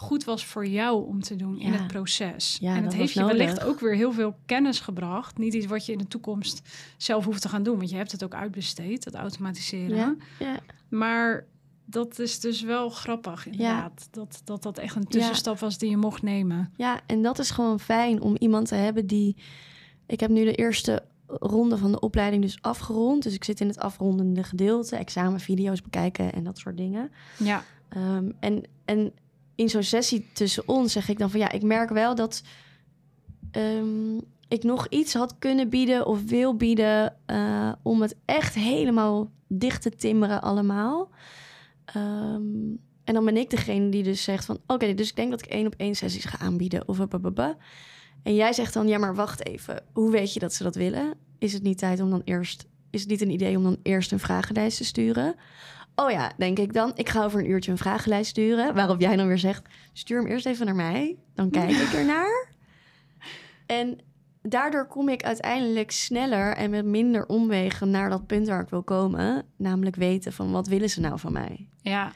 goed 0.04 0.24
was 0.24 0.46
voor 0.46 0.68
jou 0.68 1.08
om 1.08 1.22
te 1.22 1.36
doen 1.36 1.60
in 1.60 1.72
het 1.74 1.88
proces. 1.88 2.58
Ja, 2.62 2.76
en 2.76 2.84
het 2.84 2.94
heeft 2.94 3.14
je 3.14 3.20
nodig. 3.20 3.38
wellicht 3.38 3.64
ook 3.64 3.80
weer 3.80 3.96
heel 3.96 4.12
veel 4.12 4.36
kennis 4.46 4.80
gebracht. 4.80 5.38
Niet 5.38 5.54
iets 5.54 5.66
wat 5.66 5.86
je 5.86 5.92
in 5.92 5.98
de 5.98 6.08
toekomst 6.08 6.62
zelf 6.98 7.26
hoeft 7.26 7.42
te 7.42 7.50
gaan 7.50 7.64
doen. 7.64 7.78
Want 7.78 7.90
je 7.90 7.96
hebt 7.96 8.12
het 8.12 8.24
ook 8.24 8.34
uitbesteed, 8.34 9.04
dat 9.04 9.14
automatiseren. 9.14 9.98
ja, 9.98 10.16
ja, 10.40 10.60
Maar 10.90 11.46
dat 11.86 12.20
is 12.20 12.40
dus 12.40 12.62
wel 12.62 12.90
grappig, 12.90 13.46
inderdaad. 13.46 14.08
Dat, 14.12 14.42
dat 14.44 14.64
dat 14.64 14.78
echt 14.78 14.96
een 14.96 15.08
tussenstap 15.08 15.60
was 15.60 15.78
die 15.78 15.90
je 15.90 15.98
mocht 15.98 16.22
nemen. 16.22 16.74
ja, 16.76 17.00
en 17.06 17.22
dat 17.22 17.40
is 17.40 17.52
gewoon 17.52 17.80
fijn 17.80 18.22
om 18.22 18.36
iemand 18.40 18.68
te 18.68 18.76
hebben 18.76 19.08
die... 19.08 19.36
Ik 20.06 20.20
heb 20.20 20.30
nu 20.30 20.44
de 20.44 20.56
eerste 20.56 21.04
ronde 21.28 21.78
van 21.78 21.92
de 21.92 22.00
opleiding 22.00 22.44
dus 22.44 22.62
afgerond. 22.62 23.24
Dus 23.24 23.34
ik 23.34 23.44
zit 23.44 23.60
in 23.60 23.68
het 23.68 23.80
afrondende 23.80 24.44
gedeelte. 24.44 24.96
Examenvideo's 24.96 25.82
bekijken 25.82 26.34
en 26.34 26.44
dat 26.44 26.58
soort 26.58 26.78
dingen. 26.78 27.12
Ja, 27.38 27.64
Ehm, 27.94 28.32
en, 28.40 28.64
en 28.86 29.14
in 29.56 29.70
zo'n 29.70 29.84
sessie 29.84 30.30
tussen 30.34 30.68
ons 30.68 30.92
zeg 30.92 31.10
ik 31.10 31.18
dan 31.18 31.30
van 31.30 31.40
ja, 31.40 31.52
ik 31.52 31.64
merk 31.64 31.90
wel 31.90 32.16
dat 32.16 32.44
ehm, 33.52 34.18
ik 34.48 34.64
nog 34.64 34.88
iets 34.88 35.14
had 35.14 35.40
kunnen 35.40 35.70
bieden 35.70 36.06
of 36.06 36.24
wil 36.24 36.56
bieden 36.56 37.16
eh, 37.26 37.72
om 37.82 38.02
het 38.02 38.16
echt 38.26 38.56
helemaal 38.56 39.32
dicht 39.48 39.82
te 39.82 39.90
timmeren 39.90 40.42
allemaal. 40.42 41.10
Ehm, 41.86 42.76
en 43.04 43.14
dan 43.14 43.26
ben 43.26 43.38
ik 43.38 43.50
degene 43.50 43.90
die 43.90 44.04
dus 44.04 44.24
zegt 44.24 44.46
van 44.46 44.60
oké, 44.68 44.94
dus 44.94 45.10
ik 45.10 45.16
denk 45.16 45.30
dat 45.32 45.46
ik 45.46 45.52
één 45.52 45.66
op 45.66 45.74
één 45.78 45.96
sessies 45.96 46.26
ga 46.26 46.40
aanbieden 46.40 46.88
of 46.88 47.08
bababa. 47.08 47.58
En 48.24 48.36
jij 48.36 48.54
zegt 48.54 48.74
dan 48.74 48.88
ja, 48.88 48.98
maar 48.98 49.16
wacht 49.16 49.46
even, 49.46 49.84
hoe 49.94 50.12
weet 50.12 50.34
je 50.34 50.40
dat 50.40 50.54
ze 50.54 50.64
dat 50.64 50.76
willen? 50.76 51.14
Is 51.38 51.54
het 51.54 51.64
niet 51.64 51.78
tijd 51.78 52.02
om 52.02 52.10
dan 52.10 52.22
eerst, 52.24 52.66
is 52.90 53.02
het 53.02 53.10
niet 53.10 53.22
een 53.22 53.30
idee 53.30 53.58
om 53.58 53.64
dan 53.64 53.78
eerst 53.82 54.12
een 54.12 54.20
vragenlijst 54.20 54.78
te 54.78 54.86
sturen? 54.86 55.36
Oh 55.96 56.12
ja, 56.12 56.32
denk 56.38 56.60
ik 56.60 56.74
dan. 56.74 56.92
Ik 56.96 57.10
ga 57.10 57.24
over 57.24 57.40
een 57.40 57.50
uurtje 57.50 57.72
een 57.72 57.78
vragenlijst 57.78 58.30
sturen. 58.30 58.76
Waarop 58.76 59.02
jij 59.02 59.16
dan 59.16 59.28
weer 59.28 59.38
zegt: 59.38 59.70
stuur 59.94 60.22
hem 60.22 60.32
eerst 60.32 60.46
even 60.46 60.66
naar 60.66 60.76
mij. 60.76 61.18
Dan 61.36 61.50
kijk 61.50 61.70
ik 61.70 61.94
ernaar. 61.94 62.48
En 63.66 64.00
daardoor 64.42 64.88
kom 64.88 65.10
ik 65.10 65.24
uiteindelijk 65.24 65.92
sneller 65.92 66.56
en 66.56 66.70
met 66.70 66.86
minder 66.86 67.26
omwegen 67.26 67.90
naar 67.90 68.10
dat 68.10 68.28
punt 68.28 68.48
waar 68.48 68.62
ik 68.62 68.70
wil 68.70 68.84
komen. 68.84 69.46
Namelijk 69.58 69.96
weten 69.96 70.34
van 70.34 70.52
wat 70.52 70.68
willen 70.68 70.90
ze 70.90 71.00
nou 71.00 71.20
van 71.20 71.32
mij. 71.32 71.70
ja. 71.82 72.12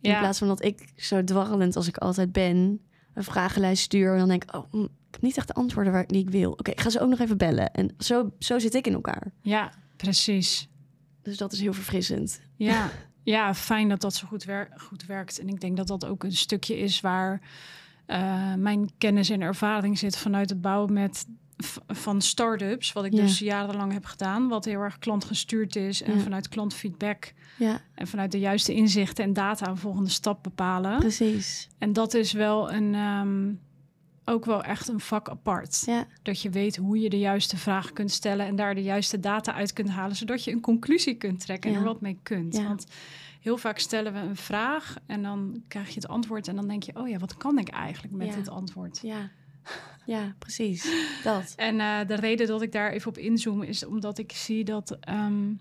In 0.00 0.10
ja. 0.10 0.18
plaats 0.18 0.38
van 0.38 0.48
dat 0.48 0.64
ik 0.64 0.92
zo 0.96 1.24
dwarrelend 1.24 1.76
als 1.76 1.88
ik 1.88 1.96
altijd 1.96 2.32
ben, 2.32 2.80
een 3.14 3.24
vragenlijst 3.24 3.82
stuur. 3.82 4.12
En 4.12 4.18
dan 4.18 4.28
denk 4.28 4.42
ik, 4.42 4.54
oh, 4.54 4.64
hm, 4.70 4.82
ik 4.82 4.90
heb 5.10 5.22
niet 5.22 5.36
echt 5.36 5.46
de 5.46 5.54
antwoorden 5.54 5.92
waar 5.92 6.02
ik, 6.02 6.08
die 6.08 6.22
ik 6.22 6.30
wil. 6.30 6.50
Oké, 6.50 6.70
ik 6.70 6.80
ga 6.80 6.90
ze 6.90 7.00
ook 7.00 7.08
nog 7.08 7.18
even 7.18 7.36
bellen. 7.36 7.72
En 7.72 7.94
zo, 7.98 8.30
zo 8.38 8.58
zit 8.58 8.74
ik 8.74 8.86
in 8.86 8.92
elkaar. 8.92 9.32
ja, 9.40 9.72
precies. 9.96 10.68
Dus 11.22 11.36
dat 11.36 11.52
is 11.52 11.60
heel 11.60 11.72
verfrissend. 11.72 12.40
Ja. 12.56 12.90
ja, 13.24 13.54
fijn 13.54 13.88
dat 13.88 14.00
dat 14.00 14.14
zo 14.14 14.26
goed, 14.26 14.44
wer- 14.44 14.70
goed 14.76 15.06
werkt. 15.06 15.38
En 15.38 15.48
ik 15.48 15.60
denk 15.60 15.76
dat 15.76 15.86
dat 15.86 16.06
ook 16.06 16.24
een 16.24 16.32
stukje 16.32 16.78
is 16.78 17.00
waar 17.00 17.40
eh, 18.06 18.54
mijn 18.54 18.90
kennis 18.98 19.30
en 19.30 19.40
ervaring 19.40 19.98
zit 19.98 20.16
vanuit 20.16 20.50
het 20.50 20.60
bouwen 20.60 20.92
met 20.92 21.26
van 21.86 22.20
start-ups, 22.22 22.92
wat 22.92 23.04
ik 23.04 23.12
Ja. 23.12 23.20
dus 23.22 23.38
jarenlang 23.38 23.92
heb 23.92 24.04
gedaan, 24.04 24.48
wat 24.48 24.64
heel 24.64 24.80
erg 24.80 24.98
klantgestuurd 24.98 25.76
is 25.76 26.02
en 26.02 26.14
Ja. 26.16 26.20
vanuit 26.22 26.48
klantfeedback 26.48 27.32
Ja, 27.58 27.80
en 27.94 28.06
vanuit 28.06 28.32
de 28.32 28.38
juiste 28.38 28.74
inzichten 28.74 29.24
en 29.24 29.32
data 29.32 29.68
een 29.68 29.76
volgende 29.76 30.10
stap 30.10 30.42
bepalen. 30.42 30.98
precies. 30.98 31.68
En 31.78 31.92
dat 31.92 32.14
is 32.14 32.32
wel 32.32 32.72
een 32.72 32.94
ehm, 32.94 33.52
ook 34.24 34.44
wel 34.44 34.62
echt 34.62 34.88
een 34.88 35.00
vak 35.00 35.28
apart. 35.28 35.82
Ja, 35.86 36.06
Dat 36.22 36.40
je 36.42 36.50
weet 36.50 36.76
hoe 36.76 37.00
je 37.00 37.10
de 37.10 37.18
juiste 37.18 37.56
vragen 37.56 37.92
kunt 37.92 38.10
stellen 38.10 38.46
en 38.46 38.56
daar 38.56 38.74
de 38.74 38.82
juiste 38.82 39.20
data 39.20 39.54
uit 39.54 39.72
kunt 39.72 39.88
halen, 39.88 40.16
zodat 40.16 40.44
je 40.44 40.52
een 40.52 40.60
conclusie 40.60 41.14
kunt 41.14 41.40
trekken 41.40 41.70
en 41.70 41.76
Ja. 41.76 41.82
er 41.82 41.88
wat 41.92 42.00
mee 42.00 42.18
kunt. 42.22 42.56
Ja. 42.56 42.62
Want 42.66 42.86
heel 43.40 43.56
vaak 43.56 43.78
stellen 43.78 44.12
we 44.12 44.18
een 44.18 44.36
vraag 44.36 44.96
en 45.06 45.22
dan 45.22 45.62
krijg 45.68 45.88
je 45.88 45.94
het 45.94 46.08
antwoord 46.08 46.48
en 46.48 46.56
dan 46.56 46.68
denk 46.68 46.82
je, 46.82 46.96
oh 46.96 47.08
ja, 47.08 47.18
wat 47.18 47.36
kan 47.36 47.58
ik 47.58 47.68
eigenlijk 47.68 48.14
met 48.14 48.32
dit 48.34 48.48
antwoord? 48.48 48.98
ja. 49.02 49.30
Ja, 50.06 50.34
precies. 50.38 50.88
Dat. 51.22 51.52
En 51.56 51.80
eh, 51.80 51.98
de 52.06 52.14
reden 52.14 52.46
dat 52.46 52.62
ik 52.62 52.72
daar 52.72 52.90
even 52.90 53.08
op 53.08 53.18
inzoom 53.18 53.62
is 53.62 53.84
omdat 53.86 54.18
ik 54.18 54.32
zie 54.32 54.64
dat 54.64 54.96
ehm, 55.00 55.52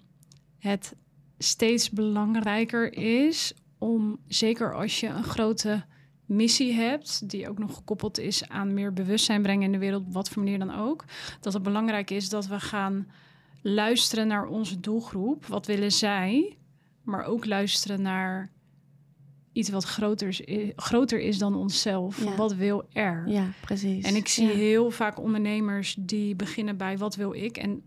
het 0.59 0.95
steeds 1.37 1.89
belangrijker 1.89 2.93
is 2.97 3.53
om, 3.77 4.19
zeker 4.27 4.73
als 4.75 4.99
je 4.99 5.07
een 5.07 5.23
grote 5.23 5.83
missie 6.25 6.73
hebt, 6.73 7.29
die 7.29 7.49
ook 7.49 7.57
nog 7.59 7.75
gekoppeld 7.75 8.19
is 8.19 8.49
aan 8.49 8.73
meer 8.73 8.93
bewustzijn 8.93 9.41
brengen 9.41 9.63
in 9.63 9.71
de 9.71 9.77
wereld, 9.77 10.05
op 10.05 10.13
wat 10.13 10.29
voor 10.29 10.43
manier 10.43 10.59
dan 10.59 10.75
ook, 10.75 11.05
dat 11.41 11.53
het 11.53 11.63
belangrijk 11.63 12.09
is 12.09 12.29
dat 12.29 12.47
we 12.47 12.59
gaan 12.59 13.07
luisteren 13.61 14.27
naar 14.27 14.45
onze 14.45 14.79
doelgroep. 14.79 15.45
Wat 15.45 15.65
willen 15.65 15.91
zij? 15.91 16.57
Maar 17.03 17.25
ook 17.25 17.45
luisteren 17.45 18.01
naar 18.01 18.51
iets 19.51 19.69
wat 19.69 19.83
groter 19.83 20.27
is, 20.27 20.71
groter 20.75 21.19
is 21.19 21.37
dan 21.37 21.55
onszelf. 21.55 22.23
Ja. 22.23 22.35
Wat 22.35 22.53
wil 22.55 22.83
er? 22.93 23.27
Ja, 23.27 23.47
precies. 23.61 24.05
En 24.05 24.15
ik 24.15 24.27
zie 24.27 24.47
Ja. 24.47 24.53
heel 24.53 24.91
vaak 24.91 25.19
ondernemers 25.19 25.95
die 25.99 26.35
beginnen 26.35 26.77
bij 26.77 26.97
wat 26.97 27.15
wil 27.15 27.33
ik. 27.33 27.57
En 27.57 27.83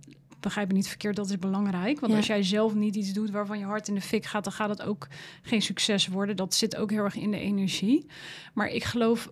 begrijp 0.46 0.68
me 0.68 0.74
niet 0.74 0.88
verkeerd, 0.88 1.16
dat 1.16 1.30
is 1.30 1.38
belangrijk. 1.38 2.00
Want 2.00 2.12
Ja. 2.12 2.18
als 2.18 2.26
jij 2.26 2.42
zelf 2.42 2.74
niet 2.74 2.96
iets 2.96 3.12
doet 3.12 3.30
waarvan 3.30 3.58
je 3.58 3.64
hart 3.64 3.88
in 3.88 3.94
de 3.94 4.00
fik 4.00 4.24
gaat, 4.24 4.44
dan 4.44 4.52
gaat 4.52 4.68
het 4.68 4.82
ook 4.82 5.06
geen 5.42 5.62
succes 5.62 6.06
worden. 6.06 6.36
Dat 6.36 6.54
zit 6.54 6.76
ook 6.76 6.90
heel 6.90 7.04
erg 7.04 7.16
in 7.16 7.30
de 7.30 7.38
energie. 7.38 8.06
Maar 8.54 8.68
ik 8.68 8.84
geloof 8.84 9.30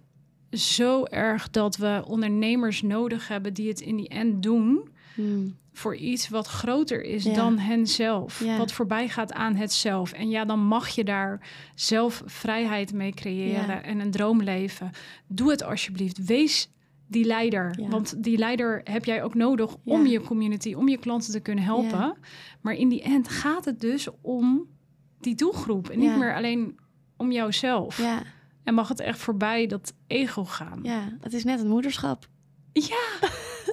zo 0.50 1.04
erg 1.04 1.50
dat 1.50 1.76
we 1.76 2.02
ondernemers 2.06 2.82
nodig 2.82 3.28
hebben 3.28 3.54
die 3.54 3.68
het 3.68 3.80
in 3.80 3.96
die 3.96 4.08
end 4.08 4.42
doen 4.42 4.88
Hmm. 5.14 5.56
voor 5.72 5.96
iets 5.96 6.28
wat 6.28 6.46
groter 6.46 7.02
is 7.04 7.24
Ja. 7.24 7.34
dan 7.34 7.58
henzelf. 7.58 8.40
Ja. 8.44 8.56
Wat 8.56 8.72
voorbij 8.72 9.08
gaat 9.08 9.32
aan 9.32 9.54
het 9.54 9.72
zelf. 9.72 10.12
En 10.12 10.28
ja, 10.28 10.44
dan 10.44 10.58
mag 10.58 10.88
je 10.88 11.04
daar 11.04 11.40
zelf 11.74 12.22
vrijheid 12.26 12.92
mee 12.92 13.12
creëren 13.12 13.84
en 13.84 14.00
een 14.00 14.10
droom 14.10 14.42
leven. 14.42 14.90
Doe 15.26 15.50
het 15.50 15.62
alsjeblieft. 15.62 16.24
Wees 16.24 16.68
die 17.06 17.24
leider. 17.24 17.74
Ja. 17.80 17.88
Want 17.88 18.22
die 18.22 18.38
leider 18.38 18.80
heb 18.84 19.04
jij 19.04 19.22
ook 19.22 19.34
nodig 19.34 19.76
om 19.84 20.04
Ja. 20.04 20.10
je 20.10 20.20
community, 20.20 20.74
om 20.74 20.88
je 20.88 20.98
klanten 20.98 21.32
te 21.32 21.40
kunnen 21.40 21.64
helpen. 21.64 21.98
Ja. 21.98 22.14
Maar 22.60 22.74
in 22.74 22.88
die 22.88 23.02
end 23.02 23.28
gaat 23.28 23.64
het 23.64 23.80
dus 23.80 24.08
om 24.20 24.66
die 25.20 25.34
doelgroep. 25.34 25.88
En 25.88 25.98
niet 25.98 26.16
meer 26.16 26.34
alleen 26.34 26.78
om 27.16 27.32
jouzelf. 27.32 27.98
Ja, 27.98 28.22
En 28.64 28.74
mag 28.74 28.88
het 28.88 29.00
echt 29.00 29.18
voorbij 29.18 29.66
dat 29.66 29.94
ego 30.06 30.44
gaan. 30.44 30.80
ja, 30.82 31.08
het 31.20 31.32
is 31.32 31.44
net 31.44 31.60
een 31.60 31.68
moederschap. 31.68 32.28
Ja, 32.72 32.96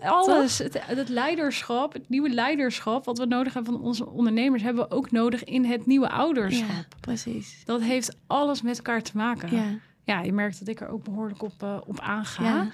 alles. 0.09 0.57
Het, 0.57 0.85
het 0.85 1.09
leiderschap, 1.09 1.93
het 1.93 2.09
nieuwe 2.09 2.29
leiderschap, 2.29 3.05
wat 3.05 3.17
we 3.17 3.25
nodig 3.25 3.53
hebben 3.53 3.73
van 3.73 3.81
onze 3.81 4.09
ondernemers, 4.09 4.63
hebben 4.63 4.87
we 4.89 4.95
ook 4.95 5.11
nodig 5.11 5.43
in 5.43 5.65
het 5.65 5.85
nieuwe 5.85 6.09
ouderschap. 6.09 6.67
Ja, 6.69 6.85
precies. 6.99 7.61
Dat 7.65 7.81
heeft 7.81 8.17
alles 8.27 8.61
met 8.61 8.77
elkaar 8.77 9.01
te 9.01 9.17
maken. 9.17 9.55
Ja, 9.55 9.63
Ja, 10.03 10.21
je 10.21 10.33
merkt 10.33 10.59
dat 10.59 10.67
ik 10.67 10.81
er 10.81 10.87
ook 10.87 11.03
behoorlijk 11.03 11.41
op, 11.43 11.63
eh, 11.63 11.77
op 11.87 11.99
aanga. 11.99 12.43
ja, 12.43 12.67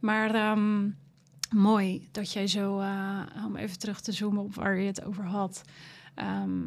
Maar 0.00 0.34
ehm, 0.34 0.88
mooi 1.54 2.08
dat 2.12 2.32
jij 2.32 2.46
zo, 2.46 2.78
eh, 2.80 3.20
om 3.46 3.56
even 3.56 3.78
terug 3.78 4.00
te 4.00 4.12
zoomen 4.12 4.42
op 4.42 4.54
waar 4.54 4.76
je 4.78 4.86
het 4.86 5.04
over 5.04 5.24
had, 5.24 5.62
ehm, 6.14 6.62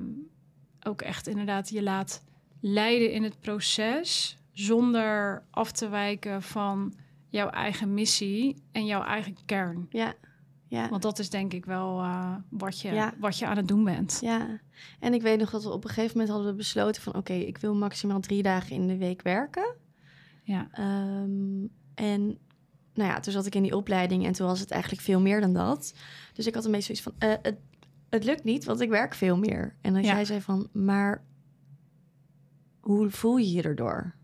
ook 0.84 1.02
echt 1.02 1.28
inderdaad 1.28 1.70
je 1.70 1.84
laat 1.84 2.24
leiden 2.62 3.12
in 3.12 3.24
het 3.24 3.40
proces 3.40 4.38
zonder 4.52 5.44
af 5.52 5.72
te 5.72 5.90
wijken 5.90 6.42
van 6.42 6.94
jouw 7.30 7.50
eigen 7.50 7.94
missie 7.94 8.56
en 8.72 8.86
jouw 8.86 9.04
eigen 9.04 9.36
kern. 9.46 9.88
ja, 9.90 10.14
ja. 10.70 10.90
Want 10.90 11.02
dat 11.02 11.20
is 11.20 11.30
denk 11.30 11.54
ik 11.54 11.66
wel 11.66 12.00
eh, 12.02 12.36
wat, 12.50 12.82
je, 12.82 12.92
Ja. 12.94 13.14
wat 13.20 13.38
je 13.40 13.46
aan 13.46 13.58
het 13.58 13.68
doen 13.68 13.84
bent. 13.84 14.18
Ja, 14.22 14.60
en 15.00 15.14
ik 15.14 15.22
weet 15.22 15.40
nog 15.40 15.50
dat 15.50 15.64
we 15.64 15.70
op 15.70 15.84
een 15.84 15.90
gegeven 15.90 16.12
moment 16.18 16.30
hadden 16.36 16.52
we 16.52 16.58
besloten 16.58 17.02
van... 17.02 17.16
oké, 17.16 17.34
ik 17.34 17.58
wil 17.58 17.76
maximaal 17.76 18.20
drie 18.20 18.44
dagen 18.44 18.76
in 18.76 18.88
de 18.88 18.98
week 18.98 19.22
werken. 19.22 19.76
Ja. 20.48 20.68
Ehm, 20.72 21.66
en 21.96 22.38
nou 22.94 23.10
ja, 23.10 23.20
toen 23.20 23.34
zat 23.34 23.46
ik 23.46 23.56
in 23.56 23.64
die 23.64 23.76
opleiding 23.76 24.26
en 24.26 24.32
toen 24.34 24.48
was 24.48 24.60
het 24.60 24.72
eigenlijk 24.72 25.02
veel 25.02 25.20
meer 25.22 25.42
dan 25.42 25.54
dat. 25.54 25.94
Dus 26.34 26.48
ik 26.48 26.54
had 26.56 26.66
een 26.66 26.72
beetje 26.72 26.96
zoiets 26.96 27.04
van, 27.20 27.30
eh, 27.30 27.38
het, 27.42 27.58
het 28.10 28.24
lukt 28.24 28.44
niet, 28.44 28.64
want 28.66 28.82
ik 28.82 28.90
werk 28.90 29.14
veel 29.14 29.38
meer. 29.38 29.76
En 29.82 29.94
dan 29.94 30.02
Ja. 30.04 30.14
jij 30.14 30.26
zei 30.26 30.42
van, 30.42 30.70
maar 30.74 31.24
hoe 32.80 33.10
voel 33.10 33.38
je 33.38 33.52
je 33.52 33.62
erdoor? 33.62 34.16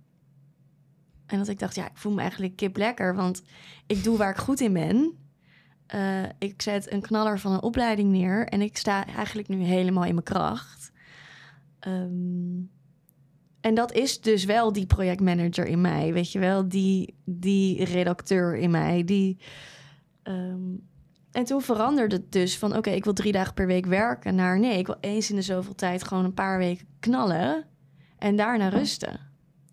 En 1.26 1.38
dat 1.38 1.48
ik 1.48 1.60
dacht, 1.60 1.76
ja, 1.76 1.86
ik 1.90 1.98
voel 1.98 2.14
me 2.14 2.22
eigenlijk 2.22 2.56
kip 2.56 2.78
lekker, 2.78 3.16
want 3.16 3.44
ik 3.88 4.04
doe 4.04 4.18
waar 4.18 4.30
ik 4.32 4.38
goed 4.38 4.60
in 4.60 4.74
ben. 4.74 5.18
Eh, 5.86 6.24
ik 6.40 6.62
zet 6.62 6.92
een 6.92 7.02
knaller 7.02 7.40
van 7.40 7.52
een 7.52 7.62
opleiding 7.62 8.12
neer 8.12 8.48
en 8.48 8.62
ik 8.62 8.78
sta 8.78 9.06
eigenlijk 9.06 9.48
nu 9.48 9.58
helemaal 9.64 10.04
in 10.06 10.14
mijn 10.14 10.26
kracht. 10.26 10.92
Ehm, 11.80 12.60
en 13.64 13.74
dat 13.74 13.94
is 13.94 14.22
dus 14.22 14.46
wel 14.46 14.74
die 14.74 14.86
projectmanager 14.86 15.66
in 15.66 15.82
mij, 15.82 16.14
weet 16.14 16.32
je 16.32 16.40
wel, 16.40 16.68
die, 16.68 17.16
die 17.26 17.84
redacteur 17.84 18.56
in 18.56 18.72
mij. 18.72 19.04
Die, 19.04 19.38
ehm, 20.24 20.76
en 21.32 21.44
toen 21.44 21.62
veranderde 21.62 22.16
het 22.16 22.32
dus 22.32 22.58
van, 22.58 22.78
oké, 22.78 22.90
ik 22.90 23.04
wil 23.04 23.14
drie 23.14 23.32
dagen 23.32 23.54
per 23.54 23.68
week 23.68 23.86
werken, 23.86 24.36
naar 24.36 24.60
nee, 24.60 24.78
ik 24.78 24.88
wil 24.88 24.98
eens 25.00 25.30
in 25.30 25.36
de 25.36 25.42
zoveel 25.42 25.76
tijd 25.76 26.04
gewoon 26.04 26.26
een 26.26 26.34
paar 26.34 26.58
weken 26.58 26.88
knallen 27.00 27.66
en 28.18 28.36
daarna 28.36 28.70
rusten. 28.70 29.20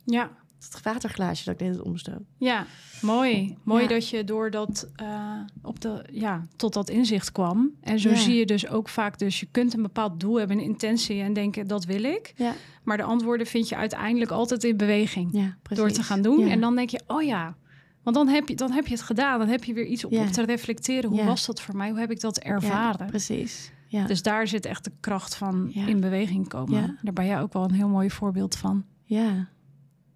Ja. 0.05 0.31
Het 0.65 0.83
waterglaasje 0.83 1.45
dat 1.45 1.53
ik 1.55 1.61
deed 1.67 1.77
het 1.77 1.83
omstoot. 1.87 2.21
Ja, 2.39 2.67
mooi. 3.03 3.57
Mooi 3.63 3.83
Ja. 3.83 3.89
dat 3.89 4.09
je 4.09 4.25
door 4.25 4.51
dat 4.51 4.89
eh, 4.97 5.35
op 5.63 5.81
de, 5.81 6.05
ja, 6.13 6.47
tot 6.57 6.73
dat 6.73 6.89
inzicht 6.91 7.33
kwam. 7.33 7.71
En 7.81 7.99
zo 7.99 8.09
Ja. 8.09 8.15
zie 8.17 8.35
je 8.35 8.47
dus 8.47 8.69
ook 8.69 8.89
vaak, 8.89 9.19
dus 9.19 9.41
je 9.41 9.47
kunt 9.51 9.75
een 9.75 9.83
bepaald 9.83 10.21
doel 10.21 10.39
hebben, 10.39 10.59
een 10.59 10.65
intentie 10.65 11.21
en 11.21 11.33
denken 11.33 11.67
dat 11.67 11.85
wil 11.85 12.03
ik. 12.05 12.33
Ja, 12.37 12.53
Maar 12.83 12.97
de 12.97 13.03
antwoorden 13.03 13.47
vind 13.47 13.69
je 13.69 13.77
uiteindelijk 13.77 14.31
altijd 14.31 14.65
in 14.65 14.77
beweging 14.77 15.55
door 15.69 15.91
te 15.91 16.03
gaan 16.03 16.23
doen. 16.23 16.49
En 16.49 16.61
dan 16.61 16.75
denk 16.77 16.91
je, 16.91 17.01
oh 17.07 17.23
ja, 17.23 17.57
want 18.03 18.17
dan 18.17 18.29
heb 18.29 18.49
je, 18.49 18.55
dan 18.57 18.71
heb 18.73 18.87
je 18.87 18.93
het 18.95 19.03
gedaan. 19.03 19.39
Dan 19.39 19.49
heb 19.49 19.65
je 19.65 19.73
weer 19.73 19.87
iets 19.87 20.05
Ja. 20.09 20.23
op 20.23 20.27
te 20.27 20.45
reflecteren. 20.45 21.11
Hoe 21.11 21.25
was 21.25 21.47
dat 21.47 21.61
voor 21.61 21.77
mij? 21.77 21.91
Hoe 21.91 21.99
heb 21.99 22.11
ik 22.11 22.21
dat 22.21 22.41
Ja, 22.43 22.51
ervaren? 22.51 23.07
precies. 23.07 23.73
Ja. 23.87 24.07
Dus 24.07 24.23
daar 24.23 24.47
zit 24.49 24.65
echt 24.67 24.85
de 24.85 24.93
kracht 25.01 25.35
van 25.35 25.71
in 25.73 26.01
beweging 26.01 26.49
komen. 26.49 26.99
Daar 27.03 27.13
ben 27.13 27.27
jij 27.27 27.41
ook 27.41 27.53
wel 27.53 27.65
een 27.65 27.73
heel 27.75 27.89
mooi 27.89 28.11
voorbeeld 28.11 28.57
van. 28.57 28.85
ja. 29.05 29.49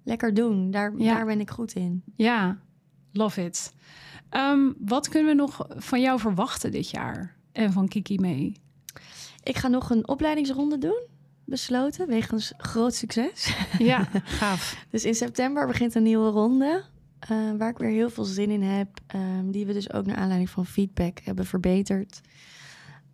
Lekker 0.05 0.35
doen, 0.35 0.71
daar, 0.71 0.93
Ja. 0.97 1.15
daar 1.15 1.25
ben 1.27 1.41
ik 1.41 1.51
goed 1.51 1.73
in. 1.73 2.03
Ja, 2.15 2.59
love 3.13 3.45
it. 3.45 3.73
Ehm, 4.29 4.73
wat 4.79 5.09
kunnen 5.09 5.29
we 5.37 5.43
nog 5.43 5.67
van 5.69 6.01
jou 6.01 6.21
verwachten 6.21 6.71
dit 6.71 6.91
jaar? 6.91 7.37
En 7.53 7.73
van 7.73 7.89
Kiki 7.89 8.19
mee? 8.19 8.61
Ik 9.43 9.57
ga 9.57 9.69
nog 9.69 9.91
een 9.91 10.09
opleidingsronde 10.09 10.79
doen, 10.79 11.03
besloten, 11.45 12.07
wegens 12.07 12.53
groot 12.57 12.95
succes. 12.95 13.57
Ja, 13.79 14.09
gaaf. 14.41 14.87
Dus 14.91 15.05
in 15.05 15.15
september 15.15 15.67
begint 15.67 15.95
een 15.95 16.03
nieuwe 16.03 16.31
ronde, 16.31 16.85
eh, 17.19 17.53
waar 17.59 17.71
ik 17.71 17.79
weer 17.79 17.91
heel 17.91 18.11
veel 18.11 18.25
zin 18.25 18.51
in 18.51 18.63
heb. 18.63 18.89
ehm, 19.07 19.51
die 19.51 19.67
we 19.67 19.73
dus 19.73 19.93
ook 19.93 20.07
naar 20.07 20.17
aanleiding 20.17 20.51
van 20.51 20.67
feedback 20.67 21.19
hebben 21.25 21.47
verbeterd. 21.47 22.21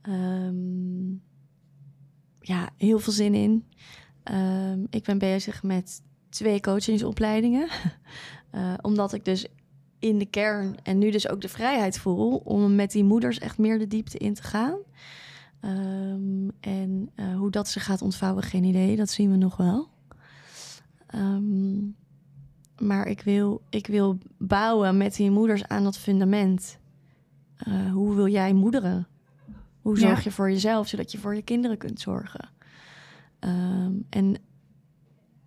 Ehm, 0.02 1.10
ja, 2.40 2.68
heel 2.76 2.98
veel 2.98 3.12
zin 3.12 3.34
in. 3.34 3.64
Ik 4.90 5.04
ben 5.04 5.18
bezig 5.18 5.62
met 5.62 6.02
twee 6.30 6.60
coachingsopleidingen. 6.60 7.68
Eh, 8.50 8.74
omdat 8.80 9.12
ik 9.12 9.24
dus 9.24 9.46
in 9.98 10.18
de 10.18 10.26
kern 10.26 10.74
en 10.82 10.98
nu 10.98 11.10
dus 11.10 11.28
ook 11.28 11.40
de 11.40 11.48
vrijheid 11.48 11.98
voel 11.98 12.36
om 12.36 12.74
met 12.74 12.90
die 12.90 13.04
moeders 13.04 13.38
echt 13.38 13.58
meer 13.58 13.78
de 13.78 13.86
diepte 13.86 14.18
in 14.18 14.34
te 14.34 14.42
gaan. 14.42 14.76
Ehm, 15.60 16.48
en 16.60 17.10
eh, 17.14 17.36
hoe 17.36 17.50
dat 17.50 17.68
zich 17.68 17.84
gaat 17.84 18.02
ontvouwen, 18.02 18.42
geen 18.42 18.64
idee. 18.64 18.96
Dat 18.96 19.10
zien 19.10 19.30
we 19.30 19.36
nog 19.36 19.56
wel. 19.56 19.88
Ehm, 21.06 21.78
maar 22.78 23.06
ik 23.06 23.20
wil, 23.20 23.62
ik 23.68 23.86
wil 23.86 24.18
bouwen 24.38 24.96
met 24.96 25.14
die 25.14 25.30
moeders 25.30 25.64
aan 25.68 25.84
dat 25.84 25.98
fundament. 25.98 26.78
Eh, 27.56 27.92
hoe 27.92 28.14
wil 28.14 28.28
jij 28.28 28.52
moederen? 28.52 29.06
Hoe 29.80 29.94
Ja. 29.94 30.00
zorg 30.06 30.24
je 30.24 30.30
voor 30.30 30.50
jezelf, 30.50 30.88
zodat 30.88 31.12
je 31.12 31.18
voor 31.18 31.34
je 31.34 31.42
kinderen 31.42 31.78
kunt 31.78 32.00
zorgen? 32.00 32.48
Ehm, 33.38 33.92
en 34.08 34.36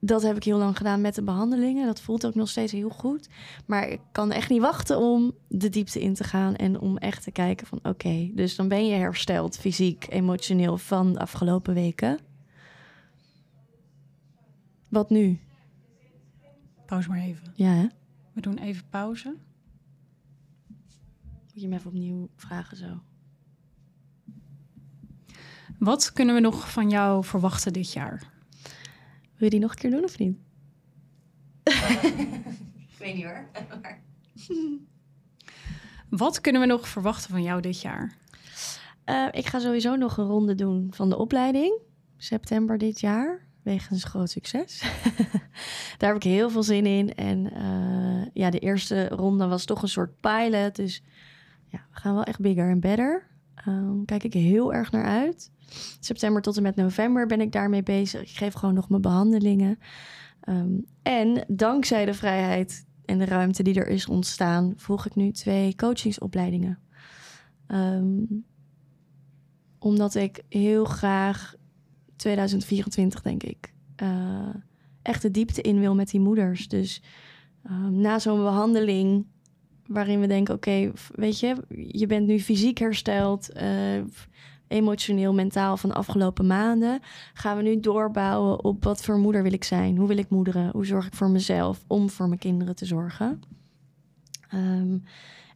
dat 0.05 0.21
heb 0.21 0.35
ik 0.35 0.43
heel 0.43 0.57
lang 0.57 0.77
gedaan 0.77 1.01
met 1.01 1.15
de 1.15 1.23
behandelingen. 1.23 1.85
Dat 1.85 2.01
voelt 2.01 2.25
ook 2.25 2.35
nog 2.35 2.49
steeds 2.49 2.71
heel 2.71 2.89
goed. 2.89 3.29
Maar 3.65 3.87
ik 3.87 3.99
kan 4.11 4.31
echt 4.31 4.49
niet 4.49 4.61
wachten 4.61 4.97
om 4.97 5.31
de 5.47 5.69
diepte 5.69 6.01
in 6.01 6.13
te 6.13 6.23
gaan 6.23 6.55
en 6.55 6.79
om 6.79 6.97
echt 6.97 7.23
te 7.23 7.31
kijken 7.31 7.67
van 7.67 7.79
oké, 7.83 8.31
dus 8.33 8.55
dan 8.55 8.67
ben 8.67 8.87
je 8.87 8.95
hersteld 8.95 9.57
fysiek, 9.57 10.05
emotioneel 10.09 10.77
van 10.77 11.13
de 11.13 11.19
afgelopen 11.19 11.73
weken. 11.73 12.19
Wat 14.89 15.09
nu? 15.09 15.39
Pauze 16.85 17.09
maar 17.09 17.19
even. 17.19 17.53
Ja, 17.55 17.71
hè? 17.71 17.87
We 18.33 18.41
doen 18.41 18.57
even 18.57 18.89
pauze. 18.89 19.35
Moet 21.53 21.61
je 21.61 21.67
me 21.67 21.75
even 21.75 21.87
opnieuw 21.87 22.29
vragen 22.35 22.77
zo. 22.77 23.01
Wat 25.79 26.13
kunnen 26.13 26.35
we 26.35 26.41
nog 26.41 26.71
van 26.71 26.89
jou 26.89 27.23
verwachten 27.23 27.73
dit 27.73 27.93
jaar? 27.93 28.32
Wil 29.43 29.51
je 29.51 29.59
die 29.59 29.67
nog 29.67 29.75
een 29.75 29.81
keer 29.81 29.91
doen 29.91 30.03
of 30.03 30.17
niet? 30.17 30.37
ik 32.89 32.97
weet 32.99 33.15
niet 33.15 33.23
hoor. 33.23 33.45
Wat 36.23 36.41
kunnen 36.41 36.61
we 36.61 36.67
nog 36.67 36.87
verwachten 36.87 37.29
van 37.29 37.43
jou 37.43 37.61
dit 37.61 37.81
jaar? 37.81 38.17
Eh, 39.03 39.27
ik 39.31 39.45
ga 39.45 39.59
sowieso 39.59 39.95
nog 39.95 40.17
een 40.17 40.25
ronde 40.25 40.55
doen 40.55 40.87
van 40.93 41.09
de 41.09 41.17
opleiding. 41.17 41.79
September 42.17 42.77
dit 42.77 42.99
jaar. 42.99 43.47
Wegens 43.61 44.03
groot 44.03 44.29
succes. 44.29 44.79
Daar 45.97 46.13
heb 46.13 46.15
ik 46.15 46.23
heel 46.23 46.49
veel 46.49 46.63
zin 46.63 46.85
in. 46.85 47.15
En 47.15 47.53
eh, 47.53 48.25
ja, 48.33 48.49
de 48.49 48.59
eerste 48.59 49.07
ronde 49.07 49.47
was 49.47 49.65
toch 49.65 49.81
een 49.81 49.87
soort 49.87 50.19
pilot. 50.19 50.75
Dus 50.75 51.03
ja, 51.67 51.85
we 51.91 51.99
gaan 51.99 52.13
wel 52.13 52.23
echt 52.23 52.39
bigger 52.39 52.69
en 52.69 52.79
better. 52.79 53.27
Ehm, 53.55 54.05
kijk 54.05 54.23
ik 54.23 54.33
heel 54.33 54.73
erg 54.73 54.91
naar 54.91 55.05
uit. 55.05 55.51
September 55.99 56.41
tot 56.41 56.57
en 56.57 56.63
met 56.63 56.75
november 56.75 57.27
ben 57.27 57.41
ik 57.41 57.51
daarmee 57.51 57.83
bezig. 57.83 58.21
Ik 58.21 58.37
geef 58.37 58.53
gewoon 58.53 58.73
nog 58.73 58.89
mijn 58.89 59.01
behandelingen. 59.01 59.79
Ehm, 60.39 60.79
en 61.01 61.45
dankzij 61.47 62.05
de 62.05 62.13
vrijheid 62.13 62.85
en 63.05 63.17
de 63.17 63.25
ruimte 63.25 63.63
die 63.63 63.75
er 63.75 63.87
is 63.87 64.07
ontstaan, 64.07 64.73
volg 64.75 65.05
ik 65.05 65.15
nu 65.15 65.31
twee 65.31 65.75
coachingsopleidingen. 65.75 66.79
Ehm, 67.67 68.23
omdat 69.79 70.15
ik 70.15 70.43
heel 70.49 70.85
graag 70.85 71.55
2024, 72.15 73.21
denk 73.21 73.43
ik, 73.43 73.73
eh, 73.95 74.55
echt 75.01 75.21
de 75.21 75.31
diepte 75.31 75.61
in 75.61 75.79
wil 75.79 75.95
met 75.95 76.09
die 76.09 76.19
moeders. 76.19 76.67
Dus 76.67 77.01
na 77.89 78.19
zo'n 78.19 78.37
behandeling 78.37 79.25
waarin 79.87 80.19
we 80.19 80.27
denken, 80.27 80.55
oké, 80.55 80.91
weet 81.15 81.39
je, 81.39 81.55
je 81.87 82.07
bent 82.07 82.27
nu 82.27 82.39
fysiek 82.39 82.77
hersteld, 82.77 83.51
eh, 83.51 84.01
emotioneel, 84.67 85.33
mentaal 85.33 85.77
van 85.77 85.89
de 85.89 85.95
afgelopen 85.95 86.47
maanden, 86.47 86.99
gaan 87.33 87.57
we 87.57 87.63
nu 87.63 87.79
doorbouwen 87.79 88.63
op 88.63 88.83
wat 88.83 89.03
voor 89.03 89.17
moeder 89.17 89.43
wil 89.43 89.53
ik 89.53 89.63
zijn? 89.63 89.97
Hoe 89.97 90.07
wil 90.07 90.17
ik 90.17 90.29
moederen? 90.29 90.69
Hoe 90.71 90.85
zorg 90.85 91.07
ik 91.07 91.13
voor 91.13 91.29
mezelf 91.29 91.83
om 91.87 92.09
voor 92.09 92.27
mijn 92.27 92.39
kinderen 92.39 92.75
te 92.75 92.85
zorgen? 92.85 93.41
Ehm, 94.49 94.97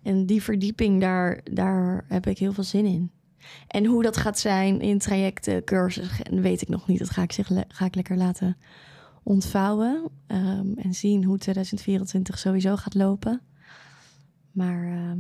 en 0.03 0.25
die 0.25 0.43
verdieping, 0.43 1.01
daar, 1.01 1.41
daar 1.51 2.05
heb 2.07 2.27
ik 2.27 2.37
heel 2.37 2.53
veel 2.53 2.63
zin 2.63 2.85
in. 2.85 3.11
En 3.67 3.85
hoe 3.85 4.03
dat 4.03 4.17
gaat 4.17 4.39
zijn 4.39 4.81
in 4.81 4.97
trajecten, 4.97 5.63
cursussen, 5.63 6.41
weet 6.41 6.61
ik 6.61 6.67
nog 6.67 6.87
niet. 6.87 6.99
Dat 6.99 7.09
ga 7.09 7.21
ik, 7.21 7.31
zich, 7.31 7.51
ga 7.67 7.85
ik 7.85 7.95
lekker 7.95 8.17
laten 8.17 8.57
ontvouwen. 9.23 10.09
Ehm, 10.27 10.73
en 10.75 10.93
zien 10.93 11.23
hoe 11.23 11.37
2024 11.37 12.39
sowieso 12.39 12.75
gaat 12.75 12.93
lopen. 12.93 13.41
Maar 14.57 14.83
ehm, 14.85 15.17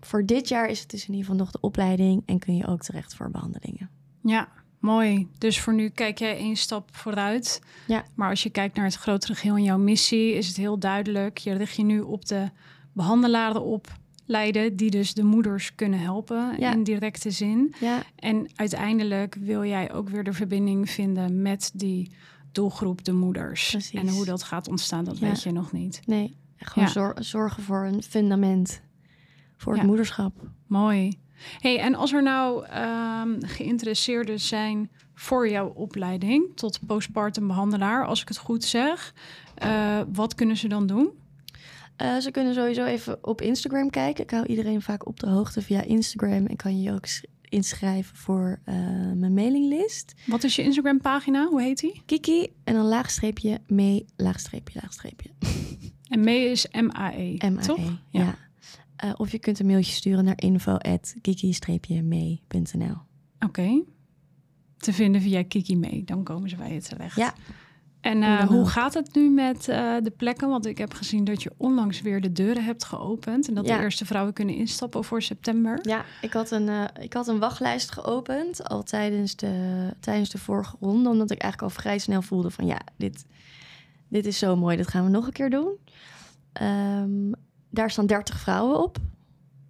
voor 0.00 0.26
dit 0.26 0.48
jaar 0.48 0.68
is 0.68 0.80
het 0.80 0.90
dus 0.90 1.00
in 1.02 1.08
ieder 1.14 1.20
geval 1.24 1.40
nog 1.44 1.50
de 1.50 1.60
opleiding 1.60 2.22
en 2.26 2.38
kun 2.38 2.56
je 2.56 2.66
ook 2.66 2.82
terecht 2.82 3.14
voor 3.14 3.30
behandelingen. 3.30 3.90
Ja, 4.22 4.48
mooi. 4.78 5.28
Dus 5.38 5.60
voor 5.60 5.74
nu 5.74 5.88
kijk 5.88 6.18
jij 6.18 6.36
één 6.36 6.56
stap 6.56 6.96
vooruit. 6.96 7.62
Ja. 7.86 8.04
Maar 8.14 8.30
als 8.30 8.42
je 8.42 8.50
kijkt 8.50 8.76
naar 8.76 8.84
het 8.84 8.94
grotere 8.94 9.34
geheel 9.34 9.56
en 9.56 9.62
jouw 9.62 9.78
missie, 9.78 10.32
is 10.34 10.46
het 10.48 10.56
heel 10.56 10.78
duidelijk. 10.78 11.38
Je 11.38 11.52
richt 11.52 11.76
je 11.76 11.82
nu 11.82 12.00
op 12.00 12.26
de 12.26 12.50
behandelaren 12.92 13.62
op 13.62 13.96
leiden, 14.26 14.76
die 14.76 14.90
dus 14.90 15.14
de 15.14 15.22
moeders 15.24 15.74
kunnen 15.74 16.00
helpen 16.00 16.54
Ja. 16.58 16.72
in 16.72 16.82
directe 16.82 17.30
zin. 17.30 17.74
Ja, 17.80 18.02
En 18.16 18.48
uiteindelijk 18.54 19.34
wil 19.40 19.64
jij 19.64 19.92
ook 19.92 20.08
weer 20.08 20.24
de 20.24 20.32
verbinding 20.32 20.90
vinden 20.90 21.42
met 21.42 21.70
die 21.74 22.10
doelgroep, 22.52 23.04
de 23.04 23.12
moeders. 23.12 23.70
Precies. 23.70 24.00
En 24.00 24.08
hoe 24.08 24.24
dat 24.24 24.42
gaat 24.42 24.68
ontstaan, 24.68 25.04
dat 25.04 25.18
Ja. 25.18 25.26
weet 25.26 25.42
je 25.42 25.52
nog 25.52 25.72
niet. 25.72 26.00
nee. 26.06 26.36
Gewoon 26.58 26.84
Ja. 26.84 26.90
zor- 26.92 27.16
zorgen 27.18 27.62
voor 27.62 27.84
een 27.84 28.02
fundament 28.02 28.80
voor 29.56 29.72
het 29.72 29.80
Ja. 29.82 29.86
moederschap. 29.88 30.32
Mooi. 30.66 31.18
Hey, 31.60 31.78
en 31.80 31.94
als 31.94 32.12
er 32.12 32.22
nou 32.22 32.64
ehm, 32.66 33.34
geïnteresseerden 33.40 34.40
zijn 34.40 34.90
voor 35.14 35.48
jouw 35.48 35.68
opleiding 35.68 36.56
tot 36.56 36.78
postpartum 36.86 37.46
behandelaar, 37.46 38.06
als 38.06 38.20
ik 38.22 38.28
het 38.28 38.36
goed 38.38 38.64
zeg, 38.64 39.14
eh, 39.54 40.00
wat 40.12 40.34
kunnen 40.34 40.56
ze 40.56 40.68
dan 40.68 40.86
doen? 40.86 41.10
Eh, 41.96 42.16
ze 42.16 42.30
kunnen 42.30 42.54
sowieso 42.54 42.84
even 42.84 43.18
op 43.26 43.40
Instagram 43.40 43.90
kijken. 43.90 44.22
Ik 44.24 44.30
hou 44.30 44.46
iedereen 44.46 44.82
vaak 44.82 45.06
op 45.06 45.20
de 45.20 45.28
hoogte 45.28 45.62
via 45.62 45.82
Instagram. 45.82 46.46
En 46.46 46.56
kan 46.56 46.80
je 46.82 46.92
ook 46.92 47.06
sch- 47.06 47.22
inschrijven 47.42 48.16
voor 48.16 48.60
eh, 48.64 48.74
mijn 49.14 49.34
mailinglist. 49.34 50.14
Wat 50.26 50.44
is 50.44 50.56
je 50.56 50.62
Instagram 50.62 51.00
pagina? 51.00 51.46
Hoe 51.46 51.62
heet 51.62 51.80
die? 51.80 52.02
Kiki 52.06 52.46
en 52.64 52.74
dan 52.74 52.84
laagstreepje 52.86 53.60
mee, 53.66 54.04
laagstreepje, 54.16 54.78
laagstreepje. 54.82 55.30
En 56.08 56.20
Mee 56.20 56.50
is 56.50 56.66
M-A-E, 56.72 57.36
MAE. 57.50 57.66
toch? 57.66 58.00
Ja. 58.10 58.34
Eh, 58.96 59.12
of 59.16 59.30
je 59.32 59.38
kunt 59.38 59.58
een 59.60 59.66
mailtje 59.66 59.92
sturen 59.92 60.24
naar 60.24 60.40
info.kiki-mee.nl. 60.42 62.96
Oké. 63.40 63.82
Te 64.78 64.92
vinden 64.92 65.20
via 65.20 65.44
Kiki 65.44 65.76
mee, 65.76 66.04
dan 66.04 66.22
komen 66.24 66.48
ze 66.48 66.56
bij 66.56 66.72
je 66.74 66.82
terecht. 66.82 67.16
Ja. 67.16 67.34
En 68.00 68.22
eh, 68.22 68.40
Hoe 68.46 68.60
ook. 68.60 68.68
gaat 68.68 68.94
het 68.94 69.14
nu 69.14 69.30
met 69.30 69.68
eh, 69.68 69.94
de 70.02 70.10
plekken? 70.16 70.48
Want 70.48 70.66
ik 70.66 70.78
heb 70.78 70.92
gezien 70.94 71.24
dat 71.24 71.42
je 71.42 71.52
onlangs 71.56 72.00
weer 72.02 72.20
de 72.20 72.32
deuren 72.32 72.64
hebt 72.64 72.84
geopend. 72.84 73.48
En 73.48 73.54
dat 73.54 73.66
Ja. 73.66 73.76
de 73.76 73.82
eerste 73.82 74.06
vrouwen 74.06 74.32
kunnen 74.34 74.54
instappen 74.54 75.04
voor 75.04 75.22
september. 75.22 75.78
Ja, 75.82 76.04
ik 76.22 76.32
had, 76.32 76.50
een, 76.50 76.68
eh, 76.68 76.84
ik 77.00 77.12
had 77.12 77.28
een 77.28 77.38
wachtlijst 77.38 77.90
geopend 77.92 78.68
al 78.68 78.82
tijdens 78.82 79.36
de, 79.36 79.94
tijdens 80.00 80.30
de 80.30 80.38
vorige 80.38 80.76
ronde. 80.80 81.08
Omdat 81.08 81.30
ik 81.30 81.40
eigenlijk 81.40 81.72
al 81.72 81.78
vrij 81.82 81.98
snel 81.98 82.22
voelde 82.22 82.50
van 82.50 82.66
ja, 82.66 82.78
dit, 82.96 83.24
dit 84.08 84.26
is 84.26 84.38
zo 84.38 84.56
mooi, 84.56 84.76
dit 84.76 84.88
gaan 84.88 85.04
we 85.04 85.10
nog 85.10 85.26
een 85.26 85.32
keer 85.32 85.50
doen. 85.50 85.76
Ehm, 86.52 87.32
daar 87.70 87.90
staan 87.90 88.06
30 88.06 88.38
vrouwen 88.38 88.82
op. 88.82 88.98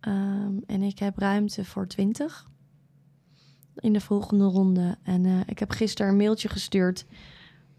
Ehm, 0.00 0.52
en 0.66 0.82
ik 0.82 0.98
heb 0.98 1.18
ruimte 1.18 1.64
voor 1.64 1.86
20 1.86 2.48
in 3.80 3.92
de 3.92 4.00
volgende 4.00 4.44
ronde. 4.44 4.96
En 5.02 5.26
eh, 5.26 5.40
ik 5.46 5.58
heb 5.58 5.70
gisteren 5.70 6.12
een 6.12 6.18
mailtje 6.18 6.48
gestuurd. 6.48 7.06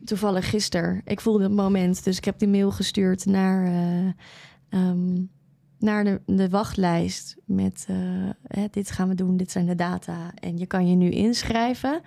Toevallig 0.03 0.49
gisteren. 0.49 1.01
Ik 1.05 1.21
voelde 1.21 1.43
het 1.43 1.53
moment. 1.53 2.03
Dus 2.03 2.17
ik 2.17 2.25
heb 2.25 2.39
die 2.39 2.47
mail 2.47 2.71
gestuurd 2.71 3.25
naar, 3.25 3.65
eh, 3.65 4.07
ehm, 4.69 5.23
naar 5.79 6.03
de, 6.03 6.21
de 6.25 6.49
wachtlijst. 6.49 7.37
Met 7.45 7.85
eh, 7.87 7.95
hè, 8.43 8.65
dit 8.71 8.91
gaan 8.91 9.07
we 9.07 9.15
doen, 9.15 9.37
dit 9.37 9.51
zijn 9.51 9.65
de 9.65 9.75
data. 9.75 10.31
En 10.35 10.57
je 10.57 10.65
kan 10.65 10.87
je 10.87 10.95
nu 10.95 11.09
inschrijven. 11.09 12.01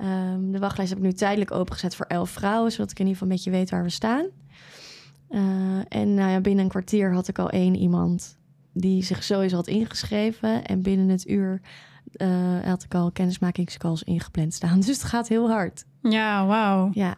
Ehm, 0.00 0.50
de 0.50 0.58
wachtlijst 0.58 0.90
heb 0.92 1.00
ik 1.00 1.04
nu 1.06 1.12
tijdelijk 1.12 1.50
opengezet 1.50 1.94
voor 1.94 2.06
11 2.06 2.30
vrouwen. 2.30 2.72
Zodat 2.72 2.90
ik 2.90 2.98
in 2.98 3.06
ieder 3.06 3.18
geval 3.20 3.28
een 3.28 3.34
beetje 3.42 3.58
weet 3.58 3.70
waar 3.70 3.82
we 3.82 3.90
staan. 3.90 4.26
Eh, 5.28 5.40
en 5.88 6.14
nou 6.14 6.30
ja, 6.30 6.40
binnen 6.40 6.64
een 6.64 6.70
kwartier 6.70 7.12
had 7.12 7.28
ik 7.28 7.38
al 7.38 7.50
één 7.50 7.74
iemand 7.76 8.38
die 8.72 9.02
zich 9.04 9.22
sowieso 9.24 9.56
had 9.56 9.66
ingeschreven. 9.66 10.64
En 10.64 10.82
binnen 10.82 11.08
het 11.08 11.28
uur 11.28 11.60
eh, 12.12 12.28
had 12.64 12.82
ik 12.84 12.94
al 12.94 13.10
kennismakingscalls 13.10 14.02
ingepland 14.02 14.54
staan. 14.54 14.76
Dus 14.80 14.86
het 14.86 15.02
gaat 15.02 15.28
heel 15.28 15.50
hard. 15.50 15.84
Ja, 16.02 16.46
wauw. 16.46 16.90
Ja, 16.92 17.14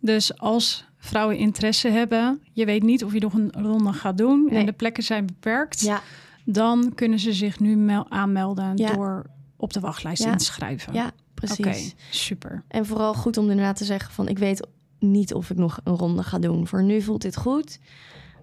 Dus 0.00 0.38
als 0.38 0.88
vrouwen 0.96 1.36
interesse 1.36 1.88
hebben, 1.88 2.42
je 2.52 2.64
weet 2.64 2.82
niet 2.82 3.04
of 3.04 3.12
je 3.12 3.20
nog 3.20 3.32
een 3.34 3.52
ronde 3.52 3.92
gaat 3.92 4.18
doen 4.18 4.48
en 4.50 4.66
de 4.66 4.72
plekken 4.72 5.02
zijn 5.02 5.26
beperkt, 5.26 5.80
ja, 5.80 6.00
dan 6.44 6.92
kunnen 6.94 7.18
ze 7.18 7.32
zich 7.32 7.60
nu 7.60 7.76
mel- 7.76 8.10
aanmelden 8.10 8.76
Ja. 8.76 8.92
door 8.92 9.26
op 9.56 9.72
de 9.72 9.80
wachtlijst 9.80 10.22
Ja. 10.24 10.30
in 10.32 10.36
te 10.38 10.44
schrijven. 10.44 10.92
ja, 10.92 11.10
precies. 11.40 11.94
Super. 12.10 12.64
En 12.68 12.86
vooral 12.86 13.14
goed 13.14 13.36
om 13.36 13.50
inderdaad 13.50 13.76
te 13.76 13.84
zeggen 13.84 14.12
van... 14.12 14.28
ik 14.28 14.38
weet 14.38 14.66
niet 14.98 15.34
of 15.34 15.50
ik 15.50 15.56
nog 15.56 15.80
een 15.84 15.96
ronde 15.96 16.22
ga 16.22 16.38
doen. 16.38 16.66
Voor 16.66 16.82
nu 16.82 17.02
voelt 17.02 17.22
dit 17.22 17.36
goed. 17.36 17.78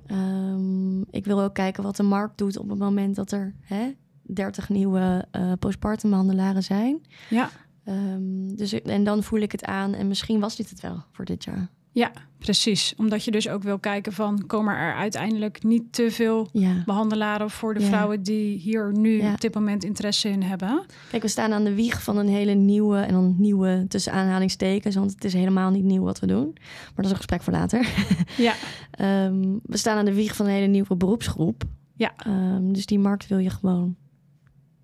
Ehm, 0.06 1.02
ik 1.02 1.26
wil 1.26 1.42
ook 1.42 1.54
kijken 1.54 1.84
wat 1.84 1.96
de 1.96 2.04
markt 2.04 2.38
doet 2.38 2.58
op 2.58 2.70
het 2.70 2.80
moment 2.80 3.16
dat 3.16 3.32
er 3.32 3.56
hè, 3.62 3.92
30 4.22 4.70
nieuwe 4.70 5.28
eh 5.32 5.52
postpartum 5.60 6.10
behandelaren 6.10 6.64
zijn. 6.64 7.02
Ja, 7.30 7.50
Ehm, 7.88 8.56
dus, 8.56 8.82
en 8.82 9.04
dan 9.04 9.24
voel 9.24 9.40
ik 9.40 9.52
het 9.52 9.66
aan 9.66 9.94
en 9.94 10.08
misschien 10.08 10.40
was 10.40 10.56
dit 10.56 10.70
het 10.70 10.80
wel 10.80 11.04
voor 11.12 11.26
dit 11.26 11.44
jaar. 11.44 11.70
Ja, 11.98 12.12
precies. 12.38 12.94
Omdat 12.98 13.24
je 13.24 13.32
dus 13.32 13.50
ook 13.50 13.64
wil 13.64 13.80
kijken 13.80 14.14
van, 14.14 14.46
komen 14.46 14.76
er 14.76 14.94
uiteindelijk 14.96 15.64
niet 15.64 15.84
te 15.94 16.12
veel 16.12 16.48
Ja. 16.52 16.84
behandelaren 16.86 17.50
voor 17.50 17.74
de 17.74 17.80
Ja. 17.80 17.86
vrouwen 17.88 18.24
die 18.24 18.58
hier 18.58 18.92
nu 18.98 19.22
Ja. 19.22 19.32
op 19.34 19.42
dit 19.42 19.54
moment 19.54 19.84
interesse 19.84 20.30
in 20.30 20.42
hebben? 20.44 20.86
Kijk, 21.10 21.22
we 21.22 21.28
staan 21.30 21.52
aan 21.54 21.64
de 21.64 21.74
wieg 21.76 22.04
van 22.04 22.18
een 22.18 22.28
hele 22.28 22.54
nieuwe... 22.54 22.98
en 23.00 23.14
dan 23.14 23.36
nieuwe 23.38 23.86
tussen 23.88 24.14
aanhalingstekens... 24.14 24.96
want 24.96 25.12
het 25.12 25.24
is 25.24 25.34
helemaal 25.34 25.72
niet 25.72 25.84
nieuw 25.84 26.04
wat 26.04 26.20
we 26.20 26.28
doen. 26.28 26.52
Maar 26.56 26.94
dat 26.96 27.06
is 27.06 27.12
een 27.12 27.18
gesprek 27.18 27.42
voor 27.42 27.54
later. 27.54 27.88
Ja, 28.38 28.54
Ehm, 28.92 29.56
we 29.64 29.78
staan 29.78 29.98
aan 29.98 30.06
de 30.06 30.14
wieg 30.14 30.36
van 30.36 30.46
een 30.46 30.52
hele 30.52 30.68
nieuwe 30.68 30.96
beroepsgroep. 30.96 31.64
Ja. 31.96 32.14
Ehm, 32.18 32.72
dus 32.72 32.86
die 32.86 33.00
markt 33.00 33.28
wil 33.28 33.38
je 33.38 33.50
gewoon 33.50 33.96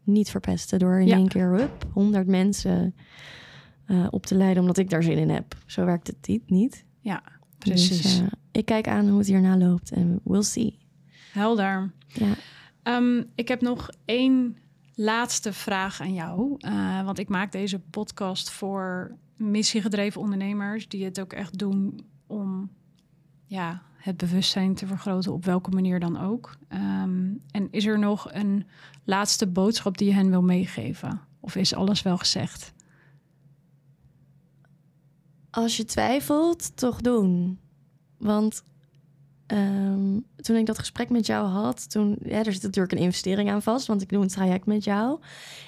niet 0.04 0.30
verpesten 0.30 0.80
door 0.80 1.00
in 1.02 1.12
één 1.12 1.28
keer 1.28 1.50
hup, 1.58 1.86
100 1.94 2.28
mensen 2.28 2.96
eh, 3.86 4.08
op 4.10 4.26
te 4.26 4.36
leiden 4.36 4.62
omdat 4.62 4.78
ik 4.78 4.90
daar 4.90 5.04
zin 5.04 5.18
in 5.18 5.30
heb. 5.30 5.56
Zo 5.66 5.86
werkt 5.86 6.08
het 6.08 6.42
niet. 6.48 6.86
Ja, 7.04 7.24
precies. 7.58 8.02
Dus, 8.02 8.22
ik 8.52 8.66
kijk 8.66 8.88
aan 8.88 9.08
hoe 9.08 9.18
het 9.18 9.28
hierna 9.28 9.58
loopt 9.58 9.92
en 9.92 10.20
we'll 10.24 10.42
see. 10.42 10.78
Helder. 11.32 11.92
Ja. 12.08 12.34
Ehm, 12.84 13.24
ik 13.36 13.48
heb 13.48 13.62
nog 13.62 13.90
één 14.06 14.58
laatste 14.96 15.54
vraag 15.54 16.02
aan 16.02 16.14
jou. 16.14 16.56
Eh, 16.60 17.06
want 17.06 17.20
ik 17.20 17.30
maak 17.30 17.52
deze 17.52 17.80
podcast 17.80 18.50
voor 18.50 19.18
missiegedreven 19.36 20.22
ondernemers 20.22 20.88
die 20.88 21.06
het 21.06 21.20
ook 21.20 21.34
echt 21.34 21.58
doen 21.58 22.00
om 22.28 22.70
ja, 23.46 23.82
het 23.96 24.18
bewustzijn 24.18 24.76
te 24.76 24.88
vergroten, 24.88 25.34
op 25.34 25.46
welke 25.46 25.70
manier 25.70 26.00
dan 26.00 26.20
ook. 26.20 26.58
Ehm, 26.68 27.32
en 27.52 27.68
is 27.72 27.86
er 27.86 28.00
nog 28.00 28.34
een 28.34 28.66
laatste 29.04 29.48
boodschap 29.48 29.98
die 29.98 30.08
je 30.08 30.14
hen 30.14 30.30
wil 30.30 30.44
meegeven? 30.44 31.22
Of 31.40 31.56
is 31.56 31.76
alles 31.76 32.02
wel 32.02 32.18
gezegd? 32.18 32.74
Als 35.56 35.78
je 35.78 35.86
twijfelt, 35.86 36.78
toch 36.78 37.02
doen. 37.02 37.60
Want 38.18 38.64
ehm, 39.46 40.20
toen 40.36 40.56
ik 40.56 40.66
dat 40.66 40.80
gesprek 40.80 41.10
met 41.10 41.26
jou 41.26 41.48
had, 41.48 41.90
toen, 41.90 42.18
ja, 42.24 42.44
er 42.44 42.54
zit 42.54 42.62
natuurlijk 42.62 42.94
een 42.94 43.04
investering 43.04 43.50
aan 43.50 43.62
vast, 43.62 43.88
want 43.88 44.02
ik 44.02 44.10
doe 44.10 44.22
een 44.22 44.28
traject 44.28 44.66
met 44.66 44.84
jou. 44.84 45.20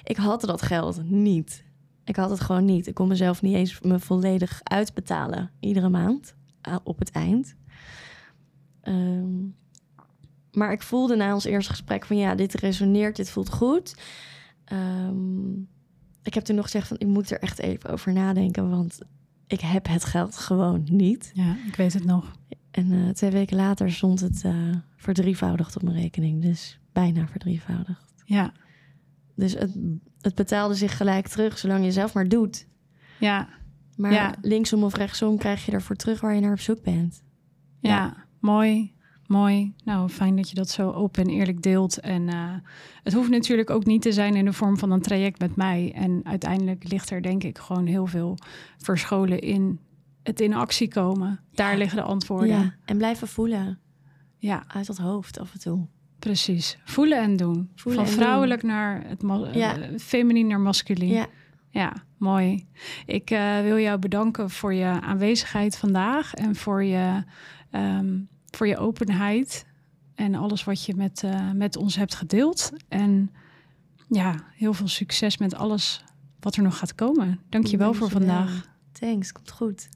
Ik 0.03 0.17
had 0.17 0.41
dat 0.41 0.61
geld 0.61 1.09
niet. 1.09 1.63
Ik 2.03 2.15
had 2.15 2.29
het 2.29 2.39
gewoon 2.39 2.65
niet. 2.65 2.87
Ik 2.87 2.93
kon 2.93 3.07
mezelf 3.07 3.41
niet 3.41 3.55
eens 3.55 3.81
me 3.81 3.99
volledig 3.99 4.59
uitbetalen 4.63 5.51
iedere 5.59 5.89
maand 5.89 6.35
op 6.83 6.99
het 6.99 7.11
eind. 7.11 7.55
Ehm, 8.81 9.43
maar 10.51 10.71
ik 10.71 10.81
voelde 10.81 11.15
na 11.15 11.33
ons 11.33 11.45
eerste 11.45 11.71
gesprek 11.71 12.05
van 12.05 12.17
ja, 12.17 12.35
dit 12.35 12.53
resoneert, 12.53 13.15
dit 13.15 13.29
voelt 13.29 13.49
goed. 13.49 13.95
Ehm, 14.65 15.53
ik 16.23 16.33
heb 16.33 16.43
toen 16.43 16.55
nog 16.55 16.65
gezegd 16.65 16.87
van 16.87 16.99
ik 16.99 17.07
moet 17.07 17.31
er 17.31 17.39
echt 17.39 17.59
even 17.59 17.89
over 17.89 18.13
nadenken, 18.13 18.69
want 18.69 18.99
ik 19.47 19.59
heb 19.59 19.87
het 19.87 20.05
geld 20.05 20.37
gewoon 20.37 20.83
niet. 20.91 21.31
Ja, 21.33 21.55
ik 21.67 21.75
weet 21.75 21.93
het 21.93 22.05
nog. 22.05 22.31
En 22.71 22.91
eh, 22.91 23.09
twee 23.09 23.31
weken 23.31 23.57
later 23.57 23.91
stond 23.91 24.19
het 24.19 24.43
eh 24.43 24.53
verdrievoudigd 24.95 25.75
op 25.75 25.81
mijn 25.83 25.95
rekening. 25.97 26.41
Dus 26.41 26.79
bijna 26.93 27.27
verdrievoudigd. 27.27 28.13
Ja, 28.25 28.51
Dus 29.35 29.53
het, 29.53 29.71
het 30.21 30.35
betaalde 30.35 30.73
zich 30.75 30.97
gelijk 30.97 31.27
terug, 31.27 31.57
zolang 31.57 31.83
je 31.85 31.91
zelf 31.91 32.13
maar 32.13 32.27
doet. 32.27 32.67
ja, 33.19 33.47
Maar 33.95 34.11
Ja. 34.13 34.35
linksom 34.41 34.83
of 34.83 34.95
rechtsom 34.95 35.37
krijg 35.37 35.65
je 35.65 35.71
ervoor 35.71 35.95
terug 35.95 36.21
waar 36.21 36.35
je 36.35 36.41
naar 36.41 36.51
op 36.51 36.59
zoek 36.59 36.81
bent. 36.83 37.23
ja, 37.79 37.89
Ja. 37.89 38.15
mooi. 38.39 38.93
Mooi. 39.27 39.73
Nou, 39.83 40.09
fijn 40.09 40.35
dat 40.35 40.49
je 40.49 40.55
dat 40.55 40.69
zo 40.69 40.91
open 40.91 41.23
en 41.23 41.29
eerlijk 41.29 41.61
deelt. 41.61 41.99
En 41.99 42.29
eh, 42.29 42.53
het 43.03 43.13
hoeft 43.13 43.29
natuurlijk 43.29 43.69
ook 43.69 43.85
niet 43.85 44.01
te 44.01 44.11
zijn 44.11 44.35
in 44.35 44.45
de 44.45 44.53
vorm 44.53 44.77
van 44.77 44.91
een 44.91 45.01
traject 45.01 45.39
met 45.39 45.55
mij. 45.55 45.91
En 45.95 46.21
uiteindelijk 46.23 46.89
ligt 46.89 47.09
er 47.09 47.21
denk 47.21 47.43
ik 47.43 47.57
gewoon 47.57 47.85
heel 47.85 48.05
veel 48.07 48.37
verscholen 48.77 49.39
in 49.39 49.79
het 50.23 50.39
in 50.39 50.53
actie 50.53 50.87
komen. 50.87 51.39
Daar 51.53 51.71
Ja. 51.71 51.77
liggen 51.77 51.97
de 51.97 52.03
antwoorden. 52.03 52.47
Ja, 52.47 52.55
Ja, 52.61 52.75
en 52.85 52.97
blijven 52.97 53.27
voelen 53.27 53.79
uit 54.67 54.85
dat 54.85 54.97
hoofd 54.97 55.39
af 55.39 55.53
en 55.53 55.59
toe. 55.59 55.85
Precies. 56.19 56.77
Voelen 56.83 57.21
en 57.21 57.35
doen. 57.37 57.69
Voelen 57.75 58.05
Van 58.05 58.13
en 58.13 58.19
vrouwelijk 58.19 58.63
naar 58.63 59.03
het 59.07 59.23
Ja. 59.55 59.77
eh, 59.77 59.97
feminien 59.99 60.47
naar 60.47 60.59
masculien. 60.59 61.09
Ja, 61.09 61.27
Ja, 61.69 61.93
mooi. 62.17 62.67
Ik 63.05 63.29
eh, 63.29 63.59
wil 63.61 63.77
jou 63.77 63.99
bedanken 63.99 64.49
voor 64.49 64.73
je 64.73 64.85
aanwezigheid 65.01 65.77
vandaag 65.77 66.33
en 66.33 66.55
voor 66.55 66.83
je, 66.83 67.23
ehm, 67.71 68.17
voor 68.55 68.67
je 68.67 68.77
openheid 68.77 69.65
en 70.15 70.35
alles 70.35 70.63
wat 70.63 70.85
je 70.85 70.95
met, 70.95 71.23
eh, 71.23 71.51
met 71.51 71.77
ons 71.77 71.95
hebt 71.95 72.15
gedeeld. 72.15 72.71
En 72.87 73.31
ja, 74.07 74.35
heel 74.53 74.73
veel 74.73 74.87
succes 74.87 75.37
met 75.37 75.55
alles 75.55 76.03
wat 76.39 76.55
er 76.55 76.63
nog 76.63 76.77
gaat 76.77 76.95
komen. 76.95 77.39
Dank 77.49 77.65
je 77.65 77.77
wel 77.77 77.93
voor 77.93 78.09
Dankjewel. 78.09 78.35
vandaag. 78.37 78.67
thanks. 78.91 79.31
Komt 79.31 79.51
goed. 79.51 79.89